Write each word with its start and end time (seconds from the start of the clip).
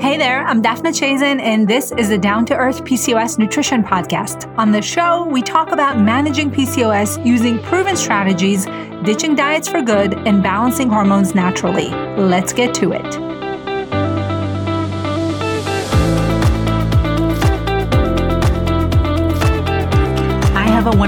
Hey 0.00 0.16
there, 0.16 0.46
I'm 0.46 0.62
Daphna 0.62 0.92
Chazen, 0.94 1.40
and 1.40 1.66
this 1.66 1.90
is 1.90 2.10
the 2.10 2.18
Down 2.18 2.46
to 2.46 2.54
Earth 2.54 2.84
PCOS 2.84 3.36
Nutrition 3.36 3.82
Podcast. 3.82 4.46
On 4.56 4.70
the 4.70 4.80
show, 4.80 5.26
we 5.26 5.42
talk 5.42 5.72
about 5.72 5.98
managing 5.98 6.52
PCOS 6.52 7.26
using 7.26 7.58
proven 7.64 7.96
strategies, 7.96 8.64
ditching 9.02 9.34
diets 9.34 9.68
for 9.68 9.82
good, 9.82 10.14
and 10.14 10.40
balancing 10.40 10.88
hormones 10.88 11.34
naturally. 11.34 11.88
Let's 12.16 12.52
get 12.52 12.74
to 12.74 12.92
it. 12.92 13.37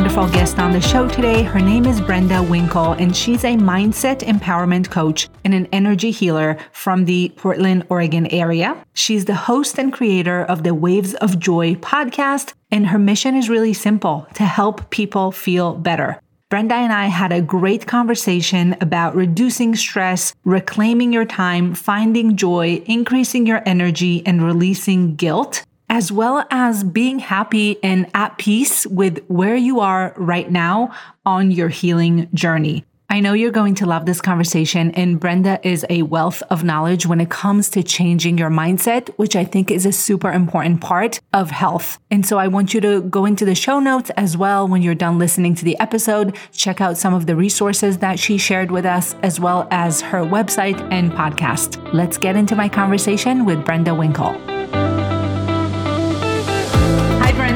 Wonderful 0.00 0.30
guest 0.30 0.58
on 0.58 0.72
the 0.72 0.80
show 0.80 1.06
today. 1.06 1.42
Her 1.42 1.60
name 1.60 1.84
is 1.84 2.00
Brenda 2.00 2.42
Winkle, 2.42 2.92
and 2.92 3.14
she's 3.14 3.44
a 3.44 3.54
mindset 3.54 4.20
empowerment 4.20 4.90
coach 4.90 5.28
and 5.44 5.52
an 5.52 5.68
energy 5.72 6.10
healer 6.10 6.56
from 6.72 7.04
the 7.04 7.30
Portland, 7.36 7.84
Oregon 7.90 8.26
area. 8.28 8.82
She's 8.94 9.26
the 9.26 9.34
host 9.34 9.78
and 9.78 9.92
creator 9.92 10.42
of 10.42 10.62
the 10.62 10.72
Waves 10.72 11.12
of 11.16 11.38
Joy 11.38 11.74
podcast, 11.74 12.54
and 12.70 12.86
her 12.86 12.98
mission 12.98 13.34
is 13.34 13.50
really 13.50 13.74
simple 13.74 14.26
to 14.36 14.44
help 14.44 14.88
people 14.88 15.32
feel 15.32 15.74
better. 15.74 16.18
Brenda 16.48 16.76
and 16.76 16.94
I 16.94 17.08
had 17.08 17.30
a 17.30 17.42
great 17.42 17.86
conversation 17.86 18.76
about 18.80 19.14
reducing 19.14 19.76
stress, 19.76 20.34
reclaiming 20.44 21.12
your 21.12 21.26
time, 21.26 21.74
finding 21.74 22.36
joy, 22.36 22.82
increasing 22.86 23.46
your 23.46 23.62
energy, 23.66 24.26
and 24.26 24.42
releasing 24.42 25.14
guilt 25.14 25.62
as 25.90 26.10
well 26.10 26.46
as 26.50 26.84
being 26.84 27.18
happy 27.18 27.76
and 27.82 28.08
at 28.14 28.38
peace 28.38 28.86
with 28.86 29.22
where 29.26 29.56
you 29.56 29.80
are 29.80 30.14
right 30.16 30.50
now 30.50 30.94
on 31.26 31.50
your 31.50 31.68
healing 31.68 32.28
journey. 32.32 32.84
I 33.12 33.18
know 33.18 33.32
you're 33.32 33.50
going 33.50 33.74
to 33.74 33.86
love 33.86 34.06
this 34.06 34.20
conversation, 34.20 34.92
and 34.92 35.18
Brenda 35.18 35.58
is 35.66 35.84
a 35.90 36.02
wealth 36.02 36.44
of 36.48 36.62
knowledge 36.62 37.06
when 37.06 37.20
it 37.20 37.28
comes 37.28 37.68
to 37.70 37.82
changing 37.82 38.38
your 38.38 38.50
mindset, 38.50 39.08
which 39.16 39.34
I 39.34 39.44
think 39.44 39.68
is 39.72 39.84
a 39.84 39.90
super 39.90 40.30
important 40.30 40.80
part 40.80 41.18
of 41.32 41.50
health. 41.50 41.98
And 42.12 42.24
so 42.24 42.38
I 42.38 42.46
want 42.46 42.72
you 42.72 42.80
to 42.82 43.02
go 43.02 43.24
into 43.24 43.44
the 43.44 43.56
show 43.56 43.80
notes 43.80 44.10
as 44.10 44.36
well 44.36 44.68
when 44.68 44.80
you're 44.80 44.94
done 44.94 45.18
listening 45.18 45.56
to 45.56 45.64
the 45.64 45.76
episode. 45.80 46.36
Check 46.52 46.80
out 46.80 46.96
some 46.96 47.12
of 47.12 47.26
the 47.26 47.34
resources 47.34 47.98
that 47.98 48.20
she 48.20 48.38
shared 48.38 48.70
with 48.70 48.86
us, 48.86 49.16
as 49.24 49.40
well 49.40 49.66
as 49.72 50.00
her 50.02 50.22
website 50.22 50.80
and 50.92 51.10
podcast. 51.10 51.92
Let's 51.92 52.16
get 52.16 52.36
into 52.36 52.54
my 52.54 52.68
conversation 52.68 53.44
with 53.44 53.64
Brenda 53.64 53.92
Winkle. 53.92 54.40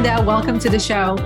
Brenda. 0.04 0.22
Welcome 0.22 0.58
to 0.58 0.68
the 0.68 0.78
show. 0.78 1.16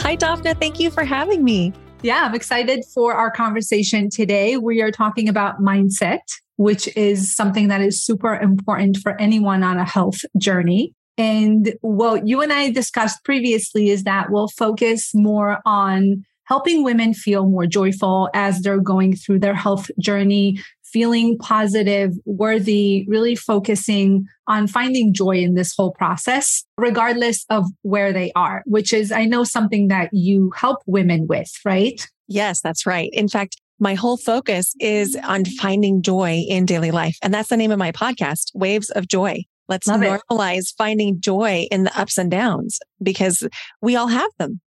Hi, 0.00 0.14
Daphna. 0.14 0.60
Thank 0.60 0.78
you 0.78 0.90
for 0.90 1.04
having 1.04 1.42
me. 1.42 1.72
Yeah, 2.02 2.26
I'm 2.26 2.34
excited 2.34 2.84
for 2.84 3.14
our 3.14 3.30
conversation 3.30 4.10
today. 4.10 4.58
We 4.58 4.82
are 4.82 4.90
talking 4.90 5.26
about 5.26 5.62
mindset, 5.62 6.20
which 6.56 6.94
is 6.98 7.34
something 7.34 7.68
that 7.68 7.80
is 7.80 8.02
super 8.02 8.34
important 8.34 8.98
for 8.98 9.18
anyone 9.18 9.62
on 9.62 9.78
a 9.78 9.86
health 9.86 10.18
journey. 10.36 10.92
And 11.16 11.72
what 11.80 12.28
you 12.28 12.42
and 12.42 12.52
I 12.52 12.70
discussed 12.70 13.24
previously 13.24 13.88
is 13.88 14.04
that 14.04 14.30
we'll 14.30 14.48
focus 14.48 15.12
more 15.14 15.60
on 15.64 16.22
helping 16.44 16.84
women 16.84 17.14
feel 17.14 17.48
more 17.48 17.66
joyful 17.66 18.28
as 18.34 18.60
they're 18.60 18.80
going 18.80 19.16
through 19.16 19.38
their 19.38 19.54
health 19.54 19.90
journey, 19.98 20.60
feeling 20.96 21.36
positive, 21.36 22.14
worthy, 22.24 23.04
really 23.06 23.36
focusing 23.36 24.24
on 24.48 24.66
finding 24.66 25.12
joy 25.12 25.36
in 25.36 25.52
this 25.52 25.74
whole 25.76 25.92
process, 25.92 26.64
regardless 26.78 27.44
of 27.50 27.66
where 27.82 28.14
they 28.14 28.32
are, 28.34 28.62
which 28.64 28.94
is, 28.94 29.12
I 29.12 29.26
know, 29.26 29.44
something 29.44 29.88
that 29.88 30.08
you 30.14 30.52
help 30.56 30.78
women 30.86 31.26
with, 31.28 31.52
right? 31.66 32.00
Yes, 32.28 32.62
that's 32.62 32.86
right. 32.86 33.10
In 33.12 33.28
fact, 33.28 33.60
my 33.78 33.92
whole 33.92 34.16
focus 34.16 34.74
is 34.80 35.18
on 35.22 35.44
finding 35.44 36.00
joy 36.00 36.42
in 36.48 36.64
daily 36.64 36.92
life. 36.92 37.18
And 37.22 37.34
that's 37.34 37.50
the 37.50 37.58
name 37.58 37.72
of 37.72 37.78
my 37.78 37.92
podcast, 37.92 38.52
Waves 38.54 38.88
of 38.88 39.06
Joy. 39.06 39.42
Let's 39.68 39.86
Love 39.86 40.00
normalize 40.00 40.70
it. 40.70 40.74
finding 40.78 41.20
joy 41.20 41.66
in 41.70 41.84
the 41.84 42.00
ups 42.00 42.16
and 42.16 42.30
downs 42.30 42.78
because 43.02 43.46
we 43.82 43.96
all 43.96 44.08
have 44.08 44.30
them. 44.38 44.62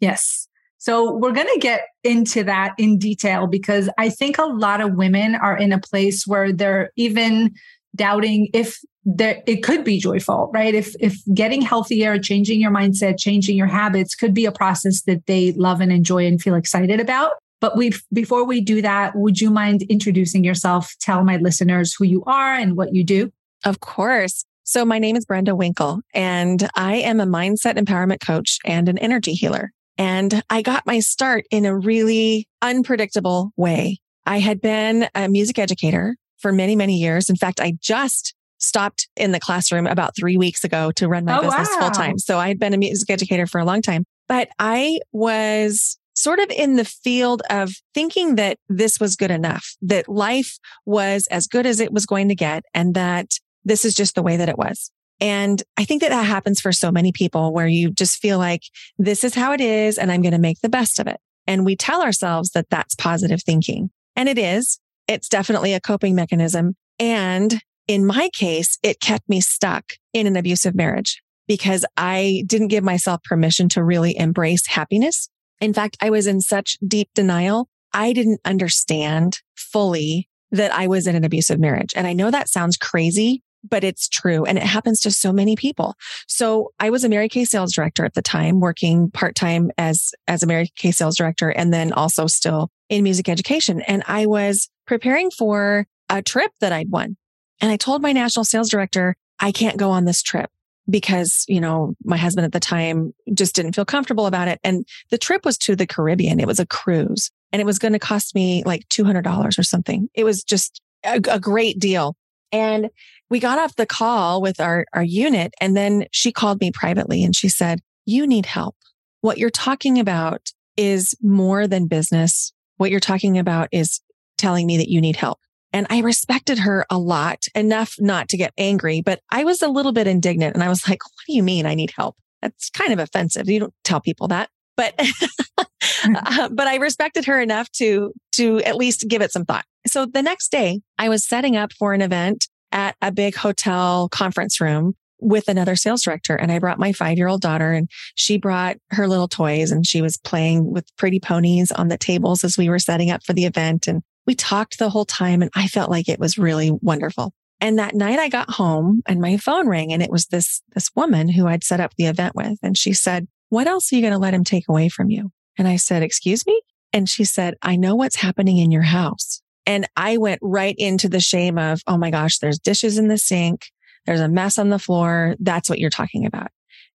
Yes. 0.00 0.48
So 0.84 1.14
we're 1.14 1.32
going 1.32 1.48
to 1.50 1.60
get 1.60 1.86
into 2.02 2.44
that 2.44 2.74
in 2.76 2.98
detail 2.98 3.46
because 3.46 3.88
I 3.96 4.10
think 4.10 4.36
a 4.36 4.44
lot 4.44 4.82
of 4.82 4.92
women 4.92 5.34
are 5.34 5.56
in 5.56 5.72
a 5.72 5.80
place 5.80 6.26
where 6.26 6.52
they're 6.52 6.90
even 6.96 7.54
doubting 7.96 8.48
if 8.52 8.78
there 9.06 9.42
it 9.46 9.62
could 9.62 9.82
be 9.82 9.98
joyful, 9.98 10.50
right? 10.52 10.74
If 10.74 10.94
if 11.00 11.16
getting 11.32 11.62
healthier, 11.62 12.18
changing 12.18 12.60
your 12.60 12.70
mindset, 12.70 13.18
changing 13.18 13.56
your 13.56 13.66
habits 13.66 14.14
could 14.14 14.34
be 14.34 14.44
a 14.44 14.52
process 14.52 15.00
that 15.04 15.24
they 15.24 15.52
love 15.52 15.80
and 15.80 15.90
enjoy 15.90 16.26
and 16.26 16.38
feel 16.38 16.54
excited 16.54 17.00
about. 17.00 17.32
But 17.62 17.78
we 17.78 17.92
before 18.12 18.44
we 18.44 18.60
do 18.60 18.82
that, 18.82 19.16
would 19.16 19.40
you 19.40 19.48
mind 19.48 19.84
introducing 19.84 20.44
yourself? 20.44 20.94
Tell 21.00 21.24
my 21.24 21.38
listeners 21.38 21.94
who 21.98 22.04
you 22.04 22.22
are 22.24 22.56
and 22.56 22.76
what 22.76 22.94
you 22.94 23.04
do. 23.04 23.32
Of 23.64 23.80
course. 23.80 24.44
So 24.64 24.84
my 24.84 24.98
name 24.98 25.16
is 25.16 25.24
Brenda 25.24 25.56
Winkle 25.56 26.02
and 26.12 26.68
I 26.74 26.96
am 26.96 27.20
a 27.20 27.26
mindset 27.26 27.78
empowerment 27.78 28.20
coach 28.20 28.58
and 28.66 28.86
an 28.90 28.98
energy 28.98 29.32
healer. 29.32 29.72
And 29.96 30.42
I 30.50 30.62
got 30.62 30.86
my 30.86 31.00
start 31.00 31.44
in 31.50 31.64
a 31.64 31.76
really 31.76 32.48
unpredictable 32.62 33.52
way. 33.56 33.98
I 34.26 34.38
had 34.38 34.60
been 34.60 35.08
a 35.14 35.28
music 35.28 35.58
educator 35.58 36.16
for 36.38 36.52
many, 36.52 36.76
many 36.76 36.96
years. 36.96 37.30
In 37.30 37.36
fact, 37.36 37.60
I 37.60 37.74
just 37.80 38.34
stopped 38.58 39.08
in 39.16 39.32
the 39.32 39.40
classroom 39.40 39.86
about 39.86 40.16
three 40.16 40.36
weeks 40.36 40.64
ago 40.64 40.90
to 40.92 41.08
run 41.08 41.24
my 41.24 41.38
oh, 41.38 41.42
business 41.42 41.68
wow. 41.72 41.80
full 41.80 41.90
time. 41.90 42.18
So 42.18 42.38
I 42.38 42.48
had 42.48 42.58
been 42.58 42.74
a 42.74 42.78
music 42.78 43.10
educator 43.10 43.46
for 43.46 43.60
a 43.60 43.64
long 43.64 43.82
time, 43.82 44.04
but 44.28 44.48
I 44.58 45.00
was 45.12 45.98
sort 46.14 46.38
of 46.38 46.50
in 46.50 46.76
the 46.76 46.84
field 46.84 47.42
of 47.50 47.72
thinking 47.92 48.36
that 48.36 48.58
this 48.68 48.98
was 49.00 49.16
good 49.16 49.30
enough, 49.30 49.74
that 49.82 50.08
life 50.08 50.58
was 50.86 51.26
as 51.30 51.46
good 51.46 51.66
as 51.66 51.80
it 51.80 51.92
was 51.92 52.06
going 52.06 52.28
to 52.28 52.34
get 52.34 52.64
and 52.72 52.94
that 52.94 53.26
this 53.64 53.84
is 53.84 53.94
just 53.94 54.14
the 54.14 54.22
way 54.22 54.36
that 54.36 54.48
it 54.48 54.56
was. 54.56 54.90
And 55.24 55.62
I 55.78 55.86
think 55.86 56.02
that 56.02 56.10
that 56.10 56.26
happens 56.26 56.60
for 56.60 56.70
so 56.70 56.92
many 56.92 57.10
people 57.10 57.54
where 57.54 57.66
you 57.66 57.90
just 57.90 58.18
feel 58.18 58.36
like 58.36 58.60
this 58.98 59.24
is 59.24 59.34
how 59.34 59.52
it 59.52 59.60
is 59.62 59.96
and 59.96 60.12
I'm 60.12 60.20
going 60.20 60.32
to 60.32 60.38
make 60.38 60.60
the 60.60 60.68
best 60.68 60.98
of 60.98 61.06
it. 61.06 61.18
And 61.46 61.64
we 61.64 61.76
tell 61.76 62.02
ourselves 62.02 62.50
that 62.50 62.68
that's 62.68 62.94
positive 62.94 63.42
thinking. 63.42 63.88
And 64.14 64.28
it 64.28 64.36
is. 64.36 64.80
It's 65.08 65.30
definitely 65.30 65.72
a 65.72 65.80
coping 65.80 66.14
mechanism. 66.14 66.76
And 66.98 67.58
in 67.88 68.04
my 68.04 68.28
case, 68.34 68.78
it 68.82 69.00
kept 69.00 69.26
me 69.26 69.40
stuck 69.40 69.94
in 70.12 70.26
an 70.26 70.36
abusive 70.36 70.74
marriage 70.74 71.22
because 71.48 71.86
I 71.96 72.44
didn't 72.46 72.68
give 72.68 72.84
myself 72.84 73.22
permission 73.22 73.70
to 73.70 73.82
really 73.82 74.14
embrace 74.18 74.66
happiness. 74.66 75.30
In 75.58 75.72
fact, 75.72 75.96
I 76.02 76.10
was 76.10 76.26
in 76.26 76.42
such 76.42 76.76
deep 76.86 77.08
denial. 77.14 77.70
I 77.94 78.12
didn't 78.12 78.40
understand 78.44 79.40
fully 79.56 80.28
that 80.50 80.74
I 80.74 80.86
was 80.86 81.06
in 81.06 81.16
an 81.16 81.24
abusive 81.24 81.58
marriage. 81.58 81.94
And 81.96 82.06
I 82.06 82.12
know 82.12 82.30
that 82.30 82.50
sounds 82.50 82.76
crazy, 82.76 83.42
but 83.68 83.84
it's 83.84 84.08
true. 84.08 84.44
And 84.44 84.58
it 84.58 84.64
happens 84.64 85.00
to 85.02 85.10
so 85.10 85.32
many 85.32 85.56
people. 85.56 85.94
So 86.26 86.72
I 86.78 86.90
was 86.90 87.04
a 87.04 87.08
Mary 87.08 87.28
Kay 87.28 87.44
sales 87.44 87.72
director 87.72 88.04
at 88.04 88.14
the 88.14 88.22
time, 88.22 88.60
working 88.60 89.10
part 89.10 89.34
time 89.34 89.70
as, 89.78 90.12
as 90.28 90.42
a 90.42 90.46
Mary 90.46 90.70
Kay 90.76 90.90
sales 90.90 91.16
director 91.16 91.48
and 91.50 91.72
then 91.72 91.92
also 91.92 92.26
still 92.26 92.70
in 92.88 93.02
music 93.02 93.28
education. 93.28 93.80
And 93.82 94.02
I 94.06 94.26
was 94.26 94.68
preparing 94.86 95.30
for 95.30 95.86
a 96.08 96.22
trip 96.22 96.52
that 96.60 96.72
I'd 96.72 96.90
won. 96.90 97.16
And 97.60 97.70
I 97.70 97.76
told 97.76 98.02
my 98.02 98.12
national 98.12 98.44
sales 98.44 98.68
director, 98.68 99.16
I 99.40 99.52
can't 99.52 99.76
go 99.76 99.90
on 99.90 100.04
this 100.04 100.22
trip 100.22 100.50
because, 100.88 101.44
you 101.48 101.60
know, 101.60 101.94
my 102.04 102.16
husband 102.16 102.44
at 102.44 102.52
the 102.52 102.60
time 102.60 103.14
just 103.32 103.54
didn't 103.54 103.74
feel 103.74 103.84
comfortable 103.84 104.26
about 104.26 104.48
it. 104.48 104.60
And 104.62 104.86
the 105.10 105.18
trip 105.18 105.44
was 105.44 105.56
to 105.58 105.76
the 105.76 105.86
Caribbean. 105.86 106.40
It 106.40 106.46
was 106.46 106.60
a 106.60 106.66
cruise 106.66 107.30
and 107.52 107.60
it 107.60 107.66
was 107.66 107.78
going 107.78 107.92
to 107.92 107.98
cost 107.98 108.34
me 108.34 108.62
like 108.64 108.86
$200 108.88 109.58
or 109.58 109.62
something. 109.62 110.08
It 110.14 110.24
was 110.24 110.44
just 110.44 110.80
a, 111.04 111.20
a 111.30 111.40
great 111.40 111.78
deal. 111.78 112.16
And 112.54 112.88
we 113.30 113.40
got 113.40 113.58
off 113.58 113.74
the 113.74 113.84
call 113.84 114.40
with 114.40 114.60
our, 114.60 114.86
our 114.92 115.02
unit 115.02 115.52
and 115.60 115.76
then 115.76 116.06
she 116.12 116.30
called 116.30 116.60
me 116.60 116.70
privately 116.70 117.24
and 117.24 117.34
she 117.34 117.48
said, 117.48 117.80
you 118.06 118.28
need 118.28 118.46
help. 118.46 118.76
What 119.22 119.38
you're 119.38 119.50
talking 119.50 119.98
about 119.98 120.52
is 120.76 121.16
more 121.20 121.66
than 121.66 121.88
business. 121.88 122.52
What 122.76 122.92
you're 122.92 123.00
talking 123.00 123.38
about 123.38 123.68
is 123.72 124.00
telling 124.38 124.68
me 124.68 124.76
that 124.76 124.88
you 124.88 125.00
need 125.00 125.16
help. 125.16 125.40
And 125.72 125.88
I 125.90 125.98
respected 125.98 126.60
her 126.60 126.86
a 126.90 126.98
lot 126.98 127.46
enough 127.56 127.96
not 127.98 128.28
to 128.28 128.36
get 128.36 128.52
angry, 128.56 129.02
but 129.02 129.18
I 129.30 129.42
was 129.42 129.60
a 129.60 129.68
little 129.68 129.92
bit 129.92 130.06
indignant 130.06 130.54
and 130.54 130.62
I 130.62 130.68
was 130.68 130.88
like, 130.88 131.04
what 131.04 131.24
do 131.26 131.34
you 131.34 131.42
mean 131.42 131.66
I 131.66 131.74
need 131.74 131.92
help? 131.96 132.14
That's 132.40 132.70
kind 132.70 132.92
of 132.92 133.00
offensive. 133.00 133.48
You 133.48 133.58
don't 133.58 133.74
tell 133.82 134.00
people 134.00 134.28
that, 134.28 134.48
but, 134.76 134.94
uh, 136.04 136.50
but 136.50 136.68
I 136.68 136.76
respected 136.76 137.24
her 137.24 137.40
enough 137.40 137.68
to, 137.78 138.12
to 138.34 138.62
at 138.62 138.76
least 138.76 139.08
give 139.08 139.22
it 139.22 139.32
some 139.32 139.44
thought. 139.44 139.64
So 139.86 140.06
the 140.06 140.22
next 140.22 140.50
day 140.50 140.80
I 140.98 141.08
was 141.08 141.26
setting 141.26 141.56
up 141.56 141.72
for 141.72 141.92
an 141.92 142.02
event 142.02 142.48
at 142.72 142.96
a 143.02 143.12
big 143.12 143.36
hotel 143.36 144.08
conference 144.08 144.60
room 144.60 144.94
with 145.20 145.48
another 145.48 145.76
sales 145.76 146.02
director. 146.02 146.34
And 146.34 146.52
I 146.52 146.58
brought 146.58 146.78
my 146.78 146.92
five 146.92 147.16
year 147.16 147.28
old 147.28 147.40
daughter 147.40 147.72
and 147.72 147.88
she 148.14 148.36
brought 148.36 148.76
her 148.90 149.08
little 149.08 149.28
toys 149.28 149.70
and 149.70 149.86
she 149.86 150.02
was 150.02 150.18
playing 150.18 150.70
with 150.70 150.84
pretty 150.96 151.20
ponies 151.20 151.72
on 151.72 151.88
the 151.88 151.96
tables 151.96 152.44
as 152.44 152.58
we 152.58 152.68
were 152.68 152.78
setting 152.78 153.10
up 153.10 153.24
for 153.24 153.32
the 153.32 153.46
event. 153.46 153.86
And 153.86 154.02
we 154.26 154.34
talked 154.34 154.78
the 154.78 154.90
whole 154.90 155.04
time 155.04 155.42
and 155.42 155.50
I 155.54 155.66
felt 155.66 155.90
like 155.90 156.08
it 156.08 156.20
was 156.20 156.38
really 156.38 156.70
wonderful. 156.70 157.32
And 157.60 157.78
that 157.78 157.94
night 157.94 158.18
I 158.18 158.28
got 158.28 158.50
home 158.50 159.02
and 159.06 159.20
my 159.20 159.36
phone 159.36 159.68
rang 159.68 159.92
and 159.92 160.02
it 160.02 160.10
was 160.10 160.26
this, 160.26 160.60
this 160.74 160.90
woman 160.94 161.28
who 161.28 161.46
I'd 161.46 161.64
set 161.64 161.80
up 161.80 161.94
the 161.96 162.06
event 162.06 162.34
with. 162.34 162.58
And 162.62 162.76
she 162.76 162.92
said, 162.92 163.26
what 163.48 163.66
else 163.66 163.92
are 163.92 163.96
you 163.96 164.02
going 164.02 164.12
to 164.12 164.18
let 164.18 164.34
him 164.34 164.44
take 164.44 164.68
away 164.68 164.88
from 164.88 165.10
you? 165.10 165.30
And 165.56 165.68
I 165.68 165.76
said, 165.76 166.02
excuse 166.02 166.46
me? 166.46 166.60
And 166.92 167.08
she 167.08 167.24
said, 167.24 167.54
I 167.62 167.76
know 167.76 167.94
what's 167.94 168.16
happening 168.16 168.58
in 168.58 168.70
your 168.70 168.82
house. 168.82 169.40
And 169.66 169.88
I 169.96 170.18
went 170.18 170.40
right 170.42 170.74
into 170.76 171.08
the 171.08 171.20
shame 171.20 171.58
of, 171.58 171.80
oh 171.86 171.96
my 171.96 172.10
gosh, 172.10 172.38
there's 172.38 172.58
dishes 172.58 172.98
in 172.98 173.08
the 173.08 173.18
sink. 173.18 173.66
There's 174.06 174.20
a 174.20 174.28
mess 174.28 174.58
on 174.58 174.68
the 174.68 174.78
floor. 174.78 175.34
That's 175.40 175.70
what 175.70 175.78
you're 175.78 175.90
talking 175.90 176.26
about. 176.26 176.48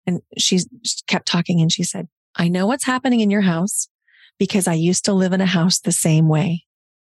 And 0.05 0.21
she 0.37 0.59
kept 1.07 1.27
talking 1.27 1.61
and 1.61 1.71
she 1.71 1.83
said, 1.83 2.07
I 2.35 2.49
know 2.49 2.67
what's 2.67 2.85
happening 2.85 3.21
in 3.21 3.29
your 3.29 3.41
house 3.41 3.87
because 4.37 4.67
I 4.67 4.73
used 4.73 5.05
to 5.05 5.13
live 5.13 5.33
in 5.33 5.41
a 5.41 5.45
house 5.45 5.79
the 5.79 5.91
same 5.91 6.27
way. 6.27 6.65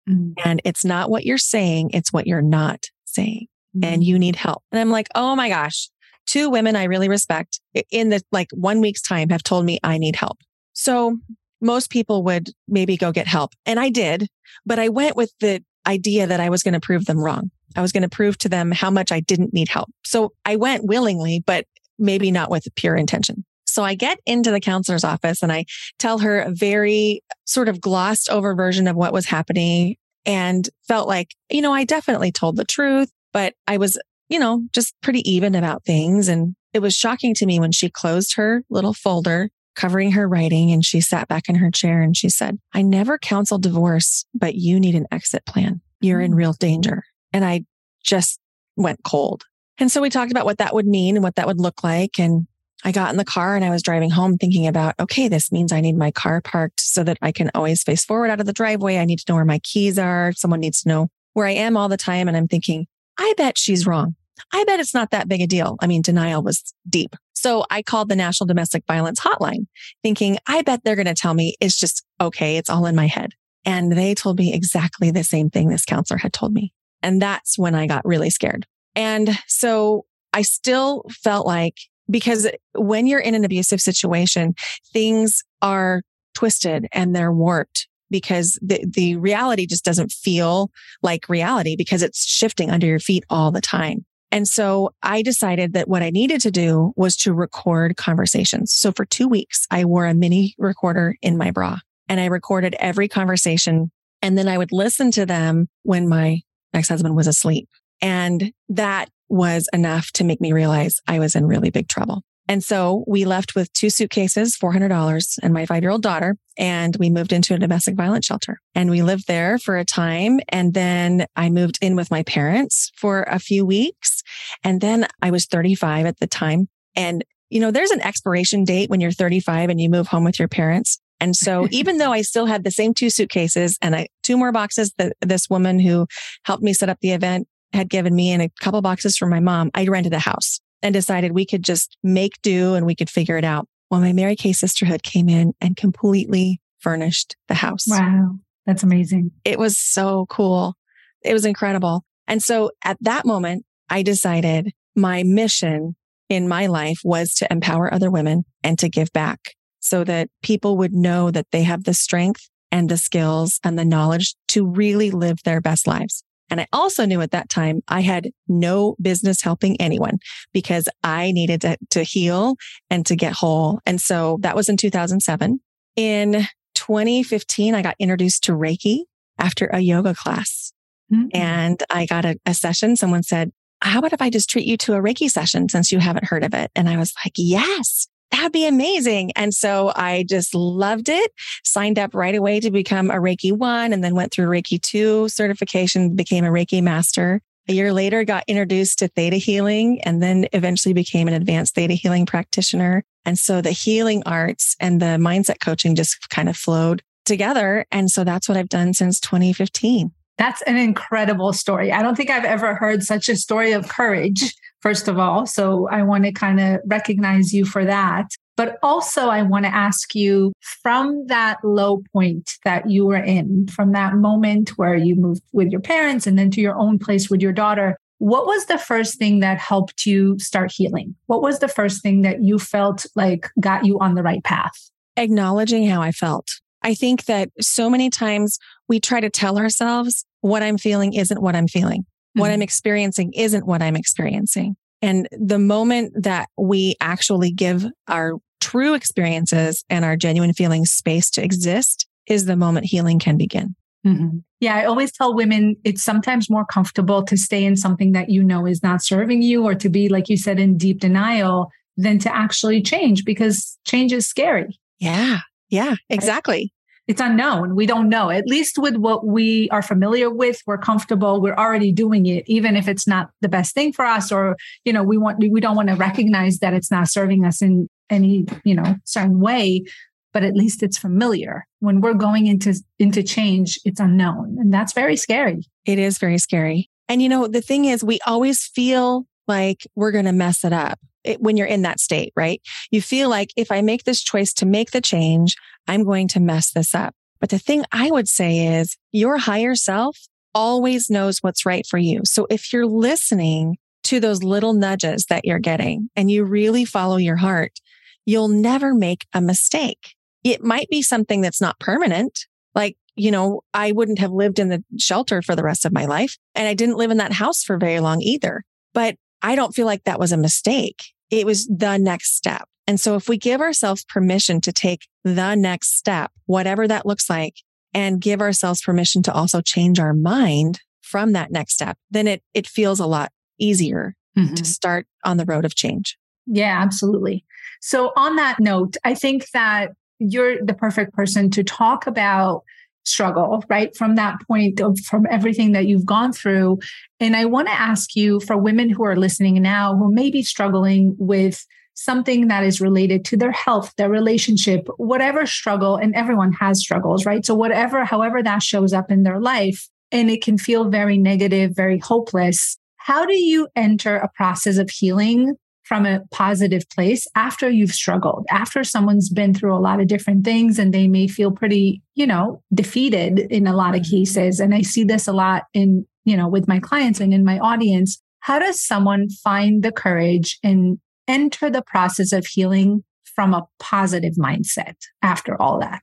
Mm. 0.09 0.33
And 0.44 0.61
it's 0.63 0.83
not 0.83 1.09
what 1.09 1.25
you're 1.25 1.38
saying. 1.38 1.91
It's 1.94 2.11
what 2.11 2.27
you're 2.27 2.41
not 2.41 2.88
saying. 3.06 3.47
Mm. 3.75 3.85
And 3.85 4.03
you 4.03 4.19
need 4.19 4.35
help. 4.35 4.63
And 4.71 4.79
I'm 4.79 4.89
like, 4.89 5.07
Oh 5.15 5.35
my 5.35 5.49
gosh, 5.49 5.89
two 6.25 6.49
women 6.49 6.75
I 6.75 6.83
really 6.83 7.09
respect 7.09 7.59
in 7.91 8.09
the 8.09 8.21
like 8.31 8.49
one 8.51 8.81
week's 8.81 9.01
time 9.01 9.29
have 9.29 9.44
told 9.44 9.65
me 9.65 9.79
I 9.83 9.97
need 9.97 10.15
help. 10.15 10.39
So 10.73 11.17
most 11.63 11.89
people 11.89 12.24
would 12.24 12.50
maybe 12.68 12.98
go 12.98 13.12
get 13.12 13.27
help. 13.27 13.54
And 13.65 13.80
I 13.80 13.89
did, 13.89 14.27
but 14.65 14.80
I 14.80 14.89
went 14.89 15.15
with 15.15 15.31
the 15.39 15.63
idea 15.88 16.27
that 16.27 16.39
I 16.39 16.50
was 16.50 16.63
going 16.63 16.74
to 16.74 16.80
prove 16.80 17.06
them 17.06 17.19
wrong. 17.19 17.50
I 17.75 17.81
was 17.81 17.92
going 17.92 18.04
to 18.04 18.10
prove 18.10 18.38
to 18.39 18.50
them 18.50 18.71
how 18.71 18.92
much 18.92 19.12
I 19.12 19.21
didn't 19.21 19.54
need 19.54 19.69
help. 19.69 19.89
So 20.06 20.33
I 20.45 20.57
went 20.57 20.86
willingly, 20.86 21.44
but 21.45 21.65
maybe 21.98 22.31
not 22.31 22.51
with 22.51 22.68
pure 22.75 22.95
intention. 22.95 23.45
So 23.65 23.83
I 23.83 23.95
get 23.95 24.19
into 24.25 24.51
the 24.51 24.60
counselor's 24.60 25.04
office 25.04 25.42
and 25.42 25.51
I 25.51 25.65
tell 25.98 26.19
her 26.19 26.42
a 26.42 26.51
very 26.51 27.21
sort 27.45 27.69
of 27.69 27.81
glossed 27.81 28.30
over 28.30 28.54
version 28.54 28.88
of 28.88 28.95
what 28.95 29.13
was 29.13 29.25
happening 29.25 29.95
and 30.25 30.69
felt 30.88 31.07
like, 31.07 31.30
you 31.50 31.62
know, 31.62 31.74
I 31.74 31.83
definitely 31.83 32.31
told 32.31 32.56
the 32.56 32.66
truth, 32.66 33.09
but 33.31 33.56
I 33.68 33.77
was, 33.77 34.00
you 34.30 34.38
know, 34.38 34.62
just 34.74 34.94
pretty 35.01 35.27
even 35.30 35.56
about 35.56 35.83
things. 35.86 36.27
And 36.27 36.56
it 36.74 36.80
was 36.80 36.95
shocking 36.95 37.33
to 37.36 37.45
me 37.45 37.59
when 37.59 37.71
she 37.71 37.89
closed 37.89 38.36
her 38.36 38.63
little 38.69 38.94
folder 38.94 39.50
covering 39.75 40.11
her 40.11 40.27
writing 40.27 40.71
and 40.71 40.85
she 40.85 41.01
sat 41.01 41.27
back 41.27 41.49
in 41.49 41.55
her 41.55 41.71
chair 41.71 42.01
and 42.01 42.15
she 42.15 42.29
said, 42.29 42.59
I 42.73 42.81
never 42.81 43.17
counsel 43.17 43.57
divorce, 43.57 44.25
but 44.33 44.55
you 44.55 44.79
need 44.79 44.95
an 44.95 45.07
exit 45.11 45.45
plan. 45.45 45.81
You're 46.01 46.21
in 46.21 46.33
mm. 46.33 46.37
real 46.37 46.53
danger. 46.53 47.03
And 47.31 47.43
I 47.43 47.65
just 48.03 48.39
went 48.75 49.03
cold. 49.03 49.43
And 49.79 49.91
so 49.91 50.01
we 50.01 50.09
talked 50.09 50.31
about 50.31 50.45
what 50.45 50.59
that 50.59 50.73
would 50.73 50.85
mean 50.85 51.15
and 51.15 51.23
what 51.23 51.35
that 51.35 51.47
would 51.47 51.59
look 51.59 51.83
like. 51.83 52.19
And 52.19 52.47
I 52.83 52.91
got 52.91 53.11
in 53.11 53.17
the 53.17 53.25
car 53.25 53.55
and 53.55 53.63
I 53.63 53.69
was 53.69 53.81
driving 53.81 54.09
home 54.09 54.37
thinking 54.37 54.67
about, 54.67 54.95
okay, 54.99 55.27
this 55.27 55.51
means 55.51 55.71
I 55.71 55.81
need 55.81 55.97
my 55.97 56.11
car 56.11 56.41
parked 56.41 56.81
so 56.81 57.03
that 57.03 57.17
I 57.21 57.31
can 57.31 57.49
always 57.55 57.81
face 57.81 58.03
forward 58.03 58.29
out 58.29 58.39
of 58.39 58.45
the 58.45 58.53
driveway. 58.53 58.97
I 58.97 59.05
need 59.05 59.19
to 59.19 59.25
know 59.29 59.35
where 59.35 59.45
my 59.45 59.59
keys 59.59 59.97
are. 59.97 60.33
Someone 60.33 60.59
needs 60.59 60.81
to 60.83 60.89
know 60.89 61.07
where 61.33 61.47
I 61.47 61.51
am 61.51 61.77
all 61.77 61.89
the 61.89 61.97
time. 61.97 62.27
And 62.27 62.35
I'm 62.35 62.47
thinking, 62.47 62.87
I 63.17 63.33
bet 63.37 63.57
she's 63.57 63.87
wrong. 63.87 64.15
I 64.53 64.63
bet 64.65 64.80
it's 64.80 64.94
not 64.94 65.12
that 65.12 65.27
big 65.27 65.41
a 65.41 65.47
deal. 65.47 65.77
I 65.80 65.88
mean, 65.88 66.01
denial 66.01 66.44
was 66.44 66.74
deep. 66.88 67.15
So 67.33 67.65
I 67.69 67.81
called 67.81 68.09
the 68.09 68.15
National 68.15 68.47
Domestic 68.47 68.83
Violence 68.88 69.19
Hotline 69.19 69.68
thinking, 70.01 70.38
I 70.47 70.62
bet 70.62 70.83
they're 70.83 70.95
going 70.95 71.07
to 71.07 71.13
tell 71.13 71.33
me 71.33 71.56
it's 71.59 71.77
just 71.77 72.03
okay. 72.21 72.57
It's 72.57 72.69
all 72.69 72.85
in 72.85 72.95
my 72.95 73.07
head. 73.07 73.31
And 73.65 73.91
they 73.91 74.13
told 74.13 74.38
me 74.39 74.53
exactly 74.53 75.12
the 75.12 75.24
same 75.24 75.50
thing 75.50 75.69
this 75.69 75.85
counselor 75.85 76.18
had 76.18 76.33
told 76.33 76.53
me. 76.53 76.74
And 77.01 77.21
that's 77.21 77.57
when 77.57 77.75
I 77.75 77.88
got 77.88 78.06
really 78.06 78.30
scared. 78.30 78.65
And 78.95 79.38
so 79.47 80.06
I 80.31 80.41
still 80.41 81.03
felt 81.09 81.45
like 81.45 81.75
because 82.09 82.50
when 82.74 83.07
you're 83.07 83.19
in 83.19 83.35
an 83.35 83.45
abusive 83.45 83.81
situation, 83.81 84.56
things 84.91 85.44
are 85.62 86.01
twisted 86.33 86.88
and 86.91 87.15
they're 87.15 87.31
warped 87.31 87.88
because 88.09 88.59
the, 88.62 88.85
the 88.89 89.15
reality 89.15 89.65
just 89.65 89.85
doesn't 89.85 90.12
feel 90.12 90.69
like 91.01 91.30
reality 91.30 91.75
because 91.75 92.03
it's 92.03 92.25
shifting 92.25 92.69
under 92.69 92.85
your 92.85 93.00
feet 93.00 93.24
all 93.30 93.51
the 93.51 93.62
time. 93.62 94.06
And 94.33 94.47
so 94.47 94.89
I 95.03 95.21
decided 95.21 95.74
that 95.74 95.88
what 95.88 96.01
I 96.01 96.09
needed 96.09 96.41
to 96.41 96.50
do 96.50 96.91
was 96.95 97.15
to 97.18 97.35
record 97.35 97.97
conversations. 97.97 98.74
So 98.74 98.91
for 98.91 99.06
two 99.06 99.27
weeks, 99.27 99.68
I 99.69 99.85
wore 99.85 100.07
a 100.07 100.15
mini 100.15 100.56
recorder 100.57 101.15
in 101.21 101.38
my 101.38 101.51
bra 101.51 101.77
and 102.09 102.19
I 102.19 102.25
recorded 102.25 102.75
every 102.80 103.07
conversation. 103.07 103.91
And 104.24 104.35
then 104.35 104.47
I 104.47 104.57
would 104.57 104.71
listen 104.71 105.12
to 105.12 105.27
them 105.27 105.68
when 105.83 106.09
my 106.09 106.41
ex 106.74 106.89
husband 106.89 107.15
was 107.15 107.27
asleep. 107.27 107.69
And 108.01 108.53
that 108.69 109.12
was 109.30 109.69
enough 109.71 110.09
to 110.13 110.24
make 110.24 110.41
me 110.41 110.51
realize 110.51 111.00
I 111.07 111.19
was 111.19 111.35
in 111.35 111.45
really 111.45 111.69
big 111.69 111.88
trouble. 111.88 112.24
And 112.48 112.63
so 112.63 113.06
we 113.07 113.25
left 113.25 113.56
with 113.56 113.72
two 113.74 113.90
suitcases, 113.90 114.57
$400 114.57 115.40
and 115.42 115.54
my 115.54 115.66
five 115.66 115.81
year 115.81 115.92
old 115.92 116.01
daughter. 116.01 116.36
And 116.57 116.95
we 116.98 117.10
moved 117.10 117.31
into 117.31 117.54
a 117.54 117.60
domestic 117.60 117.95
violence 117.95 118.25
shelter 118.25 118.60
and 118.75 118.90
we 118.90 119.01
lived 119.01 119.28
there 119.28 119.57
for 119.57 119.78
a 119.78 119.86
time. 119.86 120.40
And 120.50 120.74
then 120.74 121.25
I 121.36 121.50
moved 121.50 121.80
in 121.81 121.95
with 121.95 122.12
my 122.12 122.24
parents 122.24 122.92
for 122.95 123.24
a 123.24 123.40
few 123.40 123.66
weeks. 123.66 124.22
And 124.63 124.81
then 124.81 125.07
I 125.22 125.31
was 125.31 125.45
35 125.45 126.06
at 126.06 126.19
the 126.19 126.28
time. 126.28 126.68
And, 126.95 127.24
you 127.50 127.60
know, 127.60 127.72
there's 127.72 127.92
an 127.92 128.01
expiration 128.01 128.66
date 128.66 128.90
when 128.90 129.00
you're 129.00 129.12
35 129.12 129.69
and 129.69 129.80
you 129.80 129.90
move 129.90 130.07
home 130.07 130.25
with 130.25 130.38
your 130.38 130.50
parents. 130.50 131.00
And 131.19 131.36
so 131.36 131.68
even 131.72 131.98
though 131.98 132.12
I 132.12 132.24
still 132.24 132.45
had 132.45 132.66
the 132.66 132.72
same 132.72 132.94
two 132.94 133.10
suitcases 133.10 133.78
and 133.81 133.95
I, 133.95 134.07
two 134.22 134.38
more 134.38 134.51
boxes 134.51 134.94
that 134.98 135.13
this 135.22 135.50
woman 135.50 135.80
who 135.80 136.07
helped 136.44 136.62
me 136.62 136.74
set 136.74 136.90
up 136.90 137.00
the 137.01 137.12
event 137.12 137.48
had 137.72 137.90
given 137.90 138.13
me 138.13 138.31
and 138.31 138.42
a 138.42 138.51
couple 138.62 138.81
boxes 138.81 139.18
from 139.18 139.30
my 139.30 139.40
mom, 139.40 139.72
I 139.74 139.88
rented 139.88 140.13
a 140.13 140.19
house 140.19 140.60
and 140.83 140.94
decided 140.94 141.31
we 141.31 141.45
could 141.45 141.63
just 141.63 141.97
make 142.03 142.33
do 142.44 142.75
and 142.75 142.85
we 142.85 142.94
could 142.94 143.09
figure 143.09 143.38
it 143.38 143.45
out. 143.45 143.68
Well, 143.89 144.01
my 144.01 144.13
Mary 144.13 144.35
Kay 144.35 144.53
sisterhood 144.53 145.01
came 145.01 145.30
in 145.30 145.53
and 145.62 145.75
completely 145.77 146.59
furnished 146.80 147.35
the 147.47 147.56
house. 147.56 147.85
Wow. 147.88 148.35
That's 148.65 148.83
amazing. 148.83 149.31
It 149.44 149.57
was 149.57 149.80
so 149.80 150.25
cool. 150.30 150.75
It 151.24 151.33
was 151.33 151.45
incredible. 151.45 152.03
And 152.27 152.44
so 152.44 152.71
at 152.83 152.97
that 153.01 153.25
moment, 153.25 153.65
I 153.89 154.03
decided 154.03 154.74
my 154.95 155.24
mission 155.24 155.95
in 156.30 156.47
my 156.47 156.68
life 156.68 157.00
was 157.03 157.33
to 157.35 157.47
empower 157.51 157.94
other 157.94 158.12
women 158.12 158.45
and 158.63 158.77
to 158.80 158.89
give 158.89 159.12
back 159.13 159.39
so 159.80 160.03
that 160.03 160.30
people 160.41 160.77
would 160.77 160.94
know 160.94 161.30
that 161.31 161.47
they 161.51 161.63
have 161.63 161.83
the 161.83 161.94
strength 161.94 162.50
and 162.71 162.89
the 162.89 162.97
skills 162.97 163.59
and 163.63 163.77
the 163.77 163.85
knowledge 163.85 164.35
to 164.50 164.65
really 164.65 165.12
live 165.12 165.44
their 165.44 165.62
best 165.62 165.88
lives. 165.88 166.24
And 166.50 166.62
I 166.62 166.68
also 166.72 167.06
knew 167.06 167.22
at 167.22 167.31
that 167.31 167.50
time 167.50 167.81
I 167.88 168.01
had 168.01 168.31
no 168.48 168.95
business 169.01 169.42
helping 169.42 169.80
anyone 169.81 170.19
because 170.54 170.88
I 171.04 171.31
needed 171.31 171.62
to, 171.62 171.78
to 171.92 172.04
heal 172.04 172.56
and 172.90 173.06
to 173.06 173.16
get 173.16 173.34
whole. 173.34 173.80
And 173.86 174.00
so 174.00 174.38
that 174.42 174.56
was 174.56 174.69
in 174.69 174.78
2007. 174.78 175.60
In 175.95 176.48
2015, 176.75 177.75
I 177.75 177.81
got 177.81 177.95
introduced 178.00 178.44
to 178.45 178.54
Reiki 178.54 179.04
after 179.38 179.68
a 179.68 179.80
yoga 179.80 180.13
class. 180.13 180.74
Mm-hmm. 181.12 181.28
And 181.34 181.84
I 181.90 182.06
got 182.06 182.25
a, 182.25 182.40
a 182.45 182.54
session. 182.54 182.95
Someone 182.95 183.24
said, 183.24 183.51
how 183.81 184.00
about 184.00 184.13
if 184.13 184.22
I 184.22 184.30
just 184.30 184.50
treat 184.50 184.66
you 184.66 184.78
to 184.78 184.94
a 184.94 185.01
Reiki 185.01 185.30
session 185.30 185.69
since 185.69 185.92
you 185.92 186.00
haven't 186.00 186.25
heard 186.25 186.44
of 186.44 186.54
it? 186.54 186.72
And 186.75 186.88
I 186.88 186.98
was 186.98 187.13
like, 187.24 187.34
yes 187.36 188.07
that'd 188.33 188.51
be 188.51 188.65
amazing. 188.65 189.31
And 189.35 189.53
so 189.53 189.91
I 189.95 190.25
just 190.27 190.56
loved 190.56 191.07
it, 191.07 191.31
signed 191.63 192.00
up 192.00 192.13
right 192.13 192.35
away 192.35 192.59
to 192.59 192.71
become 192.71 193.12
a 193.12 193.15
Reiki 193.15 193.51
one 193.51 193.94
and 193.94 194.03
then 194.03 194.15
went 194.15 194.33
through 194.33 194.47
Reiki 194.47 194.81
two 194.81 195.30
certification, 195.30 196.15
became 196.15 196.44
a 196.44 196.50
Reiki 196.50 196.81
master. 196.81 197.41
A 197.69 197.74
year 197.74 197.94
later, 197.94 198.25
got 198.25 198.44
introduced 198.47 199.00
to 199.00 199.07
theta 199.07 199.38
healing 199.38 200.01
and 200.01 200.21
then 200.21 200.47
eventually 200.52 200.94
became 200.94 201.30
an 201.30 201.33
advanced 201.33 201.75
theta 201.75 201.94
healing 201.94 202.25
practitioner. 202.25 203.04
And 203.23 203.37
so 203.37 203.61
the 203.61 203.71
healing 203.71 204.21
arts 204.25 204.75
and 204.81 205.02
the 205.02 205.18
mindset 205.18 205.61
coaching 205.61 205.95
just 205.95 206.30
kind 206.30 206.49
of 206.49 206.57
flowed 206.57 207.02
together. 207.23 207.85
And 207.90 208.09
so 208.09 208.25
that's 208.25 208.49
what 208.49 208.57
I've 208.57 208.68
done 208.68 208.94
since 208.94 209.19
2015. 209.21 210.11
That's 210.37 210.61
an 210.63 210.75
incredible 210.75 211.54
story. 211.54 211.92
I 211.92 212.02
don't 212.02 212.16
think 212.16 212.30
I've 212.30 212.44
ever 212.44 212.75
heard 212.75 213.04
such 213.04 213.30
a 213.30 213.35
story 213.37 213.71
of 213.71 213.87
courage, 213.87 214.54
first 214.83 215.07
of 215.07 215.18
all. 215.18 215.47
So 215.47 215.87
I 215.90 216.04
want 216.04 216.25
to 216.25 216.31
kind 216.31 216.59
of 216.59 216.81
recognize 216.85 217.54
you 217.54 217.66
for 217.66 217.85
that. 217.85 218.28
But 218.56 218.78
also, 218.83 219.30
I 219.30 219.42
want 219.42 219.66
to 219.66 219.73
ask 219.73 220.13
you 220.13 220.54
from 220.83 221.25
that 221.25 221.57
low 221.63 222.04
point 222.13 222.52
that 222.66 222.87
you 222.87 223.04
were 223.06 223.23
in, 223.23 223.68
from 223.68 223.94
that 223.94 224.13
moment 224.13 224.78
where 224.78 224.95
you 224.95 225.16
moved 225.16 225.42
with 225.54 225.69
your 225.71 225.81
parents 225.81 226.28
and 226.28 226.37
then 226.37 226.52
to 226.52 226.61
your 226.61 226.78
own 226.78 226.99
place 226.99 227.31
with 227.31 227.42
your 227.42 227.54
daughter, 227.54 227.97
what 228.19 228.45
was 228.45 228.68
the 228.68 228.78
first 228.78 229.18
thing 229.18 229.40
that 229.40 229.57
helped 229.57 230.06
you 230.06 230.37
start 230.37 230.71
healing? 230.71 231.16
What 231.25 231.42
was 231.42 231.59
the 231.59 231.68
first 231.68 232.04
thing 232.04 232.21
that 232.21 232.44
you 232.44 232.59
felt 232.59 233.07
like 233.16 233.49
got 233.59 233.85
you 233.85 233.97
on 233.99 234.13
the 234.13 234.21
right 234.21 234.44
path? 234.44 234.92
Acknowledging 235.18 235.87
how 235.87 236.02
I 236.02 236.11
felt. 236.11 236.47
I 236.83 236.94
think 236.94 237.25
that 237.25 237.49
so 237.59 237.90
many 237.90 238.11
times 238.11 238.59
we 238.87 238.99
try 238.99 239.19
to 239.19 239.30
tell 239.31 239.57
ourselves 239.57 240.25
what 240.42 240.61
I'm 240.61 240.78
feeling 240.78 241.13
isn't 241.13 241.42
what 241.42 241.56
I'm 241.56 241.68
feeling. 241.68 242.06
Mm-hmm. 242.33 242.40
What 242.40 242.52
I'm 242.52 242.61
experiencing 242.61 243.33
isn't 243.33 243.66
what 243.66 243.81
I'm 243.81 243.95
experiencing. 243.95 244.75
And 245.02 245.28
the 245.31 245.59
moment 245.59 246.13
that 246.23 246.49
we 246.57 246.95
actually 247.02 247.52
give 247.52 247.85
our 248.07 248.35
true 248.61 248.94
experiences 248.94 249.83
and 249.90 250.06
our 250.06 250.16
genuine 250.16 250.54
feelings 250.54 250.92
space 250.92 251.30
to 251.31 251.44
exist 251.44 252.07
is 252.28 252.45
the 252.45 252.56
moment 252.56 252.85
healing 252.85 253.19
can 253.19 253.37
begin. 253.37 253.75
Mm-hmm. 254.06 254.40
Yeah, 254.59 254.75
I 254.75 254.85
always 254.85 255.11
tell 255.11 255.35
women 255.35 255.75
it's 255.83 256.04
sometimes 256.04 256.49
more 256.49 256.66
comfortable 256.66 257.23
to 257.23 257.37
stay 257.37 257.66
in 257.66 257.75
something 257.75 258.13
that 258.13 258.30
you 258.30 258.44
know 258.44 258.66
is 258.66 258.81
not 258.81 259.04
serving 259.04 259.42
you 259.42 259.63
or 259.63 259.75
to 259.75 259.90
be, 259.90 260.09
like 260.09 260.30
you 260.30 260.37
said, 260.37 260.59
in 260.59 260.78
deep 260.78 260.99
denial 260.99 261.69
than 261.97 262.19
to 262.19 262.33
actually 262.33 262.81
change 262.81 263.23
because 263.25 263.78
change 263.85 264.13
is 264.13 264.25
scary. 264.25 264.80
Yeah. 264.99 265.40
Yeah, 265.69 265.95
exactly. 266.09 266.71
It's 267.07 267.19
unknown. 267.19 267.76
We 267.76 267.86
don't 267.86 268.07
know. 268.07 268.30
At 268.30 268.48
least 268.48 268.78
with 268.78 268.95
what 268.95 269.26
we 269.26 269.69
are 269.72 269.81
familiar 269.81 270.30
with, 270.30 270.62
we're 270.66 270.78
comfortable. 270.78 271.42
We're 271.42 271.56
already 271.56 271.92
doing 271.92 272.26
it, 272.28 272.45
even 272.48 272.78
if 272.78 272.88
it's 272.88 273.06
not 273.06 273.30
the 273.42 273.50
best 273.50 273.74
thing 273.74 273.92
for 273.92 274.06
us, 274.06 274.31
or 274.31 274.56
you 274.86 274.94
know, 274.94 275.04
we 275.04 275.18
want 275.18 275.40
we 275.40 275.60
don't 275.60 275.76
want 275.76 275.90
to 275.90 275.95
recognize 275.95 276.60
that 276.60 276.74
it's 276.74 276.90
not 276.90 277.10
serving 277.10 277.45
us 277.45 277.62
in 277.62 277.90
any 278.10 278.45
you 278.64 278.76
know 278.76 278.95
certain 279.04 279.40
way. 279.40 279.83
But 280.31 280.44
at 280.44 280.56
least 280.56 280.81
it's 280.81 280.98
familiar. 280.98 281.68
When 281.80 282.02
we're 282.02 282.16
going 282.16 282.48
into 282.48 282.74
into 283.00 283.22
change, 283.22 283.80
it's 283.83 284.00
unknown, 284.00 284.57
and 284.60 284.74
that's 284.74 284.94
very 284.94 285.18
scary. 285.18 285.64
It 285.86 286.00
is 286.00 286.18
very 286.18 286.38
scary. 286.38 286.90
And 287.10 287.22
you 287.22 287.28
know, 287.28 287.48
the 287.48 287.62
thing 287.62 287.86
is, 287.86 288.04
we 288.04 288.19
always 288.26 288.64
feel 288.64 289.28
like 289.45 289.86
we're 289.95 290.12
going 290.12 290.26
to 290.26 290.31
mess 290.31 290.64
it 290.64 290.72
up 290.72 291.00
it, 291.23 291.42
when 291.42 291.57
you're 291.57 291.68
in 291.68 291.83
that 291.83 291.99
state, 291.99 292.33
right? 292.35 292.61
You 292.92 293.01
feel 293.01 293.30
like 293.30 293.51
if 293.56 293.71
I 293.71 293.81
make 293.81 294.03
this 294.03 294.21
choice 294.21 294.53
to 294.56 294.65
make 294.65 294.92
the 294.92 295.01
change, 295.01 295.56
I'm 295.87 296.03
going 296.03 296.27
to 296.30 296.39
mess 296.39 296.71
this 296.71 296.94
up. 296.94 297.15
But 297.39 297.49
the 297.49 297.59
thing 297.59 297.83
I 297.92 298.09
would 298.09 298.27
say 298.27 298.80
is 298.80 298.97
your 299.11 299.37
higher 299.37 299.75
self 299.75 300.18
always 300.56 301.09
knows 301.09 301.39
what's 301.39 301.65
right 301.65 301.85
for 301.85 301.97
you. 301.97 302.21
So 302.23 302.47
if 302.49 302.71
you're 302.71 302.87
listening 302.87 303.77
to 304.06 304.19
those 304.19 304.44
little 304.44 304.73
nudges 304.73 305.25
that 305.25 305.45
you're 305.45 305.59
getting 305.59 306.09
and 306.15 306.30
you 306.30 306.44
really 306.44 306.85
follow 306.85 307.18
your 307.18 307.37
heart, 307.37 307.80
you'll 308.25 308.49
never 308.49 308.94
make 308.94 309.25
a 309.33 309.42
mistake. 309.42 310.15
It 310.44 310.63
might 310.63 310.89
be 310.89 311.01
something 311.01 311.42
that's 311.42 311.61
not 311.61 311.80
permanent. 311.80 312.45
Like, 312.75 312.97
you 313.15 313.31
know, 313.31 313.61
I 313.73 313.92
wouldn't 313.92 314.19
have 314.19 314.31
lived 314.31 314.59
in 314.59 314.69
the 314.69 314.83
shelter 314.99 315.42
for 315.42 315.56
the 315.56 315.63
rest 315.63 315.85
of 315.85 315.94
my 315.94 316.06
life. 316.06 316.37
And 316.56 316.68
I 316.68 316.73
didn't 316.73 316.97
live 316.97 317.11
in 317.11 317.18
that 317.18 317.33
house 317.33 317.63
for 317.63 317.77
very 317.77 317.99
long 317.99 318.21
either. 318.21 318.63
But 318.94 319.15
I 319.44 319.56
don't 319.56 319.76
feel 319.76 319.85
like 319.85 320.06
that 320.06 320.19
was 320.19 320.31
a 320.31 320.38
mistake. 320.38 321.04
It 321.30 321.45
was 321.45 321.68
the 321.68 321.97
next 321.97 322.35
step. 322.35 322.68
And 322.88 323.00
so 323.00 323.16
if 323.16 323.30
we 323.30 323.38
give 323.38 323.62
ourselves 323.62 324.06
permission 324.06 324.62
to 324.62 324.71
take 324.71 325.07
the 325.23 325.56
next 325.56 325.97
step, 325.97 326.31
whatever 326.45 326.88
that 326.88 327.06
looks 327.06 327.30
like, 327.30 327.57
and 327.94 328.19
give 328.19 328.42
ourselves 328.42 328.81
permission 328.81 329.21
to 329.23 329.33
also 329.33 329.62
change 329.62 330.00
our 330.00 330.14
mind 330.14 330.81
from 331.02 331.33
that 331.33 331.52
next 331.52 331.73
step, 331.73 331.97
then 332.09 332.28
it, 332.28 332.42
it 332.54 332.66
feels 332.66 333.00
a 333.00 333.06
lot 333.06 333.31
easier 333.59 334.16
mm-hmm. 334.38 334.56
to 334.56 334.66
start 334.66 335.06
on 335.23 335.38
the 335.38 335.45
road 335.45 335.66
of 335.66 335.76
change. 335.76 336.18
Yeah, 336.45 336.81
absolutely. 336.81 337.45
So 337.81 338.12
on 338.16 338.35
that 338.38 338.59
note, 338.59 338.97
I 339.04 339.14
think 339.14 339.50
that 339.52 339.92
you're 340.19 340.64
the 340.64 340.73
perfect 340.73 341.14
person 341.14 341.50
to 341.52 341.64
talk 341.64 342.07
about 342.07 342.64
struggle, 343.06 343.64
right? 343.69 343.95
From 343.95 344.16
that 344.16 344.38
point 344.48 344.80
of 344.80 344.98
from 345.00 345.26
everything 345.30 345.72
that 345.74 345.88
you've 345.88 346.06
gone 346.06 346.33
through. 346.33 346.80
And 347.19 347.36
I 347.36 347.45
want 347.45 347.68
to 347.68 347.74
ask 347.74 348.16
you 348.16 348.40
for 348.40 348.57
women 348.57 348.90
who 348.90 349.04
are 349.06 349.16
listening 349.16 349.62
now 349.62 349.95
who 349.95 350.14
may 350.14 350.30
be 350.30 350.44
struggling 350.44 351.16
with 351.18 351.66
something 351.95 352.48
that 352.48 352.64
is 352.64 352.81
related 352.81 353.24
to 353.26 353.38
their 353.38 353.52
health, 353.52 353.94
their 353.98 354.10
relationship, 354.10 354.88
whatever 354.98 355.45
struggle, 355.45 355.95
and 355.95 356.16
everyone 356.16 356.52
has 356.54 356.80
struggles, 356.80 357.26
right? 357.26 357.45
So, 357.45 357.54
whatever, 357.56 358.04
however 358.04 358.42
that 358.44 358.64
shows 358.64 358.94
up 358.94 359.12
in 359.12 359.24
their 359.24 359.40
life, 359.40 359.88
and 360.12 360.30
it 360.30 360.44
can 360.44 360.57
feel 360.57 360.90
very 360.90 361.18
negative, 361.18 361.72
very 361.76 362.00
hopeless. 362.00 362.78
How 362.98 363.26
do 363.26 363.36
you 363.36 363.68
enter 363.76 364.16
a 364.16 364.30
process 364.36 364.78
of 364.78 364.90
healing 364.90 365.56
from 365.83 366.06
a 366.06 366.21
positive 366.31 366.83
place 366.90 367.28
after 367.35 367.69
you've 367.69 367.92
struggled, 367.92 368.45
after 368.49 368.83
someone's 368.83 369.30
been 369.30 369.54
through 369.54 369.75
a 369.75 369.80
lot 369.80 369.99
of 369.99 370.07
different 370.07 370.45
things 370.45 370.80
and 370.80 370.94
they 370.94 371.07
may 371.07 371.28
feel 371.28 371.52
pretty, 371.52 372.02
you 372.16 372.25
know, 372.25 372.61
defeated 372.73 373.40
in 373.52 373.68
a 373.68 373.75
lot 373.75 373.95
of 373.95 374.02
mm-hmm. 374.02 374.18
cases. 374.18 374.59
And 374.59 374.73
I 374.73 374.81
see 374.81 375.04
this 375.04 375.28
a 375.28 375.33
lot 375.33 375.63
in, 375.73 376.06
you 376.25 376.37
know, 376.37 376.47
with 376.47 376.68
my 376.68 376.80
clients 376.80 377.19
and 377.19 377.33
in 377.33 377.44
my 377.44 377.59
audience. 377.59 378.21
How 378.40 378.59
does 378.59 378.81
someone 378.81 379.30
find 379.30 379.83
the 379.83 379.92
courage 379.92 380.57
and 380.63 380.99
enter 381.28 381.69
the 381.69 381.83
process 381.83 382.31
of 382.31 382.45
healing 382.45 383.04
from 383.35 383.54
a 383.54 383.66
positive 383.80 384.33
mindset 384.40 384.95
after 385.21 385.61
all 385.61 385.80
that? 385.80 386.02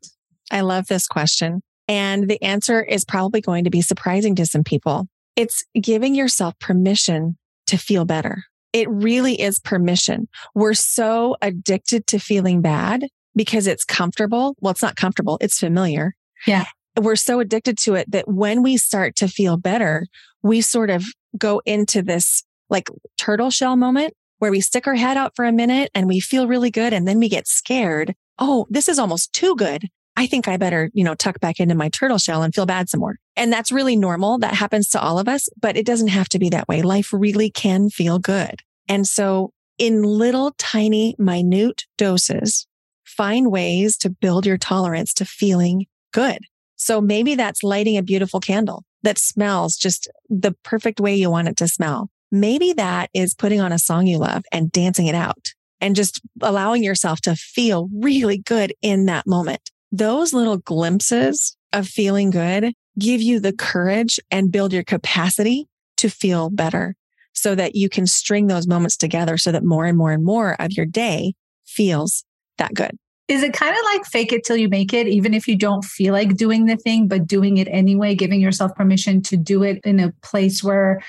I 0.50 0.62
love 0.62 0.86
this 0.88 1.06
question. 1.06 1.62
And 1.88 2.28
the 2.28 2.42
answer 2.42 2.82
is 2.82 3.04
probably 3.04 3.40
going 3.40 3.64
to 3.64 3.70
be 3.70 3.82
surprising 3.82 4.34
to 4.36 4.46
some 4.46 4.64
people. 4.64 5.06
It's 5.36 5.64
giving 5.80 6.14
yourself 6.14 6.58
permission 6.58 7.36
to 7.66 7.76
feel 7.76 8.04
better 8.04 8.44
it 8.72 8.88
really 8.90 9.40
is 9.40 9.58
permission. 9.58 10.28
We're 10.54 10.74
so 10.74 11.36
addicted 11.42 12.06
to 12.08 12.18
feeling 12.18 12.60
bad 12.60 13.06
because 13.34 13.66
it's 13.66 13.84
comfortable. 13.84 14.56
Well, 14.60 14.72
it's 14.72 14.82
not 14.82 14.96
comfortable. 14.96 15.38
It's 15.40 15.58
familiar. 15.58 16.14
Yeah. 16.46 16.64
We're 17.00 17.16
so 17.16 17.40
addicted 17.40 17.78
to 17.78 17.94
it 17.94 18.10
that 18.10 18.28
when 18.28 18.62
we 18.62 18.76
start 18.76 19.16
to 19.16 19.28
feel 19.28 19.56
better, 19.56 20.06
we 20.42 20.60
sort 20.60 20.90
of 20.90 21.04
go 21.38 21.62
into 21.64 22.02
this 22.02 22.42
like 22.68 22.88
turtle 23.18 23.50
shell 23.50 23.76
moment 23.76 24.14
where 24.38 24.50
we 24.50 24.60
stick 24.60 24.86
our 24.86 24.94
head 24.94 25.16
out 25.16 25.36
for 25.36 25.44
a 25.44 25.52
minute 25.52 25.90
and 25.94 26.06
we 26.06 26.18
feel 26.18 26.48
really 26.48 26.70
good. 26.70 26.92
And 26.92 27.06
then 27.06 27.18
we 27.18 27.28
get 27.28 27.46
scared. 27.46 28.14
Oh, 28.38 28.66
this 28.70 28.88
is 28.88 28.98
almost 28.98 29.32
too 29.32 29.54
good. 29.56 29.88
I 30.16 30.26
think 30.26 30.48
I 30.48 30.56
better, 30.56 30.90
you 30.92 31.04
know, 31.04 31.14
tuck 31.14 31.40
back 31.40 31.60
into 31.60 31.74
my 31.74 31.88
turtle 31.88 32.18
shell 32.18 32.42
and 32.42 32.54
feel 32.54 32.66
bad 32.66 32.88
some 32.88 33.00
more. 33.00 33.16
And 33.36 33.52
that's 33.52 33.72
really 33.72 33.96
normal. 33.96 34.38
That 34.38 34.54
happens 34.54 34.88
to 34.90 35.00
all 35.00 35.18
of 35.18 35.28
us, 35.28 35.48
but 35.60 35.76
it 35.76 35.86
doesn't 35.86 36.08
have 36.08 36.28
to 36.30 36.38
be 36.38 36.48
that 36.50 36.68
way. 36.68 36.82
Life 36.82 37.12
really 37.12 37.50
can 37.50 37.88
feel 37.88 38.18
good. 38.18 38.60
And 38.88 39.06
so 39.06 39.52
in 39.78 40.02
little 40.02 40.52
tiny 40.58 41.14
minute 41.18 41.84
doses, 41.96 42.66
find 43.04 43.50
ways 43.50 43.96
to 43.98 44.10
build 44.10 44.46
your 44.46 44.58
tolerance 44.58 45.14
to 45.14 45.24
feeling 45.24 45.86
good. 46.12 46.40
So 46.76 47.00
maybe 47.00 47.34
that's 47.34 47.62
lighting 47.62 47.96
a 47.96 48.02
beautiful 48.02 48.40
candle 48.40 48.84
that 49.02 49.18
smells 49.18 49.76
just 49.76 50.08
the 50.28 50.52
perfect 50.64 51.00
way 51.00 51.14
you 51.14 51.30
want 51.30 51.48
it 51.48 51.56
to 51.58 51.68
smell. 51.68 52.10
Maybe 52.30 52.72
that 52.74 53.10
is 53.14 53.34
putting 53.34 53.60
on 53.60 53.72
a 53.72 53.78
song 53.78 54.06
you 54.06 54.18
love 54.18 54.44
and 54.52 54.70
dancing 54.70 55.06
it 55.06 55.14
out 55.14 55.54
and 55.80 55.96
just 55.96 56.20
allowing 56.42 56.84
yourself 56.84 57.20
to 57.22 57.34
feel 57.36 57.88
really 57.92 58.38
good 58.38 58.74
in 58.82 59.06
that 59.06 59.26
moment 59.26 59.70
those 59.92 60.32
little 60.32 60.58
glimpses 60.58 61.56
of 61.72 61.86
feeling 61.86 62.30
good 62.30 62.72
give 62.98 63.20
you 63.20 63.40
the 63.40 63.52
courage 63.52 64.20
and 64.30 64.52
build 64.52 64.72
your 64.72 64.84
capacity 64.84 65.66
to 65.96 66.08
feel 66.08 66.50
better 66.50 66.94
so 67.32 67.54
that 67.54 67.74
you 67.74 67.88
can 67.88 68.06
string 68.06 68.46
those 68.46 68.66
moments 68.66 68.96
together 68.96 69.38
so 69.38 69.52
that 69.52 69.64
more 69.64 69.84
and 69.84 69.96
more 69.96 70.12
and 70.12 70.24
more 70.24 70.60
of 70.60 70.72
your 70.72 70.86
day 70.86 71.32
feels 71.64 72.24
that 72.58 72.74
good. 72.74 72.96
Is 73.28 73.44
it 73.44 73.52
kind 73.52 73.74
of 73.74 73.82
like 73.94 74.04
fake 74.06 74.32
it 74.32 74.44
till 74.44 74.56
you 74.56 74.68
make 74.68 74.92
it, 74.92 75.06
even 75.06 75.34
if 75.34 75.46
you 75.46 75.56
don't 75.56 75.84
feel 75.84 76.12
like 76.12 76.36
doing 76.36 76.66
the 76.66 76.76
thing, 76.76 77.06
but 77.06 77.28
doing 77.28 77.58
it 77.58 77.68
anyway, 77.70 78.14
giving 78.14 78.40
yourself 78.40 78.74
permission 78.74 79.22
to 79.22 79.36
do 79.36 79.62
it 79.62 79.80
in 79.84 80.00
a 80.00 80.12
place 80.22 80.64
where 80.64 81.00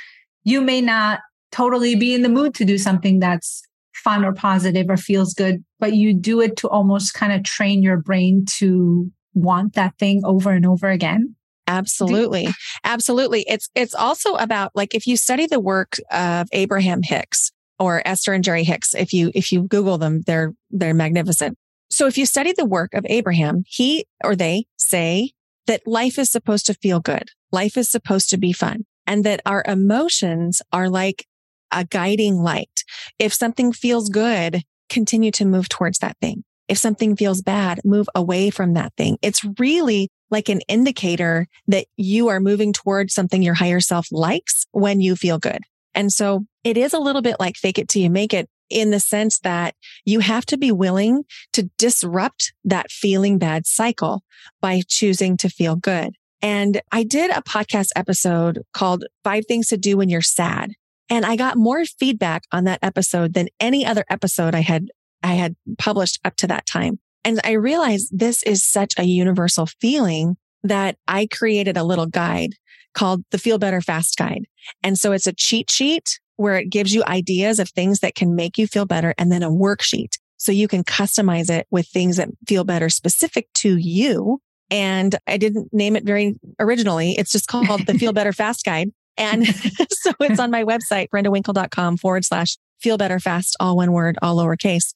you 0.43 0.61
may 0.61 0.81
not 0.81 1.19
totally 1.51 1.95
be 1.95 2.13
in 2.13 2.21
the 2.21 2.29
mood 2.29 2.53
to 2.55 2.65
do 2.65 2.77
something 2.77 3.19
that's 3.19 3.63
fun 4.03 4.25
or 4.25 4.33
positive 4.33 4.87
or 4.89 4.97
feels 4.97 5.33
good, 5.33 5.63
but 5.79 5.93
you 5.93 6.13
do 6.13 6.41
it 6.41 6.57
to 6.57 6.69
almost 6.69 7.13
kind 7.13 7.33
of 7.33 7.43
train 7.43 7.83
your 7.83 7.97
brain 7.97 8.45
to 8.45 9.11
want 9.33 9.73
that 9.73 9.97
thing 9.97 10.21
over 10.25 10.51
and 10.51 10.65
over 10.65 10.89
again. 10.89 11.35
Absolutely. 11.67 12.49
Absolutely. 12.83 13.45
It's 13.47 13.69
it's 13.75 13.95
also 13.95 14.35
about 14.35 14.71
like 14.75 14.93
if 14.93 15.07
you 15.07 15.15
study 15.15 15.45
the 15.45 15.59
work 15.59 15.97
of 16.11 16.47
Abraham 16.51 17.01
Hicks 17.03 17.51
or 17.79 18.01
Esther 18.05 18.33
and 18.33 18.43
Jerry 18.43 18.63
Hicks, 18.63 18.93
if 18.93 19.13
you 19.13 19.31
if 19.33 19.51
you 19.51 19.63
Google 19.63 19.97
them, 19.97 20.21
they're 20.25 20.53
they're 20.69 20.93
magnificent. 20.93 21.57
So 21.89 22.07
if 22.07 22.17
you 22.17 22.25
study 22.25 22.53
the 22.53 22.65
work 22.65 22.93
of 22.93 23.05
Abraham, 23.07 23.63
he 23.67 24.05
or 24.23 24.35
they 24.35 24.65
say 24.77 25.31
that 25.67 25.85
life 25.85 26.17
is 26.19 26.31
supposed 26.31 26.65
to 26.65 26.73
feel 26.73 26.99
good. 26.99 27.29
Life 27.51 27.77
is 27.77 27.89
supposed 27.89 28.29
to 28.31 28.37
be 28.37 28.51
fun 28.51 28.85
and 29.05 29.23
that 29.23 29.41
our 29.45 29.63
emotions 29.67 30.61
are 30.73 30.89
like 30.89 31.25
a 31.71 31.85
guiding 31.85 32.37
light. 32.37 32.70
If 33.19 33.33
something 33.33 33.73
feels 33.73 34.09
good, 34.09 34.63
continue 34.89 35.31
to 35.31 35.45
move 35.45 35.69
towards 35.69 35.99
that 35.99 36.17
thing. 36.21 36.43
If 36.67 36.77
something 36.77 37.15
feels 37.15 37.41
bad, 37.41 37.81
move 37.83 38.07
away 38.15 38.49
from 38.49 38.73
that 38.73 38.93
thing. 38.95 39.17
It's 39.21 39.43
really 39.59 40.09
like 40.29 40.47
an 40.47 40.61
indicator 40.67 41.47
that 41.67 41.85
you 41.97 42.29
are 42.29 42.39
moving 42.39 42.71
towards 42.71 43.13
something 43.13 43.41
your 43.41 43.53
higher 43.53 43.81
self 43.81 44.07
likes 44.11 44.65
when 44.71 45.01
you 45.01 45.15
feel 45.15 45.37
good. 45.37 45.59
And 45.93 46.11
so 46.11 46.45
it 46.63 46.77
is 46.77 46.93
a 46.93 46.99
little 46.99 47.21
bit 47.21 47.39
like 47.39 47.57
fake 47.57 47.77
it 47.77 47.89
till 47.89 48.01
you 48.01 48.09
make 48.09 48.33
it 48.33 48.49
in 48.69 48.91
the 48.91 48.99
sense 48.99 49.39
that 49.39 49.75
you 50.05 50.21
have 50.21 50.45
to 50.45 50.57
be 50.57 50.71
willing 50.71 51.25
to 51.53 51.69
disrupt 51.77 52.53
that 52.63 52.89
feeling 52.89 53.37
bad 53.37 53.67
cycle 53.67 54.23
by 54.61 54.81
choosing 54.87 55.35
to 55.37 55.49
feel 55.49 55.75
good. 55.75 56.15
And 56.41 56.81
I 56.91 57.03
did 57.03 57.29
a 57.29 57.41
podcast 57.41 57.89
episode 57.95 58.63
called 58.73 59.05
Five 59.23 59.45
Things 59.45 59.67
to 59.67 59.77
Do 59.77 59.97
When 59.97 60.09
You're 60.09 60.21
Sad. 60.21 60.71
And 61.11 61.25
I 61.25 61.35
got 61.35 61.57
more 61.57 61.83
feedback 61.83 62.45
on 62.53 62.63
that 62.63 62.79
episode 62.81 63.33
than 63.33 63.49
any 63.59 63.85
other 63.85 64.05
episode 64.09 64.55
I 64.55 64.61
had, 64.61 64.87
I 65.21 65.33
had 65.33 65.57
published 65.77 66.21
up 66.23 66.37
to 66.37 66.47
that 66.47 66.65
time. 66.65 66.99
And 67.25 67.41
I 67.43 67.51
realized 67.51 68.17
this 68.17 68.41
is 68.43 68.63
such 68.63 68.93
a 68.97 69.03
universal 69.03 69.65
feeling 69.65 70.37
that 70.63 70.95
I 71.09 71.27
created 71.27 71.75
a 71.75 71.83
little 71.83 72.05
guide 72.05 72.53
called 72.93 73.25
the 73.31 73.37
Feel 73.37 73.57
Better 73.57 73.81
Fast 73.81 74.17
Guide. 74.17 74.45
And 74.83 74.97
so 74.97 75.11
it's 75.11 75.27
a 75.27 75.33
cheat 75.33 75.69
sheet 75.69 76.17
where 76.37 76.55
it 76.55 76.69
gives 76.69 76.93
you 76.93 77.03
ideas 77.05 77.59
of 77.59 77.69
things 77.69 77.99
that 77.99 78.15
can 78.15 78.33
make 78.33 78.57
you 78.57 78.65
feel 78.65 78.85
better 78.85 79.13
and 79.17 79.29
then 79.29 79.43
a 79.43 79.51
worksheet. 79.51 80.17
So 80.37 80.53
you 80.53 80.69
can 80.69 80.85
customize 80.85 81.49
it 81.49 81.67
with 81.71 81.87
things 81.87 82.17
that 82.17 82.29
feel 82.47 82.63
better 82.63 82.89
specific 82.89 83.47
to 83.55 83.75
you. 83.75 84.39
And 84.69 85.17
I 85.27 85.35
didn't 85.35 85.73
name 85.73 85.97
it 85.97 86.05
very 86.05 86.39
originally. 86.57 87.15
It's 87.17 87.33
just 87.33 87.47
called 87.47 87.85
the 87.85 87.93
Feel 87.99 88.13
Better 88.13 88.31
Fast 88.31 88.63
Guide. 88.63 88.91
And 89.17 89.45
so 89.89 90.11
it's 90.19 90.39
on 90.39 90.51
my 90.51 90.63
website, 90.63 91.07
brendawinkle.com 91.13 91.97
forward 91.97 92.25
slash 92.25 92.57
feel 92.81 92.97
better 92.97 93.19
fast, 93.19 93.55
all 93.59 93.77
one 93.77 93.91
word, 93.91 94.17
all 94.21 94.37
lowercase. 94.37 94.93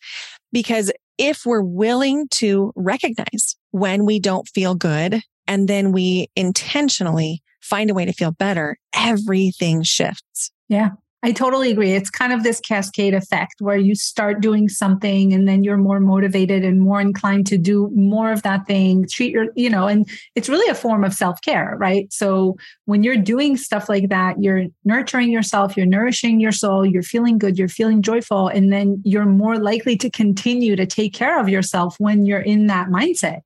Because 0.51 0.91
if 1.17 1.45
we're 1.45 1.61
willing 1.61 2.27
to 2.29 2.71
recognize 2.75 3.55
when 3.71 4.05
we 4.05 4.19
don't 4.19 4.47
feel 4.47 4.75
good 4.75 5.21
and 5.47 5.67
then 5.67 5.91
we 5.91 6.27
intentionally 6.35 7.41
find 7.61 7.89
a 7.89 7.93
way 7.93 8.05
to 8.05 8.13
feel 8.13 8.31
better, 8.31 8.77
everything 8.93 9.83
shifts. 9.83 10.51
Yeah. 10.67 10.91
I 11.25 11.31
totally 11.31 11.71
agree. 11.71 11.93
It's 11.93 12.11
kind 12.11 12.31
of 12.31 12.43
this 12.43 12.59
cascade 12.59 13.15
effect 13.15 13.55
where 13.59 13.77
you 13.77 13.95
start 13.95 14.41
doing 14.41 14.69
something 14.69 15.33
and 15.33 15.47
then 15.47 15.63
you're 15.63 15.75
more 15.75 15.99
motivated 15.99 16.63
and 16.63 16.79
more 16.79 17.01
inclined 17.01 17.47
to 17.47 17.57
do 17.57 17.89
more 17.95 18.31
of 18.31 18.43
that 18.43 18.67
thing, 18.67 19.07
treat 19.09 19.31
your, 19.31 19.47
you 19.55 19.67
know, 19.67 19.87
and 19.87 20.07
it's 20.35 20.49
really 20.49 20.69
a 20.69 20.75
form 20.75 21.03
of 21.03 21.15
self 21.15 21.41
care, 21.41 21.77
right? 21.79 22.13
So 22.13 22.57
when 22.85 23.01
you're 23.01 23.17
doing 23.17 23.57
stuff 23.57 23.89
like 23.89 24.09
that, 24.09 24.35
you're 24.39 24.65
nurturing 24.83 25.31
yourself, 25.31 25.75
you're 25.75 25.87
nourishing 25.87 26.39
your 26.39 26.51
soul, 26.51 26.85
you're 26.85 27.01
feeling 27.01 27.39
good, 27.39 27.57
you're 27.57 27.69
feeling 27.69 28.03
joyful, 28.03 28.47
and 28.47 28.71
then 28.71 29.01
you're 29.03 29.25
more 29.25 29.57
likely 29.57 29.97
to 29.97 30.11
continue 30.11 30.75
to 30.75 30.85
take 30.85 31.15
care 31.15 31.39
of 31.39 31.49
yourself 31.49 31.95
when 31.97 32.27
you're 32.27 32.39
in 32.39 32.67
that 32.67 32.89
mindset. 32.89 33.41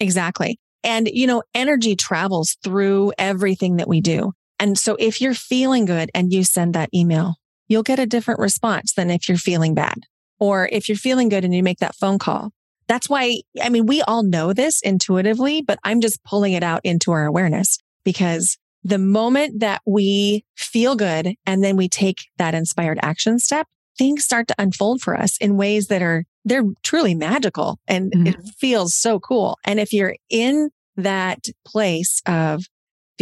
Exactly. 0.00 0.58
And, 0.82 1.06
you 1.06 1.28
know, 1.28 1.44
energy 1.54 1.94
travels 1.94 2.56
through 2.64 3.12
everything 3.16 3.76
that 3.76 3.86
we 3.86 4.00
do. 4.00 4.32
And 4.62 4.78
so 4.78 4.94
if 5.00 5.20
you're 5.20 5.34
feeling 5.34 5.86
good 5.86 6.08
and 6.14 6.32
you 6.32 6.44
send 6.44 6.72
that 6.74 6.88
email, 6.94 7.34
you'll 7.66 7.82
get 7.82 7.98
a 7.98 8.06
different 8.06 8.38
response 8.38 8.92
than 8.92 9.10
if 9.10 9.28
you're 9.28 9.36
feeling 9.36 9.74
bad. 9.74 10.04
Or 10.38 10.68
if 10.70 10.88
you're 10.88 10.96
feeling 10.96 11.28
good 11.28 11.44
and 11.44 11.52
you 11.52 11.64
make 11.64 11.78
that 11.78 11.96
phone 11.96 12.20
call. 12.20 12.52
That's 12.86 13.08
why, 13.08 13.40
I 13.60 13.70
mean, 13.70 13.86
we 13.86 14.02
all 14.02 14.22
know 14.22 14.52
this 14.52 14.80
intuitively, 14.80 15.62
but 15.62 15.80
I'm 15.82 16.00
just 16.00 16.22
pulling 16.22 16.52
it 16.52 16.62
out 16.62 16.80
into 16.84 17.10
our 17.10 17.26
awareness 17.26 17.78
because 18.04 18.56
the 18.84 18.98
moment 18.98 19.58
that 19.58 19.82
we 19.84 20.44
feel 20.56 20.94
good 20.94 21.34
and 21.44 21.64
then 21.64 21.76
we 21.76 21.88
take 21.88 22.18
that 22.38 22.54
inspired 22.54 23.00
action 23.02 23.40
step, 23.40 23.66
things 23.98 24.24
start 24.24 24.46
to 24.46 24.54
unfold 24.58 25.00
for 25.00 25.18
us 25.18 25.36
in 25.38 25.56
ways 25.56 25.88
that 25.88 26.02
are, 26.02 26.24
they're 26.44 26.66
truly 26.84 27.16
magical 27.16 27.80
and 27.88 28.12
mm-hmm. 28.12 28.28
it 28.28 28.36
feels 28.58 28.94
so 28.94 29.18
cool. 29.18 29.58
And 29.64 29.80
if 29.80 29.92
you're 29.92 30.14
in 30.30 30.70
that 30.96 31.46
place 31.66 32.22
of 32.26 32.64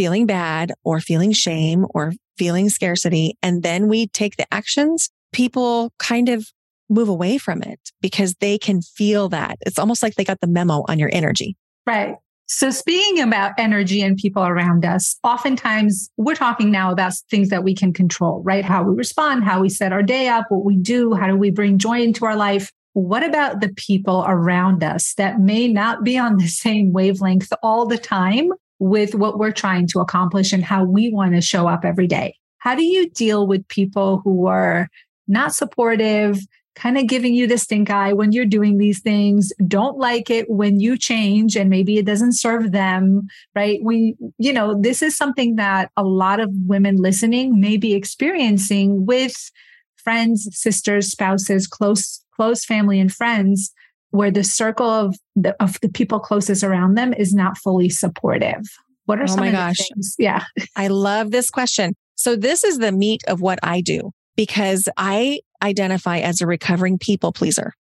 feeling 0.01 0.25
bad 0.25 0.73
or 0.83 0.99
feeling 0.99 1.31
shame 1.31 1.85
or 1.93 2.11
feeling 2.39 2.69
scarcity, 2.69 3.37
and 3.43 3.61
then 3.61 3.87
we 3.87 4.07
take 4.07 4.35
the 4.35 4.51
actions, 4.51 5.11
people 5.31 5.93
kind 5.99 6.27
of 6.27 6.47
move 6.89 7.07
away 7.07 7.37
from 7.37 7.61
it 7.61 7.79
because 8.01 8.33
they 8.39 8.57
can 8.57 8.81
feel 8.81 9.29
that. 9.29 9.57
It's 9.61 9.77
almost 9.77 10.01
like 10.01 10.15
they 10.15 10.23
got 10.23 10.39
the 10.41 10.47
memo 10.47 10.83
on 10.87 10.97
your 10.97 11.11
energy. 11.13 11.55
Right. 11.85 12.15
So, 12.47 12.71
speaking 12.71 13.21
about 13.21 13.51
energy 13.59 14.01
and 14.01 14.17
people 14.17 14.43
around 14.43 14.85
us, 14.85 15.19
oftentimes 15.23 16.09
we're 16.17 16.33
talking 16.33 16.71
now 16.71 16.91
about 16.91 17.13
things 17.29 17.49
that 17.49 17.63
we 17.63 17.75
can 17.75 17.93
control, 17.93 18.41
right? 18.43 18.65
How 18.65 18.81
we 18.81 18.95
respond, 18.95 19.43
how 19.43 19.61
we 19.61 19.69
set 19.69 19.93
our 19.93 20.01
day 20.01 20.29
up, 20.29 20.47
what 20.49 20.65
we 20.65 20.77
do, 20.77 21.13
how 21.13 21.27
do 21.27 21.35
we 21.35 21.51
bring 21.51 21.77
joy 21.77 22.01
into 22.01 22.25
our 22.25 22.35
life. 22.35 22.71
What 22.93 23.23
about 23.23 23.61
the 23.61 23.71
people 23.75 24.25
around 24.27 24.83
us 24.83 25.13
that 25.13 25.39
may 25.39 25.67
not 25.67 26.03
be 26.03 26.17
on 26.17 26.37
the 26.37 26.47
same 26.65 26.91
wavelength 26.91 27.53
all 27.61 27.85
the 27.85 27.99
time, 27.99 28.49
with 28.81 29.13
what 29.13 29.37
we're 29.37 29.51
trying 29.51 29.85
to 29.85 29.99
accomplish 29.99 30.51
and 30.51 30.63
how 30.63 30.83
we 30.83 31.13
want 31.13 31.35
to 31.35 31.39
show 31.39 31.67
up 31.67 31.85
every 31.85 32.07
day. 32.07 32.35
How 32.57 32.73
do 32.73 32.83
you 32.83 33.11
deal 33.11 33.45
with 33.45 33.67
people 33.67 34.21
who 34.23 34.47
are 34.47 34.89
not 35.27 35.53
supportive, 35.53 36.39
kind 36.73 36.97
of 36.97 37.05
giving 37.05 37.35
you 37.35 37.45
the 37.45 37.59
stink 37.59 37.91
eye 37.91 38.11
when 38.11 38.31
you're 38.31 38.43
doing 38.43 38.79
these 38.79 38.99
things, 38.99 39.53
don't 39.67 39.99
like 39.99 40.31
it 40.31 40.49
when 40.49 40.79
you 40.79 40.97
change 40.97 41.55
and 41.55 41.69
maybe 41.69 41.99
it 41.99 42.07
doesn't 42.07 42.33
serve 42.33 42.71
them, 42.71 43.27
right? 43.53 43.79
We, 43.83 44.15
you 44.39 44.51
know, 44.51 44.73
this 44.81 45.03
is 45.03 45.15
something 45.15 45.57
that 45.57 45.91
a 45.95 46.03
lot 46.03 46.39
of 46.39 46.49
women 46.65 46.95
listening 46.95 47.61
may 47.61 47.77
be 47.77 47.93
experiencing 47.93 49.05
with 49.05 49.51
friends, 49.95 50.49
sisters, 50.59 51.11
spouses, 51.11 51.67
close, 51.67 52.25
close 52.35 52.65
family 52.65 52.99
and 52.99 53.13
friends 53.13 53.71
where 54.11 54.31
the 54.31 54.43
circle 54.43 54.89
of 54.89 55.15
the, 55.35 55.55
of 55.61 55.79
the 55.81 55.89
people 55.89 56.19
closest 56.19 56.63
around 56.63 56.95
them 56.95 57.13
is 57.13 57.33
not 57.33 57.57
fully 57.57 57.89
supportive? 57.89 58.61
What 59.05 59.19
are 59.19 59.23
oh 59.23 59.27
some 59.27 59.39
my 59.39 59.51
gosh. 59.51 59.77
things? 59.77 60.15
Yeah. 60.19 60.43
I 60.75 60.87
love 60.87 61.31
this 61.31 61.49
question. 61.49 61.93
So 62.15 62.35
this 62.35 62.63
is 62.63 62.77
the 62.77 62.91
meat 62.91 63.21
of 63.27 63.41
what 63.41 63.59
I 63.63 63.81
do 63.81 64.11
because 64.35 64.87
I 64.95 65.41
identify 65.61 66.19
as 66.19 66.41
a 66.41 66.47
recovering 66.47 66.97
people 66.97 67.31
pleaser. 67.31 67.73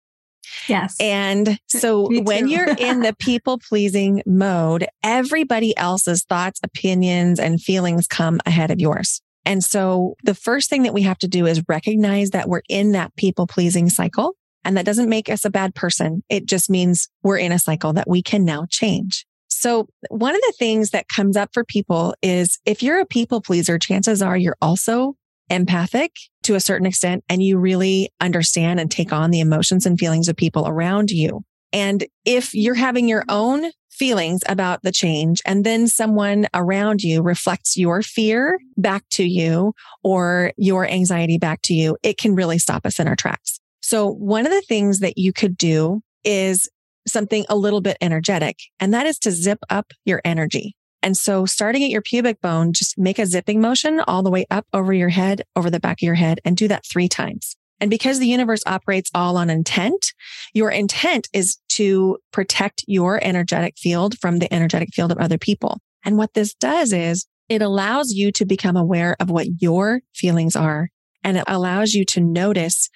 Yes. 0.68 0.96
And 0.98 1.58
so 1.68 2.08
when 2.22 2.48
you're 2.48 2.74
in 2.78 3.00
the 3.00 3.14
people 3.18 3.58
pleasing 3.58 4.22
mode, 4.26 4.86
everybody 5.02 5.76
else's 5.76 6.24
thoughts, 6.24 6.60
opinions, 6.62 7.38
and 7.38 7.60
feelings 7.60 8.06
come 8.06 8.40
ahead 8.46 8.70
of 8.70 8.80
yours. 8.80 9.20
And 9.46 9.64
so 9.64 10.16
the 10.24 10.34
first 10.34 10.68
thing 10.68 10.82
that 10.82 10.94
we 10.94 11.02
have 11.02 11.18
to 11.18 11.28
do 11.28 11.46
is 11.46 11.62
recognize 11.68 12.30
that 12.30 12.48
we're 12.48 12.62
in 12.68 12.92
that 12.92 13.14
people 13.16 13.46
pleasing 13.46 13.88
cycle 13.88 14.34
and 14.64 14.76
that 14.76 14.86
doesn't 14.86 15.08
make 15.08 15.28
us 15.28 15.44
a 15.44 15.50
bad 15.50 15.74
person. 15.74 16.22
It 16.28 16.46
just 16.46 16.70
means 16.70 17.08
we're 17.22 17.38
in 17.38 17.52
a 17.52 17.58
cycle 17.58 17.92
that 17.94 18.08
we 18.08 18.22
can 18.22 18.44
now 18.44 18.66
change. 18.68 19.26
So 19.48 19.88
one 20.08 20.34
of 20.34 20.40
the 20.40 20.54
things 20.58 20.90
that 20.90 21.08
comes 21.08 21.36
up 21.36 21.50
for 21.52 21.64
people 21.64 22.14
is 22.22 22.58
if 22.64 22.82
you're 22.82 23.00
a 23.00 23.06
people 23.06 23.40
pleaser, 23.40 23.78
chances 23.78 24.22
are 24.22 24.36
you're 24.36 24.56
also 24.62 25.16
empathic 25.50 26.12
to 26.44 26.54
a 26.54 26.60
certain 26.60 26.86
extent 26.86 27.24
and 27.28 27.42
you 27.42 27.58
really 27.58 28.10
understand 28.20 28.80
and 28.80 28.90
take 28.90 29.12
on 29.12 29.30
the 29.30 29.40
emotions 29.40 29.84
and 29.84 29.98
feelings 29.98 30.28
of 30.28 30.36
people 30.36 30.66
around 30.66 31.10
you. 31.10 31.42
And 31.72 32.06
if 32.24 32.54
you're 32.54 32.74
having 32.74 33.08
your 33.08 33.24
own 33.28 33.70
feelings 33.90 34.40
about 34.48 34.82
the 34.82 34.92
change 34.92 35.42
and 35.44 35.64
then 35.64 35.86
someone 35.86 36.46
around 36.54 37.02
you 37.02 37.22
reflects 37.22 37.76
your 37.76 38.02
fear 38.02 38.58
back 38.76 39.04
to 39.10 39.24
you 39.24 39.74
or 40.02 40.52
your 40.56 40.86
anxiety 40.86 41.38
back 41.38 41.60
to 41.62 41.74
you, 41.74 41.96
it 42.02 42.16
can 42.16 42.34
really 42.34 42.58
stop 42.58 42.86
us 42.86 42.98
in 42.98 43.06
our 43.06 43.16
tracks. 43.16 43.59
So 43.80 44.10
one 44.10 44.46
of 44.46 44.52
the 44.52 44.62
things 44.62 45.00
that 45.00 45.16
you 45.16 45.32
could 45.32 45.56
do 45.56 46.02
is 46.24 46.68
something 47.06 47.44
a 47.48 47.56
little 47.56 47.80
bit 47.80 47.96
energetic, 48.00 48.56
and 48.78 48.92
that 48.94 49.06
is 49.06 49.18
to 49.20 49.30
zip 49.30 49.58
up 49.70 49.92
your 50.04 50.20
energy. 50.24 50.76
And 51.02 51.16
so 51.16 51.46
starting 51.46 51.82
at 51.82 51.90
your 51.90 52.02
pubic 52.02 52.40
bone, 52.40 52.72
just 52.72 52.98
make 52.98 53.18
a 53.18 53.26
zipping 53.26 53.60
motion 53.60 54.00
all 54.00 54.22
the 54.22 54.30
way 54.30 54.44
up 54.50 54.66
over 54.74 54.92
your 54.92 55.08
head, 55.08 55.42
over 55.56 55.70
the 55.70 55.80
back 55.80 55.98
of 56.02 56.06
your 56.06 56.14
head, 56.14 56.40
and 56.44 56.56
do 56.56 56.68
that 56.68 56.84
three 56.84 57.08
times. 57.08 57.56
And 57.80 57.88
because 57.88 58.18
the 58.18 58.26
universe 58.26 58.62
operates 58.66 59.10
all 59.14 59.38
on 59.38 59.48
intent, 59.48 60.12
your 60.52 60.70
intent 60.70 61.28
is 61.32 61.56
to 61.70 62.18
protect 62.30 62.84
your 62.86 63.18
energetic 63.24 63.78
field 63.78 64.18
from 64.18 64.38
the 64.38 64.52
energetic 64.52 64.90
field 64.92 65.10
of 65.10 65.18
other 65.18 65.38
people. 65.38 65.78
And 66.04 66.18
what 66.18 66.34
this 66.34 66.54
does 66.54 66.92
is 66.92 67.26
it 67.48 67.62
allows 67.62 68.12
you 68.12 68.30
to 68.32 68.44
become 68.44 68.76
aware 68.76 69.16
of 69.18 69.30
what 69.30 69.46
your 69.60 70.02
feelings 70.14 70.56
are. 70.56 70.90
And 71.24 71.38
it 71.38 71.44
allows 71.46 71.94
you 71.94 72.04
to 72.06 72.20
notice 72.20 72.90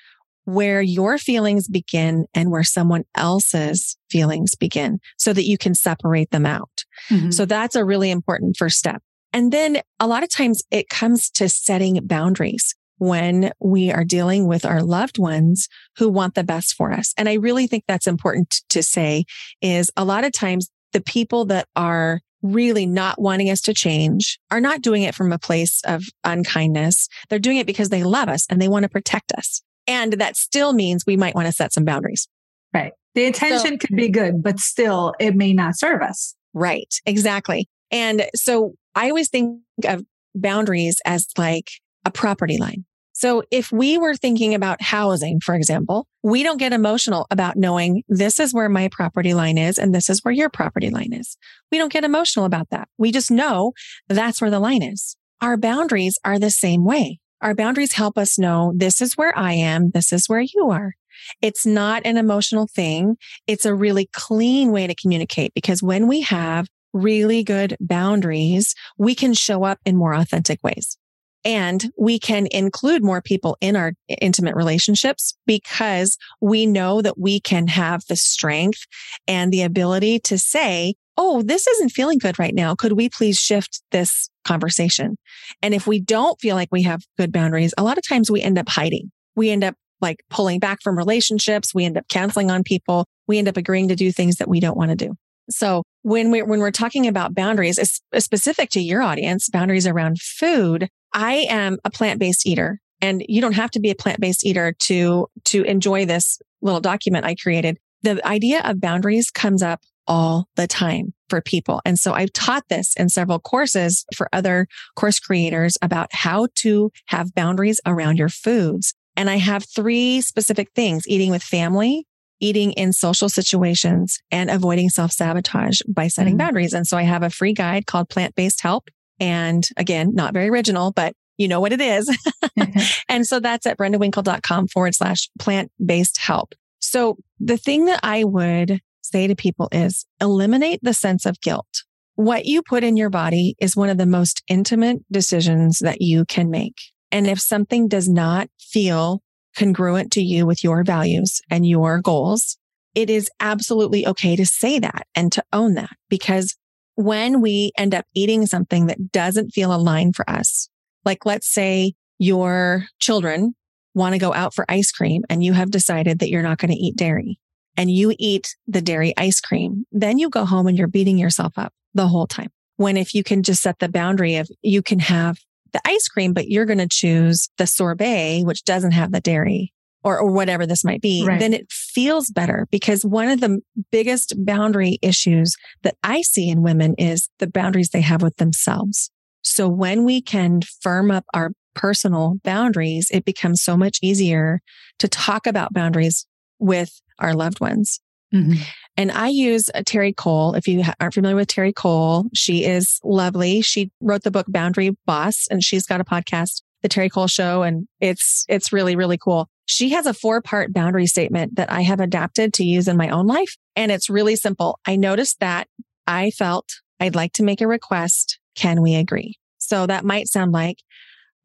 where 0.45 0.83
your 0.83 1.19
feelings 1.19 1.69
begin 1.69 2.27
and 2.35 2.51
where 2.51 2.65
someone 2.65 3.05
else's 3.15 3.97
feelings 4.11 4.55
begin 4.55 4.99
so 5.19 5.33
that 5.33 5.45
you 5.45 5.59
can 5.59 5.75
separate 5.75 6.31
them 6.31 6.47
out. 6.47 6.85
Mm-hmm. 7.11 7.31
So 7.31 7.47
that's 7.47 7.75
a 7.75 7.85
really 7.85 8.11
important 8.11 8.57
first 8.57 8.79
step. 8.79 9.03
And 9.33 9.53
then 9.53 9.81
a 9.99 10.07
lot 10.07 10.23
of 10.23 10.31
times 10.31 10.63
it 10.71 10.89
comes 10.89 11.31
to 11.31 11.49
setting 11.49 12.01
boundaries 12.05 12.75
when 12.99 13.51
we 13.61 13.91
are 13.91 14.05
dealing 14.05 14.47
with 14.47 14.65
our 14.65 14.83
loved 14.83 15.19
ones 15.19 15.69
who 15.97 16.09
want 16.09 16.35
the 16.35 16.45
best 16.45 16.75
for 16.75 16.93
us. 16.93 17.13
And 17.19 17.29
I 17.29 17.35
really 17.35 17.67
think 17.67 17.85
that's 17.89 18.07
important 18.07 18.63
to 18.69 18.83
say 18.83 19.25
is 19.61 19.91
a 19.97 20.05
lot 20.05 20.25
of 20.25 20.33
times 20.33 20.71
the 20.93 21.01
people 21.01 21.45
that 21.47 21.67
are 21.75 22.21
really 22.43 22.87
not 22.87 23.21
wanting 23.21 23.51
us 23.51 23.63
to 23.63 23.75
change 23.75 24.39
are 24.51 24.61
not 24.61 24.83
doing 24.83 25.03
it 25.03 25.15
from 25.15 25.33
a 25.33 25.39
place 25.39 25.81
of 25.85 26.05
unkindness. 26.23 27.09
They're 27.29 27.39
doing 27.39 27.57
it 27.57 27.67
because 27.67 27.89
they 27.89 28.05
love 28.05 28.29
us 28.29 28.47
and 28.49 28.61
they 28.61 28.69
want 28.69 28.85
to 28.85 28.89
protect 28.89 29.33
us. 29.33 29.63
And 29.87 30.15
that 30.15 30.37
still 30.37 30.73
means 30.73 31.05
we 31.07 31.17
might 31.17 31.35
want 31.35 31.47
to 31.47 31.53
set 31.53 31.73
some 31.73 31.85
boundaries. 31.85 32.29
Right. 32.73 32.93
The 33.15 33.25
intention 33.25 33.73
so, 33.73 33.77
could 33.87 33.97
be 33.97 34.09
good, 34.09 34.43
but 34.43 34.59
still 34.59 35.15
it 35.21 35.37
may 35.37 35.53
not 35.53 35.79
serve 35.79 36.03
us. 36.03 36.35
Right. 36.53 36.93
Exactly. 37.07 37.69
And 37.91 38.27
so 38.35 38.75
I 38.95 39.09
always 39.09 39.29
think 39.29 39.61
of 39.87 40.05
boundaries 40.35 41.01
as 41.05 41.29
like 41.39 41.71
a 42.05 42.11
property 42.11 42.59
line. 42.59 42.85
So 43.17 43.45
if 43.53 43.71
we 43.71 43.97
were 43.97 44.17
thinking 44.17 44.55
about 44.55 44.83
housing, 44.83 45.39
for 45.39 45.55
example, 45.55 46.09
we 46.25 46.43
don't 46.43 46.59
get 46.59 46.73
emotional 46.73 47.29
about 47.31 47.57
knowing 47.57 48.03
this 48.09 48.41
is 48.41 48.53
where 48.53 48.69
my 48.69 48.89
property 48.91 49.35
line 49.35 49.57
is 49.57 49.79
and 49.79 49.95
this 49.95 50.11
is 50.11 50.25
where 50.25 50.35
your 50.35 50.51
property 50.51 50.91
line 50.91 51.13
is. 51.13 51.37
We 51.71 51.79
don't 51.79 51.93
get 51.93 52.03
emotional 52.03 52.45
about 52.45 52.71
that. 52.71 52.89
We 52.99 53.13
just 53.13 53.31
know 53.31 53.73
that's 54.09 54.41
where 54.41 54.51
the 54.51 54.59
line 54.59 54.83
is. 54.83 55.17
Our 55.41 55.57
boundaries 55.57 56.19
are 56.25 56.41
the 56.41 56.51
same 56.51 56.85
way. 56.85 57.21
Our 57.45 57.55
boundaries 57.55 57.93
help 57.93 58.17
us 58.17 58.39
know 58.39 58.73
this 58.75 59.03
is 59.03 59.19
where 59.19 59.37
I 59.37 59.53
am. 59.53 59.91
This 59.91 60.15
is 60.15 60.31
where 60.31 60.41
you 60.41 60.71
are. 60.71 60.95
It's 61.43 61.67
not 61.67 62.01
an 62.07 62.17
emotional 62.17 62.67
thing. 62.67 63.19
It's 63.47 63.67
a 63.67 63.75
really 63.75 64.09
clean 64.15 64.73
way 64.73 64.87
to 64.87 64.95
communicate 64.95 65.53
because 65.53 65.83
when 65.83 66.09
we 66.09 66.23
have 66.23 66.69
really 66.95 67.45
good 67.45 67.77
boundaries, 67.81 68.75
we 68.97 69.15
can 69.15 69.35
show 69.35 69.63
up 69.63 69.79
in 69.85 69.95
more 69.95 70.15
authentic 70.15 70.59
ways. 70.65 70.97
And 71.45 71.93
we 71.99 72.19
can 72.19 72.49
include 72.51 73.05
more 73.05 73.21
people 73.21 73.59
in 73.61 73.77
our 73.77 73.93
intimate 74.09 74.57
relationships 74.57 75.37
because 75.47 76.17
we 76.41 76.65
know 76.65 77.03
that 77.03 77.19
we 77.19 77.41
can 77.41 77.67
have 77.67 78.05
the 78.09 78.17
strength 78.17 78.87
and 79.29 79.53
the 79.53 79.61
ability 79.61 80.21
to 80.21 80.39
say, 80.39 80.95
Oh, 81.17 81.43
this 81.43 81.67
isn't 81.67 81.91
feeling 81.91 82.19
good 82.19 82.39
right 82.39 82.55
now. 82.55 82.75
Could 82.75 82.93
we 82.93 83.09
please 83.09 83.39
shift 83.39 83.83
this 83.93 84.29
conversation? 84.45 85.17
And 85.63 85.75
if 85.75 85.87
we 85.87 86.01
don't 86.01 86.41
feel 86.41 86.57
like 86.57 86.69
we 86.73 86.83
have 86.83 87.03
good 87.17 87.33
boundaries, 87.33 87.73
a 87.79 87.85
lot 87.85 87.99
of 87.99 88.07
times 88.07 88.31
we 88.31 88.43
end 88.43 88.59
up 88.59 88.69
hiding. 88.69 89.11
We 89.37 89.51
end 89.51 89.65
up 89.65 89.75
like 90.01 90.25
pulling 90.29 90.59
back 90.59 90.79
from 90.83 90.99
relationships. 90.99 91.75
We 91.75 91.85
end 91.85 91.97
up 91.97 92.09
canceling 92.09 92.51
on 92.51 92.63
people. 92.63 93.07
We 93.27 93.39
end 93.39 93.49
up 93.49 93.57
agreeing 93.57 93.89
to 93.89 93.97
do 93.97 94.13
things 94.13 94.37
that 94.37 94.49
we 94.49 94.61
don't 94.61 94.77
want 94.77 94.91
to 94.91 94.97
do. 94.97 95.15
So 95.51 95.83
when 96.03 96.31
we 96.31 96.43
when 96.43 96.61
we're 96.61 96.71
talking 96.71 97.07
about 97.07 97.35
boundaries, 97.35 97.79
specific 98.19 98.71
to 98.71 98.81
your 98.81 99.03
audience, 99.03 99.49
boundaries 99.49 99.87
around 99.87 100.21
food, 100.21 100.89
I 101.13 101.47
am 101.49 101.79
a 101.85 101.91
plant-based 101.91 102.47
eater 102.47 102.81
And 103.01 103.25
you 103.29 103.41
don't 103.41 103.53
have 103.53 103.71
to 103.73 103.81
be 103.81 103.91
a 103.91 103.95
plant-based 103.95 104.47
eater 104.47 104.75
to, 104.81 105.27
to 105.45 105.63
enjoy 105.65 106.07
this 106.07 106.41
little 106.63 106.81
document 106.81 107.27
I 107.27 107.35
created. 107.35 107.79
The 108.03 108.27
idea 108.27 108.63
of 108.63 108.81
boundaries 108.81 109.31
comes 109.31 109.63
up 109.63 109.83
all 110.07 110.49
the 110.57 110.67
time 110.67 111.15
for 111.29 111.41
people. 111.41 111.81
And 111.85 111.99
so 111.99 112.13
I've 112.13 112.33
taught 112.33 112.69
this 112.69 112.95
in 112.97 113.09
several 113.09 113.39
courses 113.39 114.05
for 114.15 114.29
other 114.33 114.67
course 114.97 115.19
creators 115.19 115.77
about 115.83 116.09
how 116.13 116.49
to 116.57 116.91
have 117.07 117.35
boundaries 117.35 117.81
around 117.87 118.19
your 118.19 118.29
foods. 118.29 118.95
And 119.17 119.31
I 119.31 119.37
have 119.37 119.65
three 119.65 120.21
specific 120.21 120.69
things, 120.75 121.07
eating 121.07 121.31
with 121.31 121.43
family, 121.43 122.07
eating 122.41 122.73
in 122.73 122.93
social 122.93 123.29
situations 123.29 124.21
and 124.31 124.51
avoiding 124.51 124.91
self 124.91 125.13
sabotage 125.13 125.81
by 125.89 126.09
setting 126.09 126.33
mm-hmm. 126.33 126.39
boundaries. 126.39 126.75
And 126.75 126.87
so 126.87 126.97
I 126.97 127.03
have 127.03 127.23
a 127.23 127.31
free 127.31 127.53
guide 127.53 127.87
called 127.87 128.09
plant 128.09 128.35
based 128.35 128.61
help. 128.61 128.89
And 129.21 129.67
again, 129.77 130.15
not 130.15 130.35
very 130.35 130.49
original, 130.49 130.93
but 130.93 131.15
you 131.39 131.49
know 131.49 131.61
what 131.61 131.73
it 131.73 131.81
is. 131.81 132.17
and 133.09 133.27
so 133.27 133.41
that's 133.41 133.67
at 133.67 133.79
brendawinkle.com 133.79 134.69
forward 134.69 134.95
slash 134.95 135.29
plant 135.39 135.71
based 135.85 136.19
help. 136.19 136.55
So 136.81 137.17
the 137.41 137.57
thing 137.57 137.87
that 137.87 138.01
I 138.03 138.25
would 138.25 138.81
say 139.15 139.29
to 139.29 139.37
people 139.37 139.69
is 139.71 140.07
eliminate 140.21 140.81
the 140.83 140.93
sense 140.93 141.25
of 141.25 141.41
guilt. 141.41 141.85
What 142.17 142.47
you 142.47 142.63
put 142.63 142.83
in 142.83 142.97
your 142.97 143.11
body 143.11 143.55
is 143.61 143.77
one 143.77 143.89
of 143.89 143.97
the 143.97 144.07
most 144.07 144.43
intimate 144.49 144.99
decisions 145.11 145.79
that 145.81 146.01
you 146.01 146.25
can 146.25 146.51
make. 146.51 146.75
And 147.13 147.29
if 147.29 147.39
something 147.39 147.87
does 147.87 148.09
not 148.09 148.49
feel 148.59 149.23
congruent 149.57 150.11
to 150.13 150.21
you 150.21 150.47
with 150.47 150.65
your 150.65 150.83
values 150.83 151.41
and 151.49 151.65
your 151.65 152.01
goals, 152.01 152.57
it 152.97 153.09
is 153.09 153.31
absolutely 153.39 154.05
okay 154.05 154.35
to 154.35 154.45
say 154.45 154.81
that 154.81 155.07
and 155.15 155.31
to 155.31 155.45
own 155.53 155.75
that 155.75 155.91
because 156.09 156.57
when 156.97 157.41
we 157.41 157.71
end 157.79 157.95
up 157.95 158.05
eating 158.15 158.47
something 158.47 158.87
that 158.87 159.13
doesn't 159.13 159.51
feel 159.51 159.73
aligned 159.73 160.17
for 160.17 160.29
us, 160.29 160.69
like 161.05 161.25
let's 161.25 161.53
say 161.53 161.95
your 162.19 162.87
children 162.99 163.55
want 163.95 164.13
to 164.13 164.19
go 164.19 164.35
out 164.35 164.55
for 164.55 164.65
ice 164.69 164.91
cream 164.91 165.23
and 165.31 165.45
you 165.45 165.53
have 165.53 165.71
decided 165.71 166.19
that 166.19 166.31
you're 166.31 166.43
not 166.43 166.59
going 166.59 166.73
to 166.73 166.77
eat 166.77 166.97
dairy 166.97 167.39
and 167.77 167.91
you 167.91 168.15
eat 168.19 168.57
the 168.67 168.81
dairy 168.81 169.13
ice 169.17 169.41
cream, 169.41 169.85
then 169.93 170.19
you 170.19 170.29
go 170.31 170.45
home 170.45 170.67
and 170.67 170.79
you're 170.79 170.87
beating 170.87 171.19
yourself 171.19 171.55
up 171.57 171.73
the 171.95 172.09
whole 172.09 172.27
time. 172.27 172.51
When 172.77 172.97
if 172.97 173.15
you 173.15 173.23
can 173.23 173.43
just 173.43 173.63
set 173.63 173.79
the 173.79 173.89
boundary 173.89 174.37
of 174.37 174.49
you 174.63 174.83
can 174.83 174.99
have 174.99 175.39
the 175.73 175.81
ice 175.85 176.09
cream, 176.09 176.33
but 176.33 176.49
you're 176.49 176.67
going 176.67 176.79
to 176.79 176.89
choose 176.89 177.49
the 177.59 177.67
sorbet, 177.67 178.43
which 178.45 178.65
doesn't 178.65 178.93
have 178.93 179.13
the 179.13 179.21
dairy 179.21 179.73
or, 180.03 180.19
or 180.19 180.31
whatever 180.31 180.67
this 180.67 180.85
might 180.85 181.01
be, 181.01 181.25
right. 181.27 181.41
then 181.41 181.53
it 181.53 181.71
feels 181.71 182.31
better 182.31 182.67
because 182.71 183.05
one 183.05 183.29
of 183.29 183.41
the 183.41 183.61
biggest 183.91 184.35
boundary 184.45 184.99
issues 185.03 185.57
that 185.83 185.97
I 186.03 186.23
see 186.23 186.49
in 186.49 186.63
women 186.63 186.95
is 186.99 187.29
the 187.39 187.47
boundaries 187.47 187.91
they 187.91 188.03
have 188.03 188.23
with 188.23 188.37
themselves. 188.37 189.11
So 189.43 189.69
when 189.69 190.05
we 190.05 190.21
can 190.21 190.61
firm 190.81 191.11
up 191.11 191.25
our 191.35 191.53
personal 191.75 192.37
boundaries, 192.45 193.11
it 193.13 193.25
becomes 193.25 193.63
so 193.63 193.77
much 193.77 193.99
easier 194.03 194.61
to 194.99 195.09
talk 195.09 195.47
about 195.47 195.75
boundaries 195.75 196.27
with 196.59 197.01
our 197.19 197.35
loved 197.35 197.61
ones. 197.61 198.01
Mm-hmm. 198.35 198.63
And 198.97 199.13
I 199.13 199.29
use 199.29 199.71
a 199.75 199.85
Terri 199.85 200.15
Cole. 200.15 200.55
If 200.55 200.67
you 200.67 200.83
aren't 201.01 201.15
familiar 201.15 201.37
with 201.37 201.49
Terri 201.49 201.75
Cole, 201.75 202.27
she 202.35 202.65
is 202.65 202.99
lovely. 203.05 203.61
She 203.61 203.91
wrote 204.01 204.23
the 204.23 204.31
book 204.31 204.47
Boundary 204.49 204.97
Boss 205.07 205.47
and 205.51 205.63
she's 205.63 205.87
got 205.87 206.01
a 206.01 206.05
podcast, 206.05 206.63
The 206.83 206.89
Terri 206.89 207.11
Cole 207.11 207.27
Show. 207.27 207.63
And 207.63 207.87
it's, 208.01 208.45
it's 208.49 208.73
really, 208.73 208.97
really 208.97 209.19
cool. 209.19 209.49
She 209.67 209.91
has 209.91 210.07
a 210.07 210.15
four 210.15 210.43
part 210.43 210.73
boundary 210.73 211.07
statement 211.07 211.57
that 211.57 211.71
I 211.71 211.83
have 211.83 212.01
adapted 212.01 212.53
to 212.55 212.65
use 212.65 212.89
in 212.89 212.97
my 212.97 213.09
own 213.09 213.27
life. 213.27 213.57
And 213.77 213.91
it's 213.91 214.11
really 214.11 214.37
simple. 214.37 214.79
I 214.87 214.97
noticed 214.97 215.41
that 215.41 215.69
I 216.07 216.31
felt 216.31 216.69
I'd 217.01 217.15
like 217.15 217.33
to 217.35 217.43
make 217.43 217.61
a 217.61 217.67
request. 217.67 218.39
Can 218.55 218.83
we 218.83 218.95
agree? 218.95 219.39
So 219.59 219.87
that 219.87 220.05
might 220.05 220.29
sound 220.29 220.53
like 220.53 220.79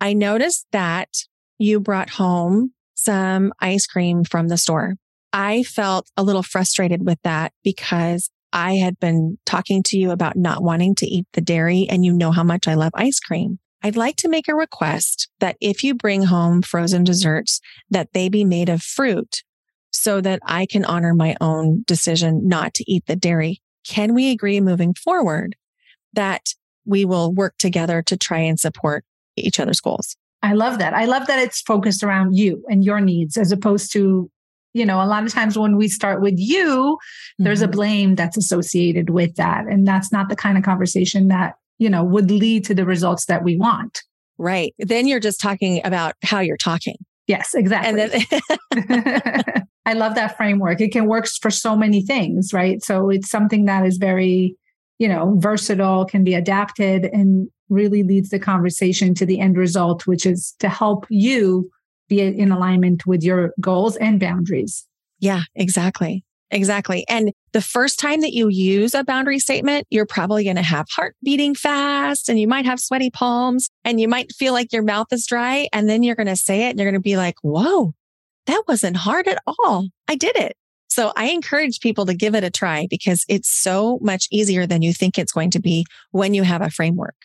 I 0.02 0.14
noticed 0.14 0.68
that 0.72 1.10
you 1.58 1.80
brought 1.80 2.10
home 2.10 2.74
some 3.04 3.54
ice 3.60 3.86
cream 3.88 4.24
from 4.24 4.48
the 4.48 4.58
store 4.58 4.96
I 5.32 5.64
felt 5.64 6.10
a 6.18 6.24
little 6.24 6.44
frustrated 6.44 7.06
with 7.06 7.20
that 7.24 7.54
because 7.64 8.30
I 8.52 8.76
had 8.76 9.00
been 9.00 9.38
talking 9.46 9.84
to 9.84 9.98
you 9.98 10.12
about 10.12 10.36
not 10.36 10.64
wanting 10.64 10.96
to 10.96 11.06
eat 11.06 11.28
the 11.34 11.42
dairy 11.42 11.86
and 11.90 12.04
you 12.04 12.14
know 12.14 12.32
how 12.32 12.44
much 12.44 12.68
I 12.68 12.74
love 12.74 12.92
ice 12.96 13.20
cream. 13.20 13.60
I'd 13.84 13.96
like 13.96 14.16
to 14.18 14.30
make 14.30 14.48
a 14.48 14.56
request 14.56 15.30
that 15.40 15.56
if 15.62 15.84
you 15.84 15.94
bring 15.94 16.24
home 16.24 16.62
frozen 16.62 17.04
desserts, 17.04 17.62
that 17.90 18.10
they 18.14 18.28
be 18.28 18.44
made 18.44 18.70
of 18.70 18.82
fruit 18.82 19.44
so 19.92 20.20
that 20.22 20.40
I 20.44 20.66
can 20.66 20.84
honor 20.84 21.14
my 21.14 21.36
own 21.40 21.84
decision 21.88 22.48
not 22.48 22.74
to 22.76 22.92
eat 22.92 23.06
the 23.06 23.16
dairy. 23.16 23.62
Can 23.88 24.14
we 24.14 24.32
agree 24.32 24.60
moving 24.60 24.94
forward 24.94 25.56
that 26.14 26.54
we 26.86 27.06
will 27.06 27.34
work 27.34 27.56
together 27.58 28.02
to 28.04 28.18
try 28.18 28.40
and 28.40 28.60
support 28.60 29.06
each 29.38 29.60
other's 29.60 29.80
goals? 29.80 30.18
I 30.42 30.54
love 30.54 30.80
that. 30.80 30.94
I 30.94 31.06
love 31.06 31.28
that 31.28 31.40
it's 31.40 31.62
focused 31.62 32.04
around 32.04 32.36
you 32.38 32.64
and 32.70 32.84
your 32.84 33.02
needs 33.02 33.38
as 33.38 33.52
opposed 33.52 33.92
to 33.94 34.30
you 34.74 34.86
know, 34.86 35.02
a 35.02 35.06
lot 35.06 35.24
of 35.24 35.34
times 35.34 35.58
when 35.58 35.78
we 35.78 35.88
start 35.88 36.22
with 36.22 36.36
you, 36.38 36.68
mm-hmm. 36.68 37.44
there's 37.44 37.62
a 37.62 37.66
mm-hmm. 37.66 37.72
blame 37.72 38.16
that's 38.16 38.38
associated 38.38 39.10
with 39.10 39.36
that. 39.36 39.66
And 39.66 39.88
that's 39.88 40.12
not 40.12 40.30
the 40.30 40.36
kind 40.36 40.58
of 40.58 40.64
conversation 40.64 41.28
that, 41.30 41.56
you 41.80 41.90
know, 41.90 42.04
would 42.04 42.30
lead 42.30 42.66
to 42.66 42.76
the 42.76 42.86
results 42.86 43.26
that 43.26 43.44
we 43.44 43.58
want. 43.58 44.04
Right. 44.38 44.74
Then 44.78 45.08
you're 45.08 45.20
just 45.20 45.42
talking 45.42 45.82
about 45.86 46.14
how 46.24 46.40
you're 46.40 46.58
talking. 46.58 46.98
Yes, 47.28 47.54
exactly. 47.54 48.08
Then- 48.72 49.64
I 49.86 49.94
love 49.94 50.16
that 50.16 50.38
framework. 50.38 50.82
It 50.82 50.92
can 50.92 51.08
work 51.08 51.28
for 51.42 51.50
so 51.50 51.76
many 51.76 52.04
things, 52.04 52.54
right? 52.54 52.84
So 52.84 53.10
it's 53.10 53.30
something 53.30 53.66
that 53.66 53.86
is 53.86 53.98
very, 53.98 54.56
you 55.00 55.08
know, 55.08 55.36
versatile, 55.40 56.06
can 56.06 56.24
be 56.24 56.36
adapted 56.36 57.06
and 57.06 57.50
really 57.70 58.04
leads 58.04 58.30
the 58.30 58.40
conversation 58.40 59.14
to 59.16 59.26
the 59.26 59.40
end 59.40 59.58
result, 59.58 60.08
which 60.08 60.26
is 60.26 60.56
to 60.60 60.70
help 60.70 61.06
you 61.10 61.70
be 62.08 62.22
in 62.22 62.52
alignment 62.52 63.06
with 63.06 63.24
your 63.24 63.54
goals 63.62 63.96
and 63.98 64.20
boundaries. 64.20 64.86
Yeah, 65.20 65.42
exactly. 65.56 66.24
Exactly. 66.52 67.06
And 67.08 67.32
the 67.52 67.62
first 67.62 68.00
time 68.00 68.22
that 68.22 68.34
you 68.34 68.48
use 68.48 68.96
a 68.96 69.04
boundary 69.04 69.38
statement, 69.38 69.86
you're 69.92 70.08
probably 70.08 70.44
going 70.44 70.56
to 70.56 70.64
have 70.64 70.88
heart 70.90 71.16
beating 71.24 71.54
fast 71.54 72.28
and 72.28 72.40
you 72.40 72.48
might 72.48 72.66
have 72.66 72.80
sweaty 72.80 73.12
palms 73.12 73.70
and 73.86 74.02
you 74.02 74.08
might 74.08 74.34
feel 74.34 74.54
like 74.54 74.74
your 74.74 74.82
mouth 74.82 75.08
is 75.12 75.28
dry. 75.28 75.68
And 75.72 75.88
then 75.88 76.02
you're 76.02 76.16
going 76.16 76.28
to 76.28 76.36
say 76.36 76.64
it 76.64 76.72
and 76.72 76.80
you're 76.80 76.90
going 76.90 77.00
to 77.00 77.04
be 77.04 77.18
like, 77.18 77.36
whoa, 77.44 77.94
that 78.48 78.64
wasn't 78.68 78.98
hard 78.98 79.28
at 79.28 79.44
all. 79.46 79.90
I 80.08 80.16
did 80.16 80.36
it. 80.36 80.56
So 80.88 81.14
I 81.16 81.30
encourage 81.30 81.82
people 81.82 82.08
to 82.08 82.16
give 82.16 82.34
it 82.34 82.44
a 82.44 82.50
try 82.50 82.88
because 82.90 83.24
it's 83.30 83.50
so 83.50 84.00
much 84.02 84.28
easier 84.32 84.66
than 84.66 84.82
you 84.82 84.92
think 84.92 85.20
it's 85.20 85.32
going 85.32 85.52
to 85.52 85.60
be 85.60 85.86
when 86.12 86.34
you 86.34 86.42
have 86.42 86.64
a 86.64 86.72
framework. 86.72 87.16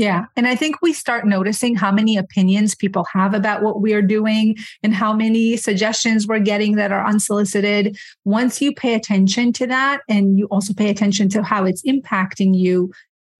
Yeah. 0.00 0.24
And 0.34 0.48
I 0.48 0.56
think 0.56 0.80
we 0.80 0.94
start 0.94 1.26
noticing 1.26 1.76
how 1.76 1.92
many 1.92 2.16
opinions 2.16 2.74
people 2.74 3.04
have 3.12 3.34
about 3.34 3.62
what 3.62 3.82
we 3.82 3.92
are 3.92 4.00
doing 4.00 4.56
and 4.82 4.94
how 4.94 5.12
many 5.12 5.58
suggestions 5.58 6.26
we're 6.26 6.38
getting 6.38 6.76
that 6.76 6.90
are 6.90 7.04
unsolicited. 7.04 7.98
Once 8.24 8.62
you 8.62 8.72
pay 8.72 8.94
attention 8.94 9.52
to 9.52 9.66
that 9.66 10.00
and 10.08 10.38
you 10.38 10.46
also 10.46 10.72
pay 10.72 10.88
attention 10.88 11.28
to 11.28 11.42
how 11.42 11.66
it's 11.66 11.82
impacting 11.82 12.56
you, 12.56 12.90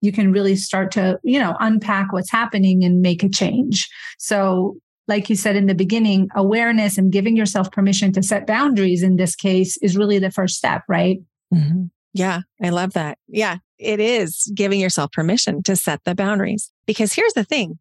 you 0.03 0.13
can 0.13 0.33
really 0.33 0.55
start 0.55 0.91
to, 0.93 1.19
you 1.25 1.41
know, 1.41 1.57
unpack 1.61 2.13
what's 2.13 2.31
happening 2.31 2.85
and 2.85 3.01
make 3.01 3.23
a 3.23 3.31
change. 3.31 3.89
So, 4.19 4.77
like 5.09 5.31
you 5.31 5.37
said 5.37 5.57
in 5.57 5.65
the 5.65 5.75
beginning, 5.75 6.29
awareness 6.37 6.99
and 6.99 7.11
giving 7.11 7.39
yourself 7.39 7.73
permission 7.73 8.13
to 8.13 8.23
set 8.23 8.47
boundaries 8.47 9.03
in 9.03 9.17
this 9.17 9.35
case 9.35 9.79
is 9.79 9.97
really 9.97 10.19
the 10.19 10.31
first 10.31 10.57
step, 10.57 10.83
right? 10.91 11.21
Mm-hmm. 11.55 11.85
Yeah, 12.13 12.43
I 12.63 12.69
love 12.69 12.93
that. 12.93 13.17
Yeah, 13.29 13.57
it 13.81 14.01
is 14.01 14.51
giving 14.55 14.79
yourself 14.81 15.13
permission 15.13 15.63
to 15.65 15.75
set 15.75 16.05
the 16.05 16.15
boundaries. 16.15 16.71
Because 16.87 17.13
here's 17.13 17.33
the 17.33 17.45
thing 17.45 17.79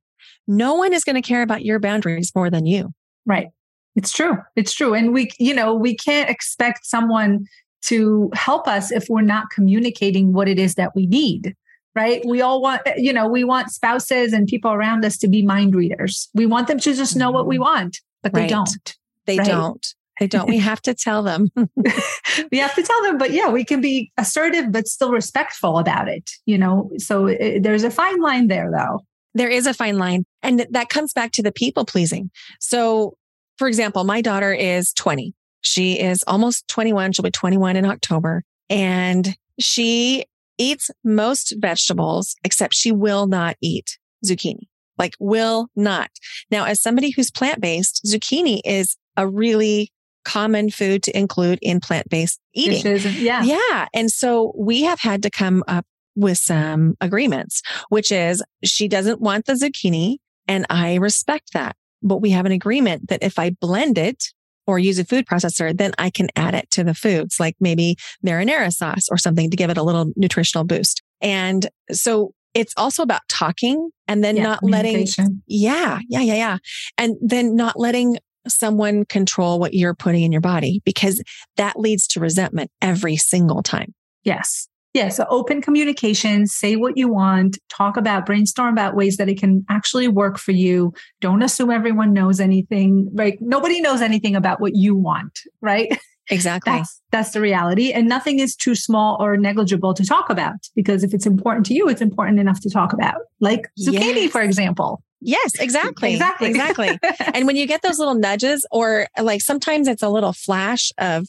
no 0.47 0.73
one 0.73 0.93
is 0.93 1.03
going 1.03 1.15
to 1.15 1.27
care 1.27 1.43
about 1.43 1.63
your 1.63 1.79
boundaries 1.79 2.31
more 2.35 2.49
than 2.49 2.65
you. 2.65 2.91
Right. 3.25 3.49
It's 3.95 4.12
true. 4.12 4.38
It's 4.55 4.73
true. 4.73 4.93
And 4.93 5.13
we, 5.13 5.29
you 5.39 5.53
know, 5.53 5.73
we 5.75 5.95
can't 5.95 6.29
expect 6.29 6.85
someone 6.85 7.45
to 7.83 8.29
help 8.33 8.67
us 8.67 8.91
if 8.91 9.07
we're 9.09 9.21
not 9.21 9.45
communicating 9.53 10.33
what 10.33 10.47
it 10.47 10.59
is 10.59 10.75
that 10.75 10.95
we 10.95 11.05
need. 11.05 11.55
Right. 11.95 12.23
We 12.25 12.41
all 12.41 12.62
want, 12.62 12.81
you 12.97 13.12
know, 13.12 13.27
we 13.27 13.43
want 13.43 13.71
spouses 13.71 14.31
and 14.31 14.47
people 14.47 14.71
around 14.71 15.03
us 15.03 15.17
to 15.17 15.27
be 15.27 15.41
mind 15.41 15.75
readers. 15.75 16.29
We 16.33 16.45
want 16.45 16.67
them 16.67 16.79
to 16.79 16.93
just 16.93 17.15
know 17.15 17.31
what 17.31 17.45
we 17.45 17.55
mm-hmm. 17.55 17.63
want, 17.63 17.99
but 18.23 18.33
right. 18.33 18.43
they 18.43 18.47
don't. 18.47 18.95
They 19.25 19.38
right? 19.38 19.47
don't. 19.47 19.95
They 20.19 20.27
don't. 20.27 20.47
We 20.47 20.58
have 20.60 20.82
to 20.84 20.93
tell 20.93 21.23
them. 21.23 21.49
we 22.51 22.58
have 22.58 22.75
to 22.75 22.84
tell 22.84 23.03
them, 23.03 23.17
but 23.17 23.32
yeah, 23.32 23.49
we 23.49 23.63
can 23.63 23.82
be 23.82 24.12
assertive, 24.17 24.71
but 24.71 24.88
still 24.88 25.12
respectful 25.12 25.77
about 25.77 26.10
it, 26.10 26.29
you 26.45 26.58
know? 26.58 26.91
So 26.97 27.27
it, 27.27 27.63
there's 27.63 27.84
a 27.84 27.91
fine 27.91 28.21
line 28.21 28.47
there, 28.47 28.69
though. 28.71 29.01
There 29.34 29.49
is 29.49 29.65
a 29.67 29.73
fine 29.73 29.97
line. 29.97 30.25
And 30.41 30.67
that 30.71 30.89
comes 30.89 31.13
back 31.13 31.32
to 31.34 31.43
the 31.43 31.51
people 31.51 31.86
pleasing. 31.86 32.32
So, 32.60 33.15
for 33.58 33.67
example, 33.67 34.03
my 34.03 34.21
daughter 34.21 34.53
is 34.53 34.91
20. 34.93 35.34
She 35.62 35.99
is 35.99 36.23
almost 36.27 36.67
21. 36.67 37.13
She'll 37.13 37.23
be 37.23 37.32
21 37.32 37.75
in 37.75 37.86
October. 37.86 38.43
And 38.69 39.36
she 39.60 40.25
eats 40.58 40.91
most 41.03 41.55
vegetables, 41.60 42.36
except 42.43 42.73
she 42.73 42.91
will 42.91 43.27
not 43.27 43.55
eat 43.62 43.97
zucchini. 44.25 44.67
Like, 44.97 45.13
will 45.19 45.67
not. 45.75 46.10
Now, 46.51 46.65
as 46.65 46.82
somebody 46.82 47.12
who's 47.12 47.32
plant 47.32 47.62
based, 47.62 48.01
zucchini 48.05 48.60
is 48.65 48.97
a 49.15 49.27
really 49.27 49.91
common 50.30 50.70
food 50.70 51.02
to 51.04 51.12
include 51.18 51.60
in 51.62 51.80
plant-based 51.80 52.39
eating. 52.54 52.84
Dishes, 52.84 53.20
yeah. 53.20 53.44
Yeah. 53.44 53.88
And 53.94 54.12
so 54.12 54.54
we 54.56 54.84
have 54.84 55.00
had 55.00 55.24
to 55.24 55.30
come 55.30 55.63
up 55.68 55.86
with 56.15 56.38
some 56.38 56.96
agreements, 57.02 57.62
which 57.89 58.12
is 58.12 58.44
she 58.63 58.88
doesn't 58.88 59.22
want 59.22 59.46
the 59.46 59.54
zucchini 59.54 60.18
and 60.48 60.65
I 60.70 60.96
respect 60.96 61.54
that. 61.54 61.76
but 62.02 62.18
we 62.18 62.32
have 62.32 62.46
an 62.46 62.52
agreement 62.52 63.10
that 63.10 63.24
if 63.24 63.38
I 63.39 63.52
blend 63.52 63.98
it 63.98 64.26
or 64.68 64.80
use 64.80 65.00
a 65.00 65.06
food 65.06 65.26
processor, 65.26 65.76
then 65.76 65.94
I 65.98 66.10
can 66.10 66.30
add 66.36 66.54
it 66.54 66.70
to 66.72 66.84
the 66.84 66.94
foods, 66.94 67.39
like 67.39 67.56
maybe 67.60 67.98
marinara 68.26 68.72
sauce 68.72 69.08
or 69.10 69.18
something 69.18 69.50
to 69.50 69.58
give 69.58 69.70
it 69.70 69.78
a 69.78 69.84
little 69.84 70.12
nutritional 70.15 70.63
boost. 70.63 71.02
And 71.22 71.68
so 71.92 72.34
it's 72.54 72.74
also 72.78 73.04
about 73.04 73.22
talking 73.30 73.89
and 74.08 74.24
then 74.24 74.38
yeah, 74.38 74.44
not 74.44 74.63
letting, 74.63 75.08
yeah, 75.48 76.00
yeah, 76.08 76.22
yeah, 76.22 76.36
yeah. 76.36 76.58
And 76.98 77.15
then 77.22 77.56
not 77.56 77.80
letting 77.80 78.18
someone 78.47 79.06
control 79.06 79.60
what 79.60 79.73
you're 79.73 79.95
putting 79.95 80.23
in 80.23 80.32
your 80.32 80.41
body 80.41 80.82
because 80.86 81.21
that 81.58 81.80
leads 81.80 82.08
to 82.08 82.19
resentment 82.19 82.71
every 82.82 83.17
single 83.17 83.62
time. 83.62 83.93
Yes. 84.23 84.67
Yeah. 84.93 85.10
So 85.10 85.25
open 85.30 85.62
communication, 85.62 86.47
say 86.47 86.75
what 86.75 86.97
you 86.97 87.08
want, 87.08 87.60
talk 87.69 87.95
about, 87.95 88.25
brainstorm 88.25 88.73
about 88.73 88.95
ways 88.95 89.17
that 89.17 89.30
it 89.30 89.39
can 89.39 89.63
actually 89.69 90.08
work 90.08 90.39
for 90.39 90.52
you. 90.52 90.93
Don't 91.21 91.43
assume 91.43 91.69
everyone 91.69 92.12
knows 92.12 92.39
anything, 92.39 93.08
right? 93.13 93.38
Nobody 93.39 93.82
knows 93.82 94.02
anything 94.02 94.36
about 94.36 94.60
what 94.60 94.71
you 94.73 94.95
want, 94.95 95.41
right? 95.62 95.95
Exactly. 96.30 96.74
That's, 96.74 97.02
that's 97.12 97.32
the 97.32 97.42
reality. 97.42 97.92
And 97.92 98.08
nothing 98.08 98.39
is 98.39 98.56
too 98.56 98.76
small 98.76 99.18
or 99.20 99.36
negligible 99.38 99.94
to 99.96 100.06
talk 100.06 100.30
about 100.30 100.56
because 100.76 101.04
if 101.04 101.13
it's 101.13 101.26
important 101.26 101.65
to 101.68 101.74
you, 101.74 101.89
it's 101.89 102.02
important 102.02 102.39
enough 102.39 102.60
to 102.62 102.70
talk 102.70 102.94
about, 102.94 103.15
like 103.39 103.68
zucchini, 103.80 104.24
yes. 104.24 104.32
for 104.32 104.42
example. 104.42 105.04
Yes, 105.22 105.60
exactly. 105.60 106.13
Exactly. 106.13 106.50
Exactly. 106.50 107.00
and 107.34 107.46
when 107.46 107.56
you 107.56 107.65
get 107.65 107.82
those 107.82 108.00
little 108.00 108.15
nudges, 108.15 108.65
or 108.72 109.08
like 109.20 109.42
sometimes 109.42 109.88
it's 109.88 110.04
a 110.04 110.10
little 110.10 110.34
flash 110.34 110.92
of 110.98 111.28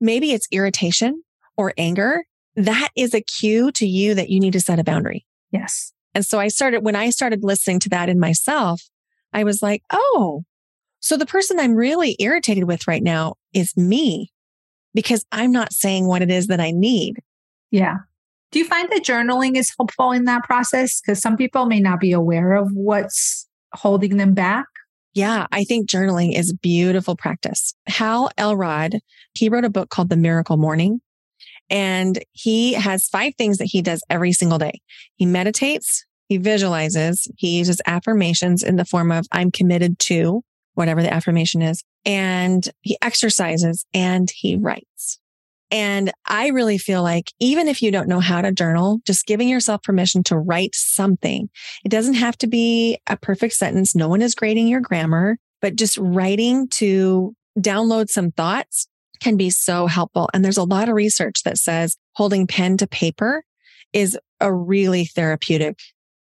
maybe 0.00 0.32
it's 0.32 0.46
irritation 0.50 1.22
or 1.56 1.72
anger, 1.78 2.24
that 2.56 2.88
is 2.96 3.14
a 3.14 3.20
cue 3.20 3.72
to 3.72 3.86
you 3.86 4.14
that 4.14 4.30
you 4.30 4.40
need 4.40 4.52
to 4.52 4.60
set 4.60 4.78
a 4.78 4.84
boundary. 4.84 5.26
Yes. 5.50 5.92
And 6.14 6.24
so 6.24 6.38
I 6.38 6.48
started, 6.48 6.84
when 6.84 6.96
I 6.96 7.10
started 7.10 7.42
listening 7.42 7.80
to 7.80 7.88
that 7.90 8.08
in 8.08 8.20
myself, 8.20 8.82
I 9.32 9.44
was 9.44 9.62
like, 9.62 9.82
oh, 9.90 10.44
so 11.00 11.16
the 11.16 11.26
person 11.26 11.58
I'm 11.58 11.74
really 11.74 12.16
irritated 12.18 12.64
with 12.64 12.86
right 12.86 13.02
now 13.02 13.34
is 13.54 13.76
me 13.76 14.32
because 14.92 15.24
I'm 15.32 15.52
not 15.52 15.72
saying 15.72 16.06
what 16.06 16.22
it 16.22 16.30
is 16.30 16.46
that 16.48 16.60
I 16.60 16.70
need. 16.70 17.20
Yeah. 17.70 17.96
Do 18.52 18.58
you 18.58 18.64
find 18.64 18.88
that 18.90 19.04
journaling 19.04 19.56
is 19.56 19.72
helpful 19.76 20.12
in 20.12 20.24
that 20.24 20.44
process? 20.44 21.00
Because 21.00 21.20
some 21.20 21.36
people 21.36 21.66
may 21.66 21.80
not 21.80 21.98
be 21.98 22.12
aware 22.12 22.54
of 22.54 22.70
what's 22.72 23.48
holding 23.72 24.16
them 24.16 24.34
back. 24.34 24.66
Yeah, 25.12 25.46
I 25.52 25.64
think 25.64 25.88
journaling 25.88 26.36
is 26.36 26.52
beautiful 26.52 27.16
practice. 27.16 27.74
Hal 27.86 28.30
Elrod, 28.36 28.98
he 29.34 29.48
wrote 29.48 29.64
a 29.64 29.70
book 29.70 29.88
called 29.88 30.08
The 30.08 30.16
Miracle 30.16 30.56
Morning. 30.56 31.00
And 31.70 32.22
he 32.32 32.74
has 32.74 33.08
five 33.08 33.34
things 33.36 33.58
that 33.58 33.68
he 33.70 33.80
does 33.80 34.02
every 34.10 34.32
single 34.32 34.58
day. 34.58 34.80
He 35.16 35.24
meditates, 35.24 36.04
he 36.28 36.36
visualizes, 36.36 37.26
he 37.36 37.56
uses 37.56 37.80
affirmations 37.86 38.62
in 38.62 38.76
the 38.76 38.84
form 38.84 39.10
of 39.10 39.26
I'm 39.32 39.50
committed 39.50 39.98
to 40.00 40.42
whatever 40.74 41.02
the 41.02 41.12
affirmation 41.12 41.62
is, 41.62 41.82
and 42.04 42.68
he 42.82 42.96
exercises 43.02 43.86
and 43.94 44.30
he 44.30 44.56
writes. 44.56 45.18
And 45.70 46.12
I 46.26 46.48
really 46.48 46.78
feel 46.78 47.02
like 47.02 47.32
even 47.40 47.66
if 47.66 47.82
you 47.82 47.90
don't 47.90 48.08
know 48.08 48.20
how 48.20 48.42
to 48.42 48.52
journal, 48.52 49.00
just 49.04 49.26
giving 49.26 49.48
yourself 49.48 49.82
permission 49.82 50.22
to 50.24 50.38
write 50.38 50.74
something. 50.74 51.48
It 51.84 51.88
doesn't 51.88 52.14
have 52.14 52.38
to 52.38 52.46
be 52.46 52.98
a 53.08 53.16
perfect 53.16 53.54
sentence. 53.54 53.94
No 53.94 54.08
one 54.08 54.22
is 54.22 54.34
grading 54.34 54.68
your 54.68 54.80
grammar, 54.80 55.38
but 55.60 55.76
just 55.76 55.98
writing 55.98 56.68
to 56.68 57.34
download 57.58 58.08
some 58.08 58.30
thoughts 58.30 58.86
can 59.20 59.36
be 59.36 59.50
so 59.50 59.86
helpful. 59.86 60.28
And 60.34 60.44
there's 60.44 60.58
a 60.58 60.64
lot 60.64 60.88
of 60.88 60.94
research 60.94 61.42
that 61.44 61.58
says 61.58 61.96
holding 62.12 62.46
pen 62.46 62.76
to 62.76 62.86
paper 62.86 63.42
is 63.92 64.18
a 64.40 64.52
really 64.52 65.06
therapeutic 65.06 65.78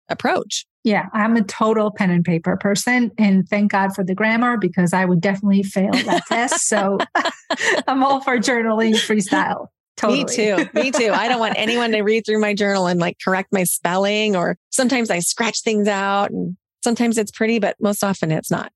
approach. 0.08 0.66
Yeah, 0.84 1.06
I'm 1.12 1.36
a 1.36 1.42
total 1.42 1.90
pen 1.90 2.10
and 2.10 2.24
paper 2.24 2.56
person. 2.56 3.10
And 3.18 3.48
thank 3.48 3.72
God 3.72 3.94
for 3.94 4.04
the 4.04 4.14
grammar 4.14 4.56
because 4.56 4.92
I 4.92 5.04
would 5.04 5.20
definitely 5.20 5.64
fail 5.64 5.90
that 5.90 6.24
test. 6.28 6.68
So 6.68 6.98
I'm 7.88 8.04
all 8.04 8.20
for 8.20 8.38
journaling 8.38 8.94
freestyle. 8.94 9.66
Totally. 9.96 10.24
Me 10.24 10.24
too. 10.26 10.68
Me 10.74 10.90
too. 10.90 11.10
I 11.12 11.28
don't 11.28 11.40
want 11.40 11.54
anyone 11.58 11.90
to 11.92 12.02
read 12.02 12.24
through 12.24 12.40
my 12.40 12.54
journal 12.54 12.86
and 12.86 13.00
like 13.00 13.16
correct 13.24 13.52
my 13.52 13.64
spelling 13.64 14.36
or 14.36 14.58
sometimes 14.70 15.10
I 15.10 15.20
scratch 15.20 15.62
things 15.62 15.88
out 15.88 16.30
and 16.30 16.56
sometimes 16.84 17.18
it's 17.18 17.32
pretty, 17.32 17.58
but 17.58 17.76
most 17.80 18.04
often 18.04 18.30
it's 18.30 18.50
not. 18.50 18.70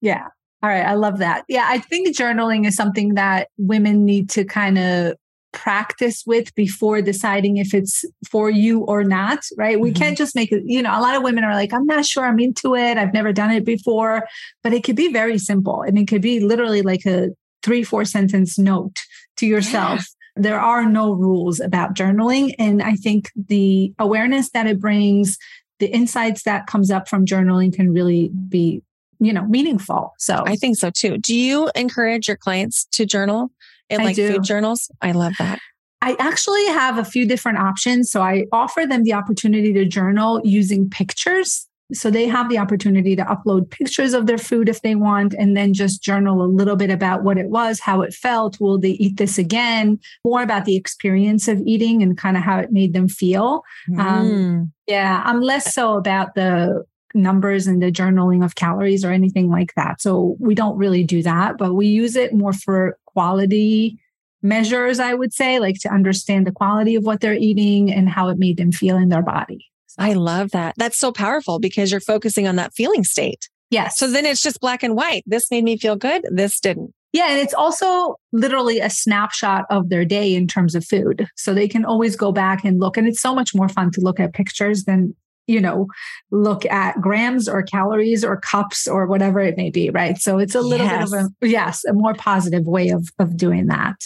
Yeah. 0.00 0.26
All 0.62 0.70
right. 0.70 0.84
I 0.84 0.94
love 0.94 1.18
that. 1.18 1.44
Yeah. 1.48 1.66
I 1.68 1.78
think 1.78 2.08
journaling 2.08 2.66
is 2.66 2.74
something 2.74 3.14
that 3.14 3.48
women 3.56 4.04
need 4.04 4.30
to 4.30 4.44
kind 4.44 4.78
of 4.78 5.14
practice 5.54 6.24
with 6.26 6.54
before 6.54 7.00
deciding 7.00 7.56
if 7.56 7.72
it's 7.72 8.04
for 8.28 8.50
you 8.50 8.80
or 8.80 9.04
not, 9.04 9.38
right? 9.56 9.80
We 9.80 9.90
mm-hmm. 9.90 10.02
can't 10.02 10.18
just 10.18 10.34
make 10.34 10.52
it, 10.52 10.62
you 10.66 10.82
know, 10.82 10.90
a 10.90 11.00
lot 11.00 11.14
of 11.14 11.22
women 11.22 11.44
are 11.44 11.54
like, 11.54 11.72
I'm 11.72 11.86
not 11.86 12.04
sure 12.04 12.26
I'm 12.26 12.40
into 12.40 12.74
it. 12.74 12.98
I've 12.98 13.14
never 13.14 13.32
done 13.32 13.50
it 13.50 13.64
before, 13.64 14.26
but 14.62 14.74
it 14.74 14.84
could 14.84 14.96
be 14.96 15.12
very 15.12 15.38
simple. 15.38 15.80
And 15.82 15.96
it 15.96 16.08
could 16.08 16.20
be 16.20 16.40
literally 16.40 16.82
like 16.82 17.06
a 17.06 17.28
three, 17.62 17.82
four 17.82 18.04
sentence 18.04 18.58
note 18.58 19.00
to 19.38 19.46
yourself. 19.46 20.00
Yeah. 20.36 20.42
There 20.42 20.60
are 20.60 20.84
no 20.84 21.12
rules 21.12 21.60
about 21.60 21.94
journaling. 21.94 22.54
And 22.58 22.82
I 22.82 22.96
think 22.96 23.30
the 23.36 23.94
awareness 23.98 24.50
that 24.50 24.66
it 24.66 24.80
brings, 24.80 25.38
the 25.78 25.86
insights 25.86 26.42
that 26.42 26.66
comes 26.66 26.90
up 26.90 27.08
from 27.08 27.24
journaling 27.24 27.72
can 27.72 27.92
really 27.92 28.28
be 28.48 28.82
you 29.20 29.32
know 29.32 29.46
meaningful 29.46 30.12
so 30.18 30.42
i 30.44 30.56
think 30.56 30.76
so 30.76 30.90
too 30.90 31.16
do 31.18 31.36
you 31.36 31.70
encourage 31.76 32.26
your 32.26 32.36
clients 32.36 32.84
to 32.90 33.06
journal 33.06 33.48
in 33.90 34.02
like 34.02 34.16
food 34.16 34.44
journals. 34.44 34.90
I 35.00 35.12
love 35.12 35.34
that. 35.38 35.58
I 36.02 36.16
actually 36.18 36.66
have 36.66 36.98
a 36.98 37.04
few 37.04 37.26
different 37.26 37.58
options. 37.58 38.10
So 38.10 38.20
I 38.20 38.44
offer 38.52 38.86
them 38.86 39.04
the 39.04 39.14
opportunity 39.14 39.72
to 39.72 39.86
journal 39.86 40.40
using 40.44 40.90
pictures. 40.90 41.66
So 41.92 42.10
they 42.10 42.26
have 42.26 42.48
the 42.48 42.58
opportunity 42.58 43.14
to 43.16 43.24
upload 43.24 43.70
pictures 43.70 44.14
of 44.14 44.26
their 44.26 44.38
food 44.38 44.68
if 44.68 44.82
they 44.82 44.94
want, 44.94 45.34
and 45.34 45.56
then 45.56 45.74
just 45.74 46.02
journal 46.02 46.42
a 46.42 46.48
little 46.48 46.76
bit 46.76 46.90
about 46.90 47.24
what 47.24 47.38
it 47.38 47.48
was, 47.48 47.78
how 47.78 48.00
it 48.02 48.12
felt. 48.12 48.58
Will 48.60 48.78
they 48.78 48.92
eat 48.92 49.16
this 49.18 49.38
again? 49.38 49.98
More 50.24 50.42
about 50.42 50.64
the 50.64 50.76
experience 50.76 51.46
of 51.46 51.60
eating 51.64 52.02
and 52.02 52.16
kind 52.16 52.36
of 52.36 52.42
how 52.42 52.58
it 52.58 52.72
made 52.72 52.94
them 52.94 53.08
feel. 53.08 53.62
Um, 53.90 53.96
mm. 53.96 54.00
Um, 54.00 54.72
yeah, 54.86 55.22
I'm 55.24 55.40
less 55.40 55.74
so 55.74 55.96
about 55.96 56.34
the 56.34 56.84
numbers 57.14 57.66
and 57.66 57.82
the 57.82 57.92
journaling 57.92 58.44
of 58.44 58.56
calories 58.56 59.04
or 59.04 59.12
anything 59.12 59.48
like 59.48 59.72
that. 59.76 60.00
So 60.00 60.36
we 60.40 60.54
don't 60.54 60.76
really 60.76 61.04
do 61.04 61.22
that, 61.22 61.56
but 61.56 61.74
we 61.74 61.86
use 61.86 62.16
it 62.16 62.34
more 62.34 62.52
for 62.52 62.98
quality 63.06 63.98
measures, 64.42 65.00
I 65.00 65.14
would 65.14 65.32
say, 65.32 65.58
like 65.58 65.78
to 65.80 65.88
understand 65.88 66.46
the 66.46 66.52
quality 66.52 66.96
of 66.96 67.04
what 67.04 67.20
they're 67.20 67.34
eating 67.34 67.92
and 67.92 68.08
how 68.08 68.28
it 68.28 68.38
made 68.38 68.58
them 68.58 68.72
feel 68.72 68.96
in 68.96 69.08
their 69.08 69.22
body. 69.22 69.66
I 69.96 70.14
love 70.14 70.50
that. 70.50 70.74
That's 70.76 70.98
so 70.98 71.12
powerful 71.12 71.58
because 71.58 71.90
you're 71.90 72.00
focusing 72.00 72.46
on 72.46 72.56
that 72.56 72.74
feeling 72.74 73.04
state. 73.04 73.48
Yes. 73.70 73.96
So 73.96 74.10
then 74.10 74.26
it's 74.26 74.42
just 74.42 74.60
black 74.60 74.82
and 74.82 74.94
white. 74.94 75.22
This 75.26 75.50
made 75.50 75.64
me 75.64 75.78
feel 75.78 75.96
good. 75.96 76.24
This 76.30 76.60
didn't. 76.60 76.92
Yeah. 77.12 77.28
And 77.28 77.38
it's 77.38 77.54
also 77.54 78.16
literally 78.32 78.80
a 78.80 78.90
snapshot 78.90 79.66
of 79.70 79.88
their 79.88 80.04
day 80.04 80.34
in 80.34 80.48
terms 80.48 80.74
of 80.74 80.84
food. 80.84 81.28
So 81.36 81.54
they 81.54 81.68
can 81.68 81.84
always 81.84 82.16
go 82.16 82.32
back 82.32 82.64
and 82.64 82.80
look. 82.80 82.96
And 82.96 83.06
it's 83.06 83.20
so 83.20 83.34
much 83.34 83.54
more 83.54 83.68
fun 83.68 83.92
to 83.92 84.00
look 84.00 84.18
at 84.18 84.34
pictures 84.34 84.84
than 84.84 85.14
you 85.46 85.60
know, 85.60 85.86
look 86.30 86.64
at 86.66 87.00
grams 87.00 87.48
or 87.48 87.62
calories 87.62 88.24
or 88.24 88.38
cups 88.40 88.86
or 88.86 89.06
whatever 89.06 89.40
it 89.40 89.56
may 89.56 89.70
be, 89.70 89.90
right? 89.90 90.18
So 90.18 90.38
it's 90.38 90.54
a 90.54 90.60
little 90.60 90.86
yes. 90.86 91.10
bit 91.10 91.20
of 91.20 91.26
a, 91.42 91.48
yes, 91.48 91.84
a 91.84 91.92
more 91.92 92.14
positive 92.14 92.66
way 92.66 92.88
of, 92.88 93.08
of 93.18 93.36
doing 93.36 93.66
that. 93.66 93.96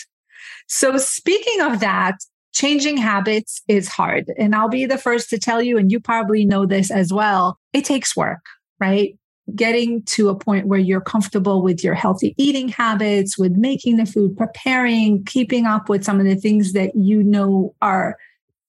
So 0.66 0.96
speaking 0.98 1.60
of 1.60 1.80
that, 1.80 2.18
changing 2.52 2.96
habits 2.96 3.62
is 3.68 3.88
hard. 3.88 4.32
And 4.36 4.54
I'll 4.54 4.68
be 4.68 4.84
the 4.84 4.98
first 4.98 5.30
to 5.30 5.38
tell 5.38 5.62
you, 5.62 5.78
and 5.78 5.92
you 5.92 6.00
probably 6.00 6.44
know 6.44 6.66
this 6.66 6.90
as 6.90 7.12
well. 7.12 7.58
It 7.72 7.84
takes 7.84 8.16
work, 8.16 8.44
right? 8.80 9.16
Getting 9.54 10.02
to 10.04 10.28
a 10.28 10.34
point 10.34 10.66
where 10.66 10.78
you're 10.78 11.00
comfortable 11.00 11.62
with 11.62 11.82
your 11.84 11.94
healthy 11.94 12.34
eating 12.36 12.68
habits, 12.68 13.38
with 13.38 13.52
making 13.52 13.96
the 13.96 14.06
food, 14.06 14.36
preparing, 14.36 15.24
keeping 15.24 15.66
up 15.66 15.88
with 15.88 16.04
some 16.04 16.20
of 16.20 16.26
the 16.26 16.36
things 16.36 16.72
that 16.72 16.94
you 16.96 17.22
know 17.22 17.74
are 17.80 18.16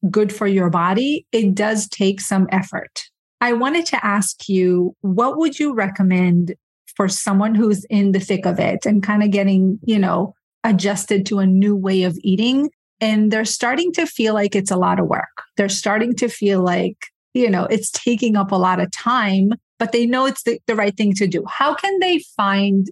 good 0.10 0.34
for 0.34 0.48
your 0.48 0.70
body, 0.70 1.26
it 1.32 1.56
does 1.56 1.88
take 1.88 2.22
some 2.22 2.48
effort. 2.52 3.04
I 3.42 3.54
wanted 3.54 3.86
to 3.88 4.06
ask 4.06 4.50
you, 4.50 4.96
what 5.02 5.38
would 5.38 5.60
you 5.60 5.74
recommend 5.74 6.56
for 6.96 7.08
someone 7.08 7.56
who's 7.56 7.86
in 7.86 8.12
the 8.12 8.20
thick 8.20 8.46
of 8.46 8.60
it 8.60 8.86
and 8.86 9.02
kind 9.02 9.24
of 9.24 9.32
getting, 9.32 9.80
you 9.84 10.00
know, 10.00 10.34
adjusted 10.64 11.26
to 11.28 11.40
a 11.40 11.46
new 11.46 11.76
way 11.76 12.04
of 12.04 12.18
eating? 12.22 12.70
And 13.02 13.32
they're 13.32 13.46
starting 13.46 13.94
to 13.94 14.06
feel 14.06 14.34
like 14.34 14.56
it's 14.56 14.72
a 14.72 14.78
lot 14.78 15.00
of 15.00 15.08
work. 15.08 15.44
They're 15.56 15.70
starting 15.70 16.16
to 16.16 16.28
feel 16.28 16.62
like, 16.62 16.98
you 17.34 17.50
know, 17.50 17.64
it's 17.66 17.92
taking 17.92 18.36
up 18.36 18.52
a 18.52 18.58
lot 18.58 18.82
of 18.82 18.92
time, 18.92 19.52
but 19.78 19.94
they 19.94 20.06
know 20.06 20.26
it's 20.26 20.44
the, 20.44 20.60
the 20.68 20.76
right 20.76 20.96
thing 20.96 21.14
to 21.14 21.28
do. 21.28 21.46
How 21.48 21.74
can 21.74 21.98
they 22.00 22.20
find 22.36 22.88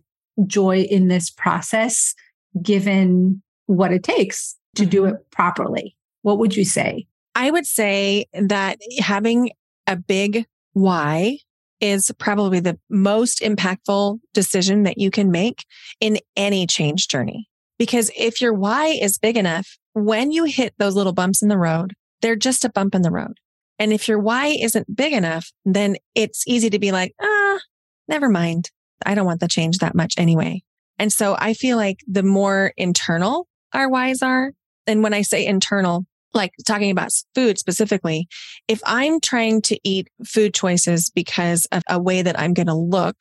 joy 0.45 0.83
in 0.83 1.09
this 1.09 1.29
process 1.29 2.15
given 2.61 3.41
what 3.65 3.91
it 3.91 4.03
takes 4.03 4.55
to 4.75 4.85
do 4.85 5.01
mm-hmm. 5.01 5.15
it 5.15 5.31
properly? 5.31 5.96
What 6.21 6.39
would 6.39 6.55
you 6.55 6.65
say? 6.65 7.07
I 7.35 7.51
would 7.51 7.65
say 7.65 8.25
that 8.33 8.79
having 8.99 9.51
a 9.85 9.95
big 9.95 10.45
why 10.73 11.37
is 11.79 12.11
probably 12.17 12.59
the 12.59 12.79
most 12.89 13.41
impactful 13.41 14.19
decision 14.33 14.83
that 14.83 14.97
you 14.97 15.11
can 15.11 15.31
make 15.31 15.65
in 15.99 16.17
any 16.35 16.65
change 16.65 17.07
journey. 17.07 17.47
Because 17.77 18.09
if 18.17 18.41
your 18.41 18.53
why 18.53 18.87
is 18.87 19.19
big 19.19 19.37
enough, 19.37 19.77
when 19.93 20.31
you 20.31 20.45
hit 20.45 20.73
those 20.77 20.95
little 20.95 21.13
bumps 21.13 21.41
in 21.41 21.49
the 21.49 21.57
road, 21.57 21.93
they're 22.21 22.35
just 22.35 22.65
a 22.65 22.69
bump 22.69 22.95
in 22.95 23.03
the 23.03 23.11
road. 23.11 23.37
And 23.79 23.93
if 23.93 24.07
your 24.07 24.19
why 24.19 24.47
isn't 24.47 24.95
big 24.95 25.13
enough, 25.13 25.51
then 25.65 25.97
it's 26.15 26.47
easy 26.47 26.69
to 26.71 26.79
be 26.79 26.91
like, 26.91 27.13
ah, 27.21 27.59
never 28.07 28.29
mind. 28.29 28.71
I 29.05 29.13
don't 29.13 29.27
want 29.27 29.39
the 29.39 29.47
change 29.47 29.77
that 29.77 29.95
much 29.95 30.15
anyway. 30.17 30.63
And 30.97 31.13
so 31.13 31.35
I 31.37 31.53
feel 31.53 31.77
like 31.77 31.99
the 32.07 32.23
more 32.23 32.73
internal 32.75 33.47
our 33.73 33.87
whys 33.87 34.23
are, 34.23 34.51
and 34.87 35.03
when 35.03 35.13
I 35.13 35.21
say 35.21 35.45
internal, 35.45 36.05
like 36.33 36.51
talking 36.65 36.91
about 36.91 37.11
food 37.35 37.57
specifically, 37.57 38.27
if 38.67 38.81
I'm 38.85 39.19
trying 39.19 39.61
to 39.63 39.79
eat 39.83 40.07
food 40.25 40.53
choices 40.53 41.11
because 41.13 41.67
of 41.71 41.83
a 41.89 42.01
way 42.01 42.21
that 42.21 42.39
I'm 42.39 42.53
going 42.53 42.67
to 42.67 42.75
look, 42.75 43.17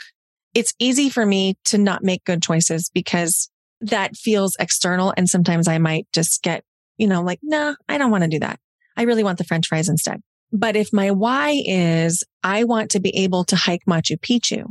it's 0.55 0.73
easy 0.79 1.11
for 1.11 1.27
me 1.27 1.57
to 1.67 1.79
not 1.79 2.03
make 2.03 2.25
good 2.25 2.43
choices 2.43 2.91
because 2.93 3.51
that 3.81 4.17
feels 4.17 4.57
external. 4.59 5.13
And 5.17 5.29
sometimes 5.29 5.69
I 5.69 5.79
might 5.79 6.07
just 6.15 6.43
get, 6.43 6.65
you 6.97 7.07
know, 7.07 7.23
like, 7.23 7.41
nah, 7.43 7.75
I 7.89 7.99
don't 7.99 8.11
want 8.11 8.25
to 8.25 8.31
do 8.31 8.39
that. 8.41 8.59
I 8.97 9.03
really 9.03 9.25
want 9.25 9.39
the 9.39 9.45
french 9.45 9.67
fries 9.67 9.89
instead. 9.89 10.21
But 10.53 10.77
if 10.77 10.93
my 10.93 11.11
why 11.11 11.63
is 11.67 12.25
I 12.43 12.65
want 12.65 12.91
to 12.93 13.01
be 13.01 13.15
able 13.17 13.45
to 13.45 13.57
hike 13.57 13.83
Machu 13.89 14.19
Picchu 14.19 14.65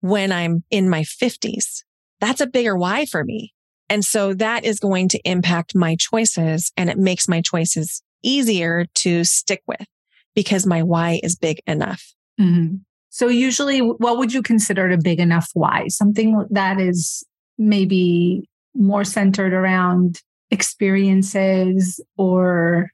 when 0.00 0.30
I'm 0.30 0.62
in 0.70 0.88
my 0.88 1.04
fifties, 1.04 1.84
that's 2.20 2.40
a 2.40 2.46
bigger 2.46 2.76
why 2.76 3.06
for 3.06 3.24
me. 3.24 3.52
And 3.92 4.02
so 4.02 4.32
that 4.32 4.64
is 4.64 4.80
going 4.80 5.08
to 5.08 5.20
impact 5.26 5.74
my 5.74 5.96
choices 5.96 6.72
and 6.78 6.88
it 6.88 6.96
makes 6.96 7.28
my 7.28 7.42
choices 7.42 8.02
easier 8.22 8.86
to 8.94 9.22
stick 9.22 9.60
with 9.68 9.86
because 10.34 10.64
my 10.64 10.82
why 10.82 11.20
is 11.22 11.36
big 11.36 11.60
enough. 11.66 12.02
Mm-hmm. 12.40 12.76
So 13.10 13.28
usually 13.28 13.80
what 13.80 14.16
would 14.16 14.32
you 14.32 14.40
consider 14.40 14.88
a 14.88 14.96
big 14.96 15.20
enough 15.20 15.50
why? 15.52 15.88
Something 15.88 16.42
that 16.48 16.80
is 16.80 17.22
maybe 17.58 18.48
more 18.74 19.04
centered 19.04 19.52
around 19.52 20.22
experiences 20.50 22.02
or 22.16 22.88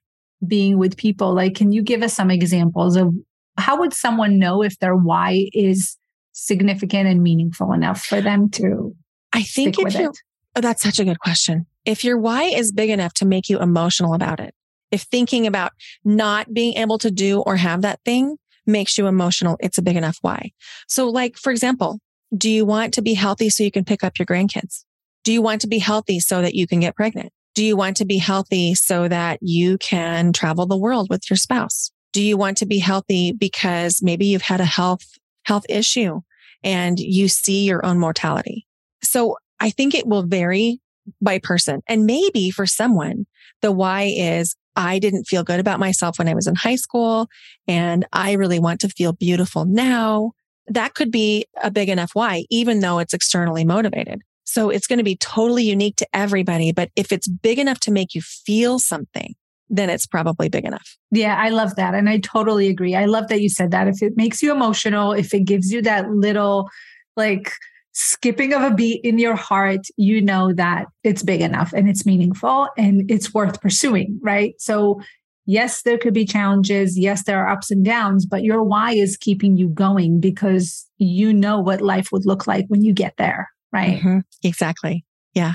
being 0.49 0.79
with 0.79 0.97
people. 0.97 1.33
Like, 1.33 1.55
can 1.55 1.71
you 1.71 1.81
give 1.81 2.03
us 2.03 2.15
some 2.15 2.33
examples 2.33 2.97
of 2.97 3.15
how 3.57 3.79
would 3.79 3.93
someone 3.93 4.41
know 4.41 4.65
if 4.65 4.77
their 4.81 4.97
why 4.97 5.49
is 5.53 5.97
significant 6.33 7.09
and 7.09 7.23
meaningful 7.23 7.73
enough 7.73 8.05
for 8.05 8.21
them 8.21 8.51
to 8.51 8.97
I 9.33 9.43
think 9.43 9.79
if 9.79 9.95
you, 9.95 10.13
oh, 10.57 10.61
that's 10.61 10.83
such 10.83 10.99
a 10.99 11.05
good 11.05 11.21
question. 11.21 11.67
If 11.85 12.05
your 12.05 12.19
why 12.19 12.45
is 12.45 12.73
big 12.73 12.91
enough 12.91 13.15
to 13.15 13.27
make 13.27 13.49
you 13.49 13.59
emotional 13.59 14.15
about 14.15 14.41
it, 14.41 14.55
if 14.91 15.03
thinking 15.03 15.47
about 15.47 15.73
not 16.05 16.53
being 16.53 16.75
able 16.75 16.99
to 16.99 17.11
do 17.11 17.41
or 17.41 17.57
have 17.57 17.83
that 17.83 18.01
thing 18.05 18.37
makes 18.67 18.99
you 18.99 19.07
emotional, 19.07 19.57
it's 19.61 19.79
a 19.79 19.83
big 19.83 19.97
enough 19.97 20.19
why. 20.23 20.53
So 20.87 21.09
like, 21.09 21.37
for 21.37 21.51
example, 21.51 22.01
do 22.37 22.51
you 22.51 22.65
want 22.65 22.95
to 22.95 23.03
be 23.03 23.15
healthy 23.15 23.49
so 23.49 23.63
you 23.63 23.71
can 23.71 23.85
pick 23.85 24.05
up 24.05 24.19
your 24.19 24.27
grandkids? 24.27 24.85
Do 25.25 25.33
you 25.33 25.43
want 25.43 25.61
to 25.63 25.67
be 25.67 25.79
healthy 25.79 26.21
so 26.21 26.43
that 26.43 26.55
you 26.55 26.67
can 26.67 26.81
get 26.81 26.97
pregnant? 26.97 27.33
Do 27.55 27.65
you 27.65 27.77
want 27.77 27.97
to 27.99 28.05
be 28.05 28.19
healthy 28.19 28.75
so 28.75 29.09
that 29.09 29.39
you 29.41 29.79
can 29.79 30.33
travel 30.33 30.67
the 30.67 30.77
world 30.77 31.09
with 31.11 31.29
your 31.29 31.37
spouse? 31.37 31.91
Do 32.13 32.23
you 32.23 32.37
want 32.37 32.59
to 32.59 32.67
be 32.67 32.79
healthy 32.79 33.33
because 33.33 34.03
maybe 34.03 34.27
you've 34.27 34.43
had 34.43 34.61
a 34.61 34.65
health, 34.65 35.05
health 35.45 35.65
issue 35.69 36.21
and 36.63 36.99
you 36.99 37.29
see 37.29 37.65
your 37.65 37.85
own 37.85 37.99
mortality? 37.99 38.67
So 39.03 39.37
I 39.61 39.71
think 39.71 39.95
it 39.95 40.07
will 40.07 40.23
vary 40.23 40.81
by 41.21 41.39
person. 41.39 41.83
And 41.87 42.07
maybe 42.07 42.51
for 42.51 42.67
someone, 42.67 43.27
the 43.63 43.73
why 43.73 44.13
is 44.15 44.57
I 44.77 44.99
didn't 44.99 45.25
feel 45.25 45.43
good 45.43 45.61
about 45.61 45.81
myself 45.81 46.19
when 46.19 46.29
I 46.29 46.35
was 46.35 46.47
in 46.47 46.55
high 46.55 46.77
school 46.77 47.29
and 47.67 48.07
I 48.13 48.33
really 48.33 48.61
want 48.61 48.81
to 48.81 48.89
feel 48.89 49.13
beautiful 49.13 49.65
now. 49.65 50.33
That 50.69 50.95
could 50.95 51.11
be 51.11 51.47
a 51.63 51.71
big 51.71 51.89
enough 51.89 52.11
why, 52.13 52.45
even 52.51 52.81
though 52.81 52.99
it's 52.99 53.15
externally 53.15 53.65
motivated. 53.65 54.23
So 54.45 54.71
it's 54.71 54.87
going 54.87 54.99
to 54.99 55.05
be 55.05 55.17
totally 55.17 55.65
unique 55.65 55.97
to 55.97 56.07
everybody. 56.13 56.73
But 56.73 56.91
if 56.95 57.11
it's 57.11 57.29
big 57.29 57.59
enough 57.59 57.81
to 57.81 57.91
make 57.91 58.15
you 58.15 58.23
feel 58.23 58.79
something, 58.79 59.35
then 59.69 59.91
it's 59.91 60.07
probably 60.07 60.49
big 60.49 60.65
enough. 60.65 60.97
Yeah, 61.11 61.37
I 61.37 61.51
love 61.51 61.77
that. 61.77 61.95
And 61.95 62.09
I 62.09 62.19
totally 62.19 62.69
agree. 62.69 62.95
I 62.95 63.05
love 63.05 63.29
that 63.29 63.43
you 63.43 63.49
said 63.49 63.71
that. 63.73 63.89
If 63.89 64.03
it 64.03 64.17
makes 64.17 64.43
you 64.43 64.53
emotional, 64.53 65.13
if 65.13 65.35
it 65.35 65.45
gives 65.45 65.73
you 65.73 65.83
that 65.83 66.11
little 66.11 66.69
like 67.17 67.53
skipping 67.99 68.53
of 68.55 68.63
a 68.63 68.73
beat 68.73 69.05
in 69.05 69.19
your 69.19 69.35
heart, 69.35 69.89
you 69.97 70.21
know 70.21 70.53
that 70.53 70.87
it's 71.03 71.25
big 71.25 71.41
enough 71.41 71.73
and 71.73 71.89
it's 71.89 72.07
meaningful 72.07 72.69
and 72.79 73.11
it's 73.11 73.35
worth 73.35 73.61
pursuing, 73.61 74.21
right? 74.23 74.55
So, 74.61 75.01
yes, 75.47 75.83
there 75.83 75.99
could 75.99 76.15
be 76.15 76.25
challenges. 76.25 76.97
Yes, 76.97 77.25
there 77.25 77.45
are 77.45 77.49
ups 77.49 77.73
and 77.73 77.85
downs, 77.85 78.25
but 78.25 78.45
your 78.45 78.63
why 78.63 78.93
is 78.93 79.17
keeping 79.17 79.57
you 79.57 79.69
going 79.69 80.21
because 80.21 80.87
you 80.99 81.33
know 81.35 81.59
what 81.59 81.81
life 81.81 82.11
would 82.13 82.25
look 82.25 82.47
like 82.47 82.67
when 82.69 82.85
you 82.85 82.93
get 82.93 83.15
there, 83.19 83.51
right? 83.73 83.99
Mm-hmm. 83.99 84.19
Exactly. 84.45 85.05
Yeah. 85.35 85.55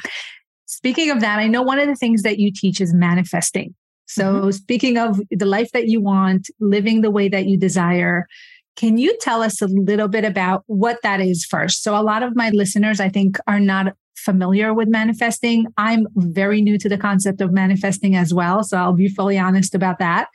Speaking 0.65 1.11
of 1.11 1.21
that, 1.21 1.39
I 1.39 1.47
know 1.47 1.61
one 1.61 1.79
of 1.79 1.87
the 1.87 1.95
things 1.95 2.23
that 2.23 2.39
you 2.39 2.51
teach 2.53 2.81
is 2.81 2.93
manifesting. 2.93 3.73
So, 4.05 4.33
mm-hmm. 4.33 4.51
speaking 4.51 4.97
of 4.97 5.21
the 5.31 5.45
life 5.45 5.71
that 5.71 5.87
you 5.87 6.01
want, 6.01 6.49
living 6.59 6.99
the 7.01 7.11
way 7.11 7.29
that 7.29 7.45
you 7.45 7.57
desire, 7.57 8.27
can 8.75 8.97
you 8.97 9.15
tell 9.21 9.41
us 9.41 9.61
a 9.61 9.67
little 9.67 10.07
bit 10.07 10.25
about 10.25 10.63
what 10.67 11.01
that 11.03 11.21
is 11.21 11.45
first? 11.45 11.83
So, 11.83 11.95
a 11.95 12.01
lot 12.01 12.23
of 12.23 12.35
my 12.35 12.49
listeners, 12.49 12.99
I 12.99 13.09
think, 13.09 13.37
are 13.47 13.59
not 13.59 13.93
familiar 14.15 14.73
with 14.73 14.87
manifesting. 14.87 15.65
I'm 15.77 16.07
very 16.15 16.61
new 16.61 16.77
to 16.79 16.89
the 16.89 16.97
concept 16.97 17.41
of 17.41 17.51
manifesting 17.51 18.15
as 18.15 18.33
well. 18.33 18.63
So, 18.63 18.77
I'll 18.77 18.93
be 18.93 19.09
fully 19.09 19.37
honest 19.37 19.75
about 19.75 19.99
that. 19.99 20.27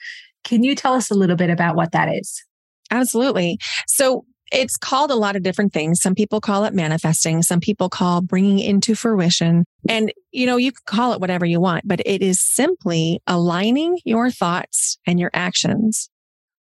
Can 0.45 0.63
you 0.63 0.75
tell 0.75 0.95
us 0.95 1.11
a 1.11 1.15
little 1.15 1.37
bit 1.37 1.51
about 1.51 1.75
what 1.75 1.93
that 1.93 2.09
is? 2.09 2.45
Absolutely. 2.91 3.59
So, 3.87 4.25
it's 4.51 4.79
called 4.79 5.11
a 5.11 5.17
lot 5.17 5.37
of 5.37 5.43
different 5.43 5.75
things. 5.75 6.01
Some 6.01 6.15
people 6.15 6.41
call 6.41 6.65
it 6.65 6.73
manifesting. 6.73 7.43
Some 7.43 7.61
people 7.61 7.91
call 7.91 8.23
bringing 8.23 8.59
into 8.61 8.95
fruition. 8.95 9.65
And, 9.91 10.11
you 10.33 10.47
know, 10.47 10.57
you 10.57 10.73
can 10.73 10.81
call 10.87 11.13
it 11.13 11.21
whatever 11.21 11.45
you 11.45 11.61
want, 11.61 11.87
but 11.87 12.01
it 12.07 12.23
is 12.23 12.41
simply 12.41 13.21
aligning 13.27 13.99
your 14.07 14.31
thoughts 14.31 14.97
and 15.07 15.21
your 15.21 15.31
actions 15.35 16.09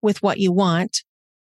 with 0.00 0.22
what 0.22 0.38
you 0.38 0.50
want 0.50 1.02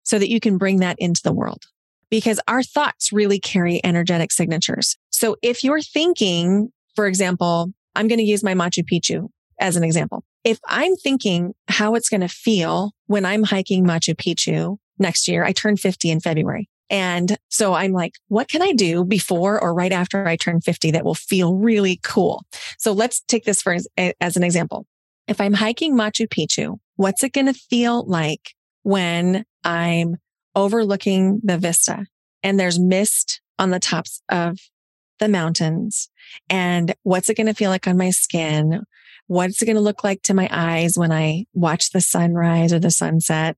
so 0.09 0.17
that 0.17 0.29
you 0.29 0.39
can 0.39 0.57
bring 0.57 0.79
that 0.79 0.95
into 0.97 1.21
the 1.23 1.31
world 1.31 1.65
because 2.09 2.39
our 2.47 2.63
thoughts 2.63 3.13
really 3.13 3.39
carry 3.39 3.79
energetic 3.83 4.31
signatures. 4.31 4.97
So 5.11 5.35
if 5.43 5.63
you're 5.63 5.81
thinking, 5.81 6.71
for 6.95 7.05
example, 7.05 7.71
I'm 7.95 8.07
going 8.07 8.17
to 8.17 8.25
use 8.25 8.43
my 8.43 8.55
Machu 8.55 8.83
Picchu 8.83 9.27
as 9.59 9.75
an 9.75 9.83
example. 9.83 10.23
If 10.43 10.57
I'm 10.65 10.95
thinking 10.95 11.53
how 11.67 11.93
it's 11.93 12.09
going 12.09 12.21
to 12.21 12.27
feel 12.27 12.93
when 13.05 13.23
I'm 13.23 13.43
hiking 13.43 13.85
Machu 13.85 14.15
Picchu 14.15 14.77
next 14.97 15.27
year, 15.27 15.43
I 15.43 15.51
turn 15.51 15.77
50 15.77 16.09
in 16.09 16.19
February. 16.21 16.67
And 16.89 17.37
so 17.49 17.75
I'm 17.75 17.91
like, 17.91 18.13
what 18.29 18.47
can 18.47 18.63
I 18.63 18.71
do 18.71 19.03
before 19.03 19.61
or 19.61 19.75
right 19.75 19.91
after 19.91 20.27
I 20.27 20.37
turn 20.37 20.59
50 20.59 20.89
that 20.89 21.05
will 21.05 21.13
feel 21.13 21.53
really 21.53 21.99
cool? 22.03 22.41
So 22.79 22.93
let's 22.93 23.21
take 23.27 23.43
this 23.43 23.61
for 23.61 23.77
as 23.95 24.37
an 24.37 24.43
example. 24.43 24.87
If 25.27 25.39
I'm 25.39 25.53
hiking 25.53 25.93
Machu 25.93 26.27
Picchu, 26.27 26.79
what's 26.95 27.23
it 27.23 27.33
going 27.33 27.45
to 27.45 27.53
feel 27.53 28.07
like 28.07 28.55
when 28.83 29.45
I'm 29.63 30.17
overlooking 30.55 31.41
the 31.43 31.57
vista 31.57 32.05
and 32.43 32.59
there's 32.59 32.79
mist 32.79 33.41
on 33.57 33.69
the 33.69 33.79
tops 33.79 34.21
of 34.29 34.57
the 35.19 35.27
mountains. 35.27 36.09
And 36.49 36.95
what's 37.03 37.29
it 37.29 37.35
going 37.35 37.47
to 37.47 37.53
feel 37.53 37.69
like 37.69 37.87
on 37.87 37.97
my 37.97 38.09
skin? 38.09 38.83
What's 39.27 39.61
it 39.61 39.65
going 39.65 39.75
to 39.75 39.81
look 39.81 40.03
like 40.03 40.21
to 40.23 40.33
my 40.33 40.49
eyes 40.51 40.97
when 40.97 41.11
I 41.11 41.45
watch 41.53 41.91
the 41.91 42.01
sunrise 42.01 42.73
or 42.73 42.79
the 42.79 42.91
sunset? 42.91 43.57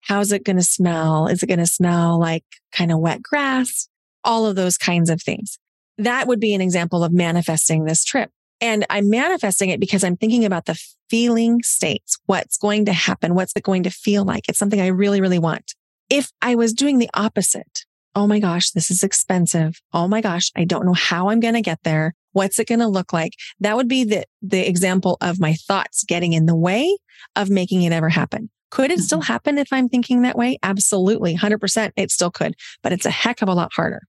How's 0.00 0.32
it 0.32 0.44
going 0.44 0.56
to 0.56 0.64
smell? 0.64 1.28
Is 1.28 1.42
it 1.42 1.46
going 1.46 1.58
to 1.58 1.66
smell 1.66 2.18
like 2.18 2.44
kind 2.72 2.90
of 2.90 2.98
wet 2.98 3.22
grass? 3.22 3.88
All 4.24 4.46
of 4.46 4.56
those 4.56 4.76
kinds 4.76 5.10
of 5.10 5.22
things. 5.22 5.58
That 5.98 6.26
would 6.26 6.40
be 6.40 6.54
an 6.54 6.60
example 6.60 7.04
of 7.04 7.12
manifesting 7.12 7.84
this 7.84 8.04
trip. 8.04 8.30
And 8.62 8.86
I'm 8.88 9.10
manifesting 9.10 9.70
it 9.70 9.80
because 9.80 10.04
I'm 10.04 10.16
thinking 10.16 10.44
about 10.44 10.66
the 10.66 10.80
feeling 11.10 11.62
states. 11.62 12.16
What's 12.26 12.56
going 12.56 12.84
to 12.84 12.92
happen? 12.92 13.34
What's 13.34 13.52
it 13.56 13.64
going 13.64 13.82
to 13.82 13.90
feel 13.90 14.24
like? 14.24 14.48
It's 14.48 14.58
something 14.58 14.80
I 14.80 14.86
really, 14.86 15.20
really 15.20 15.40
want. 15.40 15.74
If 16.08 16.30
I 16.40 16.54
was 16.54 16.72
doing 16.72 16.98
the 16.98 17.10
opposite, 17.12 17.84
oh 18.14 18.28
my 18.28 18.38
gosh, 18.38 18.70
this 18.70 18.88
is 18.88 19.02
expensive. 19.02 19.80
Oh 19.92 20.06
my 20.06 20.20
gosh, 20.20 20.52
I 20.56 20.64
don't 20.64 20.86
know 20.86 20.94
how 20.94 21.28
I'm 21.28 21.40
going 21.40 21.54
to 21.54 21.60
get 21.60 21.80
there. 21.82 22.14
What's 22.32 22.60
it 22.60 22.68
going 22.68 22.78
to 22.78 22.86
look 22.86 23.12
like? 23.12 23.32
That 23.58 23.76
would 23.76 23.88
be 23.88 24.04
the, 24.04 24.24
the 24.40 24.66
example 24.66 25.18
of 25.20 25.40
my 25.40 25.54
thoughts 25.54 26.04
getting 26.04 26.32
in 26.32 26.46
the 26.46 26.56
way 26.56 26.96
of 27.34 27.50
making 27.50 27.82
it 27.82 27.92
ever 27.92 28.08
happen. 28.08 28.48
Could 28.70 28.90
it 28.90 28.94
mm-hmm. 28.94 29.02
still 29.02 29.20
happen 29.22 29.58
if 29.58 29.72
I'm 29.72 29.88
thinking 29.88 30.22
that 30.22 30.38
way? 30.38 30.58
Absolutely. 30.62 31.36
100%. 31.36 31.90
It 31.96 32.12
still 32.12 32.30
could, 32.30 32.54
but 32.82 32.92
it's 32.92 33.06
a 33.06 33.10
heck 33.10 33.42
of 33.42 33.48
a 33.48 33.54
lot 33.54 33.72
harder. 33.74 34.02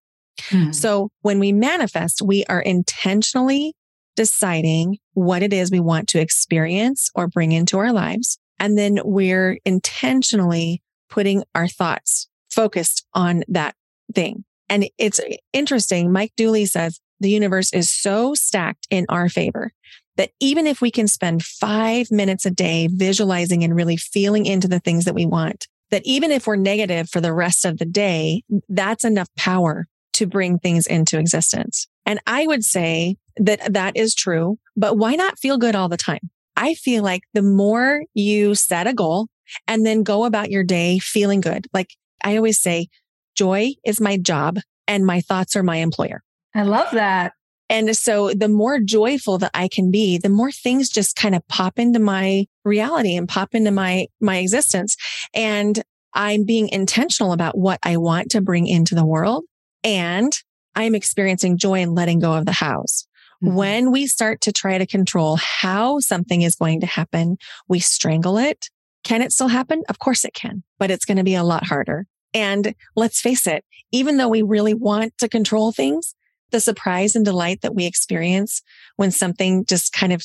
Mm-hmm. 0.50 0.72
So 0.74 1.10
when 1.22 1.40
we 1.40 1.52
manifest, 1.52 2.22
we 2.22 2.46
are 2.46 2.62
intentionally 2.62 3.74
deciding 4.16 4.98
what 5.14 5.44
it 5.44 5.54
is 5.54 5.72
we 5.72 5.80
want 5.80 6.08
to 6.10 6.20
experience 6.20 7.10
or 7.16 7.28
bring 7.28 7.52
into 7.52 7.78
our 7.78 7.92
lives. 7.92 8.38
And 8.60 8.78
then 8.78 9.00
we're 9.04 9.60
intentionally 9.66 10.82
putting 11.10 11.44
our 11.54 11.68
thoughts 11.68 12.28
focused 12.50 13.06
on 13.14 13.44
that 13.48 13.76
thing. 14.14 14.46
And 14.70 14.88
it's 14.98 15.20
interesting. 15.52 16.12
Mike 16.12 16.34
Dooley 16.38 16.66
says 16.66 17.00
the 17.20 17.30
universe 17.30 17.74
is 17.74 17.92
so 17.92 18.34
stacked 18.34 18.88
in 18.90 19.06
our 19.10 19.30
favor 19.30 19.72
that 20.18 20.32
even 20.40 20.68
if 20.68 20.82
we 20.82 20.92
can 20.92 21.08
spend 21.08 21.44
five 21.44 22.12
minutes 22.12 22.46
a 22.46 22.52
day 22.52 22.88
visualizing 22.92 23.64
and 23.64 23.76
really 23.76 23.98
feeling 23.98 24.46
into 24.46 24.68
the 24.68 24.80
things 24.80 25.06
that 25.06 25.16
we 25.16 25.26
want, 25.26 25.68
that 25.90 26.06
even 26.06 26.32
if 26.32 26.48
we're 26.48 26.56
negative 26.56 27.10
for 27.10 27.22
the 27.22 27.34
rest 27.34 27.66
of 27.66 27.78
the 27.78 27.86
day, 27.86 28.44
that's 28.70 29.04
enough 29.04 29.30
power 29.36 29.88
to 30.14 30.28
bring 30.28 30.60
things 30.60 30.86
into 30.88 31.18
existence. 31.18 31.88
And 32.06 32.20
I 32.28 32.46
would 32.48 32.64
say 32.64 33.18
that 33.38 33.74
that 33.74 33.96
is 33.96 34.14
true, 34.16 34.58
but 34.76 34.98
why 34.98 35.16
not 35.16 35.40
feel 35.40 35.58
good 35.58 35.76
all 35.76 35.90
the 35.90 35.98
time? 35.98 36.30
I 36.56 36.76
feel 36.76 37.04
like 37.04 37.24
the 37.34 37.42
more 37.42 38.04
you 38.14 38.56
set 38.56 38.88
a 38.88 38.94
goal 38.94 39.28
and 39.68 39.86
then 39.86 40.04
go 40.04 40.26
about 40.26 40.52
your 40.52 40.64
day 40.64 41.00
feeling 41.00 41.42
good, 41.42 41.68
like 41.74 41.90
I 42.24 42.38
always 42.38 42.60
say, 42.62 42.88
joy 43.36 43.72
is 43.84 44.00
my 44.00 44.18
job. 44.18 44.60
and 44.88 45.06
my 45.06 45.22
thoughts 45.22 45.56
are 45.56 45.64
my 45.64 45.78
employer. 45.78 46.22
I 46.54 46.64
love 46.64 46.92
that. 46.92 47.34
And 47.70 47.96
so 47.96 48.32
the 48.34 48.50
more 48.50 48.80
joyful 48.80 49.38
that 49.40 49.52
I 49.54 49.68
can 49.68 49.90
be, 49.90 50.18
the 50.18 50.30
more 50.30 50.52
things 50.52 50.90
just 50.90 51.16
kind 51.16 51.34
of 51.34 51.48
pop 51.48 51.80
into 51.80 52.00
my 52.00 52.46
reality 52.66 53.16
and 53.16 53.28
pop 53.28 53.56
into 53.56 53.72
my, 53.72 54.08
my 54.20 54.38
existence. 54.38 54.96
And 55.34 55.82
I'm 56.14 56.44
being 56.44 56.70
intentional 56.70 57.32
about 57.32 57.58
what 57.58 57.80
I 57.82 57.98
want 57.98 58.32
to 58.32 58.42
bring 58.42 58.68
into 58.68 58.94
the 58.94 59.06
world. 59.06 59.46
And 59.84 60.34
I'm 60.76 60.96
experiencing 60.96 61.58
joy 61.58 61.80
in 61.80 61.96
letting 61.96 62.20
go 62.20 62.34
of 62.34 62.46
the 62.46 62.52
hows. 62.52 63.08
Mm-hmm. 63.44 63.56
When 63.56 63.92
we 63.92 64.08
start 64.08 64.42
to 64.42 64.52
try 64.52 64.78
to 64.78 64.86
control 64.86 65.38
how 65.38 66.00
something 66.00 66.42
is 66.42 66.56
going 66.56 66.82
to 66.82 66.88
happen, 66.88 67.38
we 67.68 67.80
strangle 67.80 68.38
it. 68.38 68.70
Can 69.04 69.22
it 69.22 69.32
still 69.32 69.50
happen? 69.50 69.84
Of 69.90 70.00
course 70.00 70.24
it 70.24 70.34
can, 70.34 70.64
but 70.80 70.90
it's 70.90 71.06
going 71.06 71.18
to 71.18 71.24
be 71.24 71.36
a 71.36 71.44
lot 71.44 71.66
harder. 71.66 72.06
And 72.34 72.74
let's 72.96 73.22
face 73.22 73.46
it, 73.46 73.64
even 73.92 74.18
though 74.18 74.30
we 74.30 74.42
really 74.42 74.74
want 74.74 75.18
to 75.20 75.30
control 75.30 75.72
things, 75.72 76.16
the 76.52 76.60
surprise 76.60 77.16
and 77.16 77.26
delight 77.26 77.62
that 77.62 77.76
we 77.76 77.86
experience 77.86 78.62
when 78.96 79.12
something 79.12 79.66
just 79.66 79.92
kind 79.92 80.14
of 80.14 80.24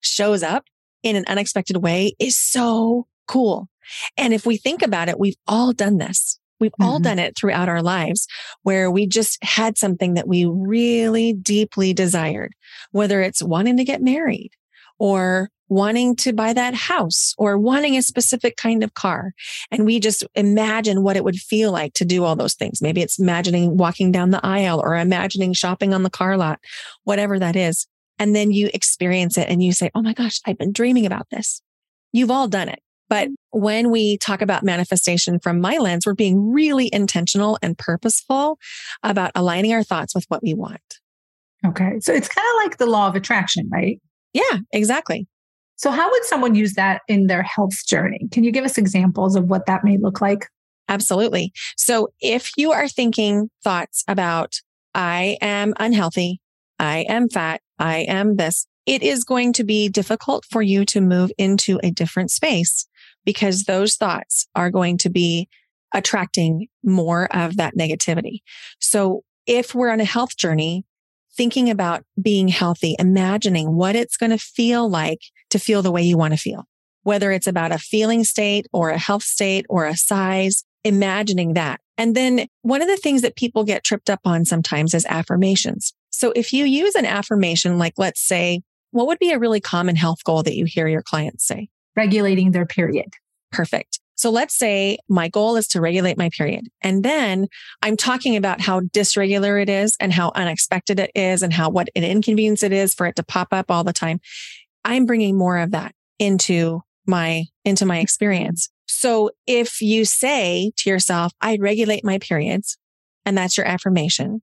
shows 0.00 0.42
up 0.42 0.64
in 1.02 1.16
an 1.16 1.24
unexpected 1.26 1.78
way 1.78 2.12
is 2.18 2.36
so 2.36 3.06
cool. 3.26 3.68
And 4.16 4.34
if 4.34 4.44
we 4.44 4.56
think 4.56 4.82
about 4.82 5.08
it, 5.08 5.18
we've 5.18 5.36
all 5.46 5.72
done 5.72 5.98
this. 5.98 6.38
We've 6.60 6.72
mm-hmm. 6.72 6.84
all 6.84 6.98
done 7.00 7.18
it 7.18 7.36
throughout 7.36 7.68
our 7.68 7.82
lives 7.82 8.26
where 8.62 8.90
we 8.90 9.06
just 9.06 9.42
had 9.42 9.78
something 9.78 10.14
that 10.14 10.28
we 10.28 10.44
really 10.44 11.32
deeply 11.32 11.92
desired, 11.92 12.54
whether 12.92 13.20
it's 13.20 13.42
wanting 13.42 13.76
to 13.76 13.84
get 13.84 14.02
married 14.02 14.50
or 14.98 15.50
wanting 15.68 16.16
to 16.16 16.32
buy 16.32 16.52
that 16.52 16.74
house 16.74 17.34
or 17.36 17.58
wanting 17.58 17.96
a 17.96 18.02
specific 18.02 18.56
kind 18.56 18.82
of 18.82 18.94
car. 18.94 19.32
And 19.70 19.84
we 19.84 20.00
just 20.00 20.24
imagine 20.34 21.02
what 21.02 21.16
it 21.16 21.24
would 21.24 21.36
feel 21.36 21.72
like 21.72 21.92
to 21.94 22.04
do 22.04 22.24
all 22.24 22.36
those 22.36 22.54
things. 22.54 22.80
Maybe 22.80 23.02
it's 23.02 23.18
imagining 23.18 23.76
walking 23.76 24.10
down 24.10 24.30
the 24.30 24.44
aisle 24.44 24.80
or 24.80 24.96
imagining 24.96 25.52
shopping 25.52 25.92
on 25.92 26.02
the 26.02 26.10
car 26.10 26.36
lot, 26.36 26.60
whatever 27.04 27.38
that 27.38 27.56
is. 27.56 27.86
And 28.18 28.34
then 28.34 28.50
you 28.50 28.70
experience 28.72 29.38
it 29.38 29.48
and 29.48 29.62
you 29.62 29.72
say, 29.72 29.90
Oh 29.94 30.02
my 30.02 30.14
gosh, 30.14 30.40
I've 30.46 30.58
been 30.58 30.72
dreaming 30.72 31.06
about 31.06 31.28
this. 31.30 31.62
You've 32.12 32.30
all 32.30 32.48
done 32.48 32.68
it. 32.68 32.80
But 33.08 33.28
when 33.50 33.90
we 33.90 34.18
talk 34.18 34.42
about 34.42 34.62
manifestation 34.62 35.38
from 35.38 35.60
my 35.60 35.78
lens, 35.78 36.06
we're 36.06 36.14
being 36.14 36.52
really 36.52 36.90
intentional 36.92 37.58
and 37.62 37.76
purposeful 37.76 38.58
about 39.02 39.32
aligning 39.34 39.72
our 39.72 39.82
thoughts 39.82 40.14
with 40.14 40.24
what 40.28 40.42
we 40.42 40.54
want. 40.54 41.00
Okay. 41.66 41.98
So 42.00 42.12
it's 42.12 42.28
kind 42.28 42.46
of 42.54 42.64
like 42.64 42.78
the 42.78 42.86
law 42.86 43.08
of 43.08 43.16
attraction, 43.16 43.68
right? 43.72 44.00
Yeah, 44.32 44.58
exactly. 44.72 45.26
So, 45.76 45.90
how 45.90 46.10
would 46.10 46.24
someone 46.24 46.54
use 46.54 46.74
that 46.74 47.02
in 47.08 47.28
their 47.28 47.42
health 47.42 47.86
journey? 47.86 48.28
Can 48.32 48.44
you 48.44 48.50
give 48.50 48.64
us 48.64 48.78
examples 48.78 49.36
of 49.36 49.44
what 49.44 49.66
that 49.66 49.84
may 49.84 49.96
look 49.96 50.20
like? 50.20 50.48
Absolutely. 50.88 51.52
So, 51.76 52.08
if 52.20 52.50
you 52.56 52.72
are 52.72 52.88
thinking 52.88 53.48
thoughts 53.62 54.04
about, 54.08 54.60
I 54.94 55.36
am 55.40 55.74
unhealthy, 55.78 56.40
I 56.80 57.06
am 57.08 57.28
fat, 57.28 57.60
I 57.78 57.98
am 58.00 58.36
this, 58.36 58.66
it 58.86 59.02
is 59.02 59.22
going 59.22 59.52
to 59.52 59.64
be 59.64 59.88
difficult 59.88 60.46
for 60.50 60.62
you 60.62 60.84
to 60.86 61.00
move 61.00 61.30
into 61.38 61.78
a 61.82 61.90
different 61.90 62.30
space 62.30 62.86
because 63.28 63.64
those 63.64 63.94
thoughts 63.94 64.48
are 64.54 64.70
going 64.70 64.96
to 64.96 65.10
be 65.10 65.50
attracting 65.92 66.66
more 66.82 67.28
of 67.36 67.58
that 67.58 67.76
negativity. 67.76 68.38
So, 68.80 69.22
if 69.46 69.74
we're 69.74 69.90
on 69.90 70.00
a 70.00 70.04
health 70.06 70.34
journey, 70.38 70.86
thinking 71.36 71.68
about 71.68 72.04
being 72.20 72.48
healthy, 72.48 72.96
imagining 72.98 73.76
what 73.76 73.94
it's 73.94 74.16
going 74.16 74.30
to 74.30 74.38
feel 74.38 74.88
like 74.88 75.20
to 75.50 75.58
feel 75.58 75.82
the 75.82 75.92
way 75.92 76.00
you 76.00 76.16
want 76.16 76.32
to 76.32 76.38
feel, 76.38 76.64
whether 77.02 77.30
it's 77.30 77.46
about 77.46 77.70
a 77.70 77.76
feeling 77.76 78.24
state 78.24 78.66
or 78.72 78.88
a 78.88 78.98
health 78.98 79.24
state 79.24 79.66
or 79.68 79.84
a 79.84 79.94
size, 79.94 80.64
imagining 80.82 81.52
that. 81.52 81.82
And 81.98 82.16
then 82.16 82.46
one 82.62 82.80
of 82.80 82.88
the 82.88 82.96
things 82.96 83.20
that 83.20 83.36
people 83.36 83.62
get 83.62 83.84
tripped 83.84 84.08
up 84.08 84.20
on 84.24 84.46
sometimes 84.46 84.94
is 84.94 85.04
affirmations. 85.04 85.92
So 86.08 86.32
if 86.34 86.54
you 86.54 86.64
use 86.64 86.94
an 86.94 87.04
affirmation, 87.04 87.76
like 87.76 87.94
let's 87.98 88.26
say, 88.26 88.62
what 88.90 89.06
would 89.06 89.18
be 89.18 89.32
a 89.32 89.38
really 89.38 89.60
common 89.60 89.96
health 89.96 90.24
goal 90.24 90.42
that 90.44 90.56
you 90.56 90.64
hear 90.64 90.88
your 90.88 91.02
clients 91.02 91.46
say? 91.46 91.68
Regulating 91.98 92.52
their 92.52 92.64
period. 92.64 93.08
Perfect. 93.50 93.98
So 94.14 94.30
let's 94.30 94.56
say 94.56 94.98
my 95.08 95.28
goal 95.28 95.56
is 95.56 95.66
to 95.68 95.80
regulate 95.80 96.16
my 96.16 96.30
period. 96.30 96.68
And 96.80 97.04
then 97.04 97.48
I'm 97.82 97.96
talking 97.96 98.36
about 98.36 98.60
how 98.60 98.80
dysregular 98.80 99.60
it 99.60 99.68
is 99.68 99.96
and 99.98 100.12
how 100.12 100.30
unexpected 100.36 101.00
it 101.00 101.10
is 101.16 101.42
and 101.42 101.52
how 101.52 101.70
what 101.70 101.88
an 101.96 102.04
inconvenience 102.04 102.62
it 102.62 102.72
is 102.72 102.94
for 102.94 103.06
it 103.06 103.16
to 103.16 103.24
pop 103.24 103.48
up 103.50 103.68
all 103.68 103.82
the 103.82 103.92
time. 103.92 104.20
I'm 104.84 105.06
bringing 105.06 105.36
more 105.36 105.58
of 105.58 105.72
that 105.72 105.92
into 106.20 106.82
my, 107.04 107.46
into 107.64 107.84
my 107.84 107.98
experience. 107.98 108.70
So 108.86 109.30
if 109.48 109.80
you 109.80 110.04
say 110.04 110.70
to 110.76 110.90
yourself, 110.90 111.32
I 111.40 111.58
regulate 111.60 112.04
my 112.04 112.18
periods 112.18 112.78
and 113.24 113.36
that's 113.36 113.56
your 113.56 113.66
affirmation, 113.66 114.40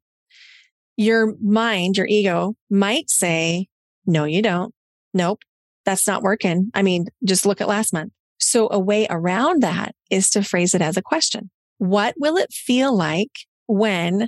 your 0.97 1.35
mind, 1.41 1.97
your 1.97 2.07
ego 2.07 2.55
might 2.69 3.09
say, 3.09 3.67
no, 4.05 4.25
you 4.25 4.41
don't. 4.41 4.73
Nope. 5.13 5.39
That's 5.85 6.07
not 6.07 6.23
working. 6.23 6.71
I 6.73 6.81
mean, 6.81 7.05
just 7.23 7.45
look 7.45 7.61
at 7.61 7.67
last 7.67 7.93
month. 7.93 8.11
So 8.37 8.67
a 8.71 8.79
way 8.79 9.07
around 9.09 9.63
that 9.63 9.95
is 10.09 10.29
to 10.31 10.43
phrase 10.43 10.73
it 10.73 10.81
as 10.81 10.97
a 10.97 11.01
question. 11.01 11.49
What 11.77 12.15
will 12.17 12.37
it 12.37 12.51
feel 12.51 12.95
like 12.95 13.31
when 13.67 14.27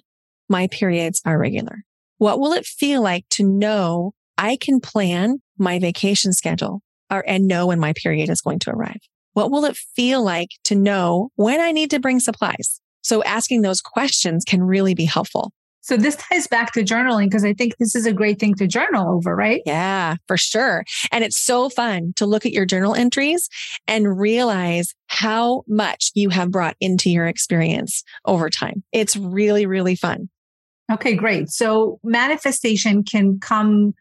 my 0.49 0.67
periods 0.67 1.21
are 1.25 1.37
regular? 1.37 1.83
What 2.17 2.39
will 2.39 2.53
it 2.53 2.65
feel 2.65 3.01
like 3.01 3.25
to 3.31 3.43
know 3.43 4.13
I 4.37 4.57
can 4.57 4.79
plan 4.79 5.41
my 5.57 5.79
vacation 5.79 6.33
schedule 6.33 6.81
or, 7.11 7.23
and 7.27 7.47
know 7.47 7.67
when 7.67 7.79
my 7.79 7.93
period 7.93 8.29
is 8.29 8.41
going 8.41 8.59
to 8.59 8.71
arrive? 8.71 8.99
What 9.33 9.51
will 9.51 9.65
it 9.65 9.77
feel 9.77 10.23
like 10.23 10.49
to 10.65 10.75
know 10.75 11.29
when 11.35 11.59
I 11.59 11.71
need 11.71 11.91
to 11.91 11.99
bring 11.99 12.19
supplies? 12.19 12.81
So 13.01 13.23
asking 13.23 13.61
those 13.61 13.81
questions 13.81 14.43
can 14.43 14.63
really 14.63 14.95
be 14.95 15.05
helpful. 15.05 15.51
So 15.87 15.95
this 15.95 16.17
ties 16.17 16.47
back 16.47 16.73
to 16.73 16.83
journaling 16.83 17.27
because 17.27 17.45
I 17.45 17.53
think 17.53 17.77
this 17.77 17.95
is 17.95 18.05
a 18.05 18.11
great 18.11 18.39
thing 18.39 18.55
to 18.55 18.67
journal 18.67 19.09
over, 19.15 19.33
right? 19.33 19.61
Yeah, 19.65 20.17
for 20.27 20.35
sure. 20.35 20.83
And 21.13 21.23
it's 21.23 21.37
so 21.37 21.69
fun 21.69 22.11
to 22.17 22.25
look 22.25 22.45
at 22.45 22.51
your 22.51 22.65
journal 22.65 22.93
entries 22.93 23.47
and 23.87 24.19
realize 24.19 24.93
how 25.07 25.63
much 25.65 26.11
you 26.13 26.27
have 26.27 26.51
brought 26.51 26.75
into 26.81 27.09
your 27.09 27.25
experience 27.25 28.03
over 28.25 28.49
time. 28.49 28.83
It's 28.91 29.15
really, 29.15 29.65
really 29.65 29.95
fun. 29.95 30.27
Okay, 30.91 31.15
great. 31.15 31.49
So 31.49 32.01
manifestation 32.03 33.01
can 33.05 33.39
come 33.39 33.93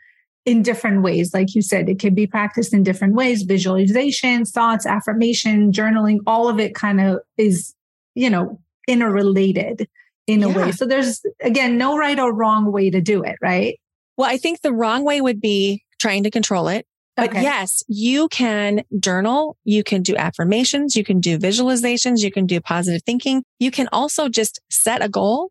in 0.45 0.63
different 0.63 1.03
ways. 1.03 1.33
Like 1.33 1.55
you 1.55 1.63
said, 1.63 1.89
it 1.89 2.01
can 2.01 2.15
be 2.15 2.27
practiced 2.27 2.75
in 2.75 2.83
different 2.83 3.15
ways 3.15 3.43
visualization, 3.43 4.45
thoughts, 4.45 4.87
affirmation, 4.87 5.71
journaling, 5.71 6.19
all 6.27 6.49
of 6.49 6.59
it 6.59 6.75
kind 6.75 7.01
of 7.01 7.21
is, 7.37 7.77
you 8.17 8.29
know, 8.29 8.59
interrelated 8.89 9.87
in 10.27 10.43
a 10.43 10.49
way. 10.49 10.73
So 10.73 10.87
there's 10.87 11.23
again 11.41 11.79
no 11.79 11.97
right 11.97 12.19
or 12.19 12.33
wrong 12.33 12.73
way 12.73 12.91
to 12.91 13.01
do 13.01 13.23
it, 13.23 13.37
right? 13.41 13.79
Well, 14.17 14.29
I 14.29 14.39
think 14.39 14.61
the 14.61 14.73
wrong 14.73 15.05
way 15.05 15.21
would 15.21 15.41
be 15.41 15.85
trying 16.01 16.23
to 16.25 16.31
control 16.31 16.69
it. 16.69 16.87
But 17.17 17.31
okay. 17.31 17.43
yes, 17.43 17.83
you 17.89 18.29
can 18.29 18.83
journal, 19.01 19.57
you 19.65 19.83
can 19.83 20.03
do 20.03 20.15
affirmations, 20.17 20.95
you 20.97 21.05
can 21.05 21.19
do 21.19 21.39
visualizations, 21.39 22.19
you 22.19 22.31
can 22.31 22.45
do 22.45 22.61
positive 22.61 23.03
thinking. 23.07 23.43
You 23.59 23.71
can 23.71 23.89
also 23.91 24.29
just 24.29 24.61
set 24.71 25.03
a 25.03 25.09
goal 25.09 25.51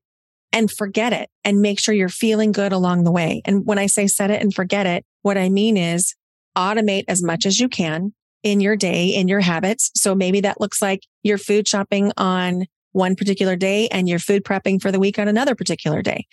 and 0.53 0.69
forget 0.69 1.11
it 1.11 1.29
and 1.43 1.61
make 1.61 1.79
sure 1.79 1.95
you're 1.95 2.07
feeling 2.07 2.51
good 2.51 2.71
along 2.71 3.03
the 3.03 3.11
way. 3.11 3.41
And 3.45 3.65
when 3.65 3.79
I 3.79 3.87
say 3.87 4.05
set 4.05 4.29
it 4.29 4.43
and 4.43 4.53
forget 4.53 4.85
it, 4.85 5.03
what 5.23 5.39
I 5.39 5.49
mean 5.49 5.75
is 5.75 6.15
automate 6.55 7.05
as 7.07 7.23
much 7.23 7.47
as 7.47 7.59
you 7.59 7.67
can 7.67 8.13
in 8.43 8.61
your 8.61 8.75
day, 8.75 9.07
in 9.07 9.27
your 9.27 9.39
habits. 9.39 9.89
So 9.95 10.13
maybe 10.13 10.41
that 10.41 10.61
looks 10.61 10.81
like 10.81 11.01
you're 11.23 11.39
food 11.39 11.67
shopping 11.67 12.11
on 12.15 12.67
one 12.95 13.15
particular 13.15 13.55
day 13.55 13.87
and 13.89 14.07
you're 14.07 14.19
food 14.19 14.43
prepping 14.43 14.81
for 14.81 14.91
the 14.91 14.99
week 14.99 15.19
on 15.19 15.27
another 15.27 15.53
particular 15.53 16.01
day. 16.01 16.25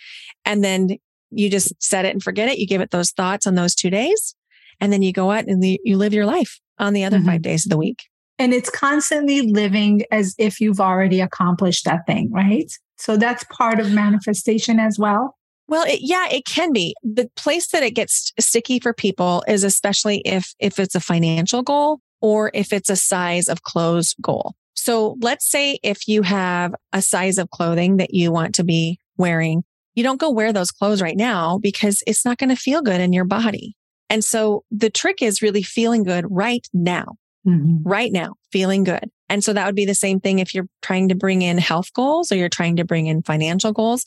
And 0.45 0.63
then 0.63 0.97
you 1.29 1.49
just 1.49 1.73
set 1.83 2.05
it 2.05 2.13
and 2.13 2.23
forget 2.23 2.47
it. 2.47 2.57
You 2.57 2.65
give 2.65 2.81
it 2.81 2.91
those 2.91 3.11
thoughts 3.11 3.45
on 3.45 3.55
those 3.55 3.75
two 3.75 3.89
days. 3.89 4.33
And 4.79 4.91
then 4.91 5.01
you 5.01 5.11
go 5.11 5.31
out 5.31 5.45
and 5.45 5.63
you 5.63 5.97
live 5.97 6.13
your 6.13 6.25
life 6.25 6.59
on 6.79 6.93
the 6.93 7.03
other 7.03 7.17
mm-hmm. 7.17 7.27
five 7.27 7.41
days 7.41 7.65
of 7.65 7.69
the 7.69 7.77
week. 7.77 8.03
And 8.39 8.53
it's 8.53 8.69
constantly 8.69 9.41
living 9.41 10.03
as 10.11 10.35
if 10.37 10.59
you've 10.59 10.79
already 10.79 11.21
accomplished 11.21 11.85
that 11.85 12.05
thing, 12.07 12.31
right? 12.31 12.71
So 12.97 13.17
that's 13.17 13.43
part 13.51 13.79
of 13.79 13.91
manifestation 13.91 14.79
as 14.79 14.97
well. 14.97 15.37
Well, 15.67 15.85
it, 15.85 15.99
yeah, 16.01 16.27
it 16.29 16.45
can 16.45 16.71
be. 16.71 16.95
The 17.03 17.29
place 17.35 17.67
that 17.69 17.83
it 17.83 17.91
gets 17.91 18.31
sticky 18.39 18.79
for 18.79 18.93
people 18.93 19.43
is 19.47 19.63
especially 19.63 20.19
if 20.25 20.53
if 20.59 20.79
it's 20.79 20.95
a 20.95 20.99
financial 20.99 21.61
goal 21.61 21.99
or 22.21 22.51
if 22.53 22.73
it's 22.73 22.89
a 22.89 22.95
size 22.95 23.47
of 23.47 23.63
clothes 23.63 24.15
goal. 24.21 24.55
So 24.73 25.17
let's 25.21 25.49
say 25.49 25.79
if 25.83 26.07
you 26.07 26.21
have 26.23 26.73
a 26.91 27.01
size 27.01 27.37
of 27.37 27.49
clothing 27.49 27.97
that 27.97 28.13
you 28.13 28.31
want 28.31 28.55
to 28.55 28.63
be 28.63 28.99
wearing, 29.17 29.63
you 29.95 30.03
don't 30.03 30.19
go 30.19 30.31
wear 30.31 30.51
those 30.51 30.71
clothes 30.71 31.01
right 31.01 31.17
now 31.17 31.59
because 31.61 32.03
it's 32.07 32.25
not 32.25 32.37
going 32.37 32.49
to 32.49 32.55
feel 32.55 32.81
good 32.81 33.01
in 33.01 33.13
your 33.13 33.25
body. 33.25 33.75
And 34.09 34.23
so 34.23 34.63
the 34.71 34.89
trick 34.89 35.21
is 35.21 35.41
really 35.41 35.63
feeling 35.63 36.03
good 36.03 36.25
right 36.29 36.67
now, 36.73 37.15
mm-hmm. 37.47 37.87
right 37.87 38.11
now, 38.11 38.33
feeling 38.51 38.83
good. 38.83 39.09
And 39.29 39.43
so 39.43 39.53
that 39.53 39.65
would 39.65 39.75
be 39.75 39.85
the 39.85 39.95
same 39.95 40.19
thing 40.19 40.39
if 40.39 40.53
you're 40.53 40.67
trying 40.81 41.09
to 41.09 41.15
bring 41.15 41.41
in 41.41 41.57
health 41.57 41.91
goals 41.93 42.31
or 42.31 42.35
you're 42.35 42.49
trying 42.49 42.75
to 42.75 42.85
bring 42.85 43.07
in 43.07 43.23
financial 43.23 43.71
goals. 43.71 44.05